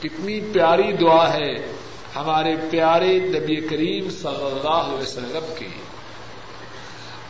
[0.00, 1.72] کتنی پیاری دعا ہے
[2.16, 5.68] ہمارے پیارے نبی کریم صلی اللہ علیہ وسلم کی۔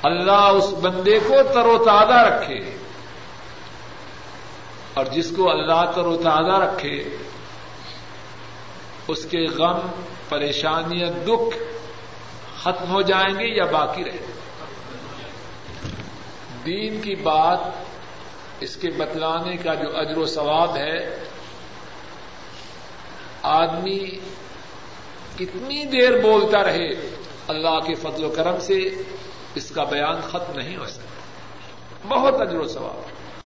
[0.02, 2.83] اللہ اس بندے کو تر و تازہ رکھے۔
[4.94, 7.16] اور جس کو اللہ تر و تازہ رکھے،
[9.08, 9.78] اس کے غم
[10.28, 11.58] پریشانیاں دکھ
[12.62, 14.18] ختم ہو جائیں گے یا باقی رہے
[16.66, 17.58] دین کی بات
[18.60, 21.24] اس کے بتلانے کا جو اجر و ثواب ہے،
[23.42, 23.98] آدمی
[25.38, 26.88] کتنی دیر بولتا رہے
[27.48, 28.78] اللہ کے فضل و کرم سے،
[29.54, 33.13] اس کا بیان ختم نہیں ہو سکتا۔ بہت اجر و ثواب۔